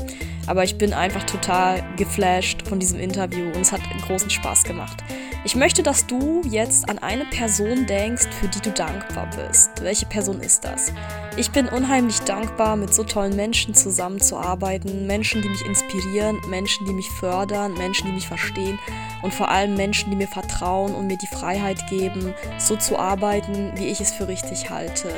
aber 0.46 0.64
ich 0.64 0.76
bin 0.76 0.92
einfach 0.92 1.24
total 1.24 1.82
geflasht 1.96 2.68
von 2.68 2.78
diesem 2.78 3.00
Interview 3.00 3.46
und 3.46 3.62
es 3.62 3.72
hat 3.72 3.80
großen 4.06 4.28
Spaß 4.28 4.64
gemacht. 4.64 5.02
Ich 5.46 5.54
möchte, 5.54 5.84
dass 5.84 6.08
du 6.08 6.42
jetzt 6.42 6.88
an 6.88 6.98
eine 6.98 7.24
Person 7.24 7.86
denkst, 7.86 8.26
für 8.40 8.48
die 8.48 8.58
du 8.58 8.72
dankbar 8.72 9.30
bist. 9.30 9.70
Welche 9.80 10.04
Person 10.04 10.40
ist 10.40 10.64
das? 10.64 10.92
Ich 11.36 11.52
bin 11.52 11.68
unheimlich 11.68 12.18
dankbar, 12.22 12.74
mit 12.74 12.92
so 12.92 13.04
tollen 13.04 13.36
Menschen 13.36 13.72
zusammenzuarbeiten. 13.72 15.06
Menschen, 15.06 15.42
die 15.42 15.48
mich 15.48 15.64
inspirieren, 15.64 16.40
Menschen, 16.48 16.84
die 16.84 16.92
mich 16.92 17.08
fördern, 17.10 17.74
Menschen, 17.74 18.08
die 18.08 18.12
mich 18.14 18.26
verstehen 18.26 18.80
und 19.22 19.32
vor 19.32 19.48
allem 19.48 19.76
Menschen, 19.76 20.10
die 20.10 20.16
mir 20.16 20.26
vertrauen 20.26 20.92
und 20.96 21.06
mir 21.06 21.16
die 21.16 21.28
Freiheit 21.28 21.78
geben, 21.88 22.34
so 22.58 22.74
zu 22.74 22.98
arbeiten, 22.98 23.70
wie 23.76 23.86
ich 23.86 24.00
es 24.00 24.10
für 24.10 24.26
richtig 24.26 24.70
halte. 24.70 25.10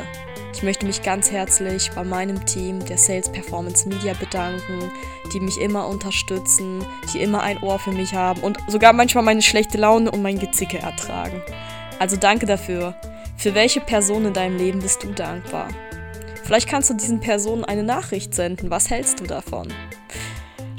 Ich 0.53 0.63
möchte 0.63 0.87
mich 0.87 1.03
ganz 1.03 1.31
herzlich 1.31 1.91
bei 1.95 2.05
meinem 2.05 2.45
Team 2.45 2.85
der 2.85 2.99
Sales 2.99 3.31
Performance 3.31 3.89
Media 3.89 4.15
bedanken, 4.15 4.91
die 5.33 5.41
mich 5.41 5.61
immer 5.61 5.87
unterstützen, 5.87 6.85
die 7.13 7.21
immer 7.21 7.43
ein 7.43 7.63
Ohr 7.63 7.79
für 7.79 7.93
mich 7.93 8.15
haben 8.15 8.41
und 8.41 8.59
sogar 8.67 8.93
manchmal 8.93 9.25
meine 9.25 9.43
schlechte 9.43 9.79
Laune 9.79 10.11
und 10.11 10.23
mein 10.23 10.39
Gezicke 10.39 10.79
ertragen. 10.79 11.43
Also 11.99 12.17
danke 12.17 12.47
dafür. 12.47 12.95
Für 13.37 13.55
welche 13.55 13.81
Person 13.81 14.25
in 14.25 14.33
deinem 14.33 14.57
Leben 14.57 14.81
bist 14.81 15.05
du 15.05 15.13
dankbar? 15.13 15.69
Vielleicht 16.43 16.69
kannst 16.69 16.91
du 16.91 16.95
diesen 16.95 17.21
Personen 17.21 17.65
eine 17.65 17.85
Nachricht 17.85 18.35
senden. 18.35 18.71
Was 18.71 18.91
hältst 18.91 19.21
du 19.21 19.25
davon? 19.25 19.69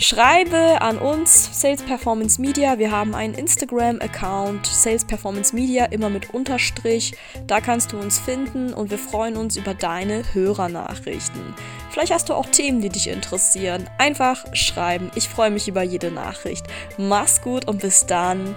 Schreibe 0.01 0.81
an 0.81 0.97
uns, 0.97 1.49
Sales 1.59 1.83
Performance 1.83 2.39
Media. 2.39 2.79
Wir 2.79 2.89
haben 2.89 3.13
einen 3.13 3.33
Instagram-Account, 3.33 4.65
Sales 4.65 5.03
Performance 5.03 5.53
Media, 5.53 5.83
immer 5.87 6.09
mit 6.09 6.33
Unterstrich. 6.33 7.17
Da 7.47 7.59
kannst 7.59 7.91
du 7.91 7.99
uns 7.99 8.17
finden 8.17 8.73
und 8.73 8.91
wir 8.91 8.97
freuen 8.97 9.35
uns 9.35 9.57
über 9.57 9.73
deine 9.73 10.23
Hörernachrichten. 10.33 11.53
Vielleicht 11.89 12.13
hast 12.13 12.29
du 12.29 12.33
auch 12.33 12.45
Themen, 12.45 12.79
die 12.79 12.87
dich 12.87 13.09
interessieren. 13.09 13.89
Einfach 13.97 14.45
schreiben. 14.53 15.11
Ich 15.15 15.27
freue 15.27 15.51
mich 15.51 15.67
über 15.67 15.83
jede 15.83 16.11
Nachricht. 16.11 16.65
Mach's 16.97 17.41
gut 17.41 17.67
und 17.67 17.81
bis 17.81 18.05
dann. 18.05 18.55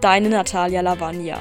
Deine 0.00 0.30
Natalia 0.30 0.80
Lavagna. 0.80 1.38